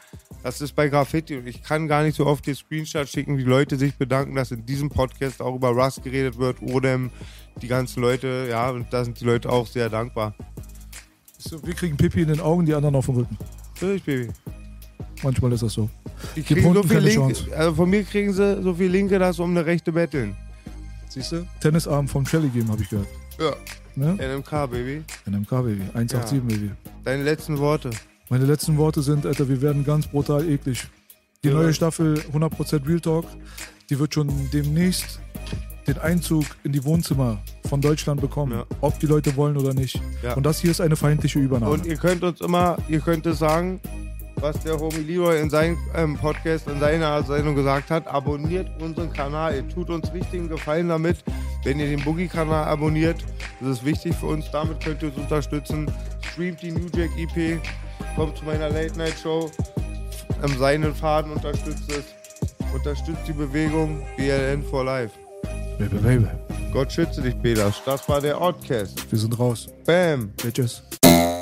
Das 0.42 0.60
ist 0.60 0.74
bei 0.74 0.88
Graffiti 0.88 1.36
und 1.36 1.46
ich 1.46 1.62
kann 1.62 1.88
gar 1.88 2.02
nicht 2.02 2.16
so 2.16 2.26
oft 2.26 2.46
die 2.46 2.54
Screenshot 2.54 3.08
schicken, 3.08 3.38
wie 3.38 3.42
Leute 3.42 3.76
sich 3.76 3.96
bedanken, 3.96 4.34
dass 4.34 4.50
in 4.50 4.66
diesem 4.66 4.88
Podcast 4.88 5.42
auch 5.42 5.54
über 5.54 5.70
Rust 5.70 6.02
geredet 6.04 6.38
wird, 6.38 6.62
Odem, 6.62 7.10
die 7.60 7.68
ganzen 7.68 8.00
Leute, 8.00 8.46
ja, 8.48 8.70
und 8.70 8.92
da 8.92 9.04
sind 9.04 9.20
die 9.20 9.24
Leute 9.24 9.50
auch 9.50 9.66
sehr 9.66 9.88
dankbar. 9.88 10.34
So, 11.38 11.64
wir 11.64 11.74
kriegen 11.74 11.96
Pipi 11.96 12.22
in 12.22 12.28
den 12.28 12.40
Augen, 12.40 12.66
die 12.66 12.74
anderen 12.74 12.96
auf 12.96 13.06
dem 13.06 13.16
Rücken. 13.16 13.38
Natürlich, 13.74 14.02
Baby. 14.02 14.28
Manchmal 15.22 15.52
ist 15.52 15.62
das 15.62 15.72
so. 15.72 15.88
Die 16.36 16.42
Gib 16.42 16.46
kriegen 16.58 16.62
so 16.62 16.68
Hunden 16.68 16.88
viel 16.88 16.98
keine 16.98 17.08
Linke, 17.08 17.32
Chance. 17.34 17.56
also 17.56 17.74
von 17.74 17.90
mir 17.90 18.02
kriegen 18.04 18.32
sie 18.32 18.62
so 18.62 18.74
viel 18.74 18.90
Linke, 18.90 19.18
dass 19.18 19.36
sie 19.36 19.42
um 19.42 19.50
eine 19.50 19.64
rechte 19.64 19.92
betteln. 19.92 20.36
Siehst 21.08 21.32
du? 21.32 21.46
Tennisarm 21.60 22.06
vom 22.08 22.26
Shelly 22.26 22.48
geben, 22.48 22.68
habe 22.70 22.82
ich 22.82 22.88
gehört. 22.88 23.08
Ja. 23.38 23.52
Ne? 23.96 24.14
NMK, 24.14 24.50
Baby. 24.70 25.02
NMK, 25.26 25.50
Baby. 25.50 25.82
187, 25.94 26.40
Baby. 26.42 26.70
Deine 27.04 27.22
letzten 27.24 27.58
Worte. 27.58 27.90
Meine 28.28 28.44
letzten 28.44 28.76
Worte 28.76 29.02
sind, 29.02 29.24
Alter, 29.24 29.48
wir 29.48 29.60
werden 29.62 29.84
ganz 29.84 30.06
brutal 30.06 30.48
eklig. 30.48 30.86
Die 31.42 31.48
Ja. 31.48 31.54
neue 31.54 31.72
Staffel 31.72 32.20
100% 32.32 32.86
Real 32.86 33.00
Talk, 33.00 33.24
die 33.90 33.98
wird 33.98 34.12
schon 34.14 34.28
demnächst 34.52 35.20
den 35.88 35.98
Einzug 35.98 36.44
in 36.64 36.72
die 36.72 36.84
Wohnzimmer 36.84 37.38
von 37.68 37.80
Deutschland 37.80 38.20
bekommen, 38.20 38.52
Ja. 38.52 38.64
ob 38.80 38.98
die 39.00 39.06
Leute 39.06 39.34
wollen 39.36 39.56
oder 39.56 39.74
nicht. 39.74 40.00
Ja. 40.22 40.34
Und 40.34 40.44
das 40.44 40.60
hier 40.60 40.70
ist 40.70 40.80
eine 40.80 40.96
feindliche 40.96 41.38
Übernahme. 41.38 41.72
Und 41.72 41.86
ihr 41.86 41.96
könnt 41.96 42.22
uns 42.22 42.40
immer, 42.40 42.76
ihr 42.88 43.00
könnt 43.00 43.26
es 43.26 43.38
sagen, 43.38 43.80
was 44.36 44.60
der 44.60 44.78
Homie 44.78 44.98
Leroy 44.98 45.40
in 45.40 45.50
seinem 45.50 45.76
ähm, 45.96 46.16
Podcast, 46.16 46.68
in 46.68 46.78
seiner 46.78 47.22
Sendung 47.24 47.56
gesagt 47.56 47.90
hat. 47.90 48.06
Abonniert 48.06 48.68
unseren 48.80 49.12
Kanal. 49.12 49.56
Ihr 49.56 49.68
tut 49.68 49.90
uns 49.90 50.12
richtigen 50.12 50.48
Gefallen 50.48 50.88
damit, 50.88 51.16
wenn 51.64 51.80
ihr 51.80 51.86
den 51.86 52.04
Boogie-Kanal 52.04 52.64
abonniert. 52.66 53.24
Das 53.60 53.70
ist 53.78 53.84
wichtig 53.84 54.14
für 54.14 54.26
uns. 54.26 54.48
Damit 54.52 54.80
könnt 54.84 55.02
ihr 55.02 55.08
uns 55.08 55.18
unterstützen. 55.18 55.90
Streamt 56.30 56.62
die 56.62 56.70
New 56.70 56.86
Jack 56.94 57.10
EP. 57.18 57.58
Kommt 58.14 58.36
zu 58.38 58.44
meiner 58.44 58.68
Late-Night-Show. 58.70 59.50
Am 60.42 60.56
seinen 60.56 60.94
Faden 60.94 61.32
unterstützt 61.32 61.90
es. 61.90 62.04
Unterstützt 62.72 63.22
die 63.26 63.32
Bewegung 63.32 64.02
BLN 64.16 64.62
for 64.62 64.84
Life. 64.84 65.14
Baby, 65.78 65.98
baby. 65.98 66.28
Gott 66.72 66.92
schütze 66.92 67.22
dich, 67.22 67.40
Pedas. 67.40 67.82
Das 67.84 68.08
war 68.08 68.20
der 68.20 68.40
Oddcast. 68.40 69.10
Wir 69.10 69.16
er 69.16 69.20
sind 69.20 69.38
raus. 69.38 69.68
Bam. 69.86 70.32
Bitches. 70.42 70.82
Er 71.02 71.38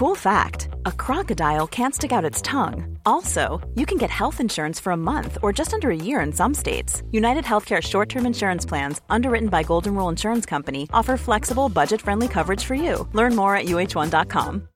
cool 0.00 0.14
fact 0.14 0.68
a 0.86 0.92
crocodile 0.92 1.66
can't 1.66 1.94
stick 1.94 2.10
out 2.10 2.24
its 2.24 2.40
tongue. 2.40 2.98
Also, 3.04 3.60
you 3.74 3.84
can 3.84 3.98
get 3.98 4.08
health 4.08 4.40
insurance 4.40 4.80
for 4.80 4.92
a 4.92 4.96
month 4.96 5.36
or 5.42 5.52
just 5.52 5.74
under 5.74 5.90
a 5.90 6.04
year 6.08 6.20
in 6.20 6.32
some 6.32 6.54
states. 6.54 7.02
United 7.12 7.44
Healthcare 7.44 7.82
short 7.82 8.08
term 8.08 8.24
insurance 8.24 8.64
plans, 8.64 9.00
underwritten 9.10 9.50
by 9.50 9.62
Golden 9.62 9.94
Rule 9.94 10.08
Insurance 10.08 10.46
Company, 10.46 10.88
offer 10.92 11.18
flexible, 11.18 11.68
budget 11.68 12.00
friendly 12.00 12.28
coverage 12.28 12.64
for 12.64 12.74
you. 12.74 13.06
Learn 13.12 13.36
more 13.36 13.54
at 13.54 13.66
uh1.com. 13.66 14.69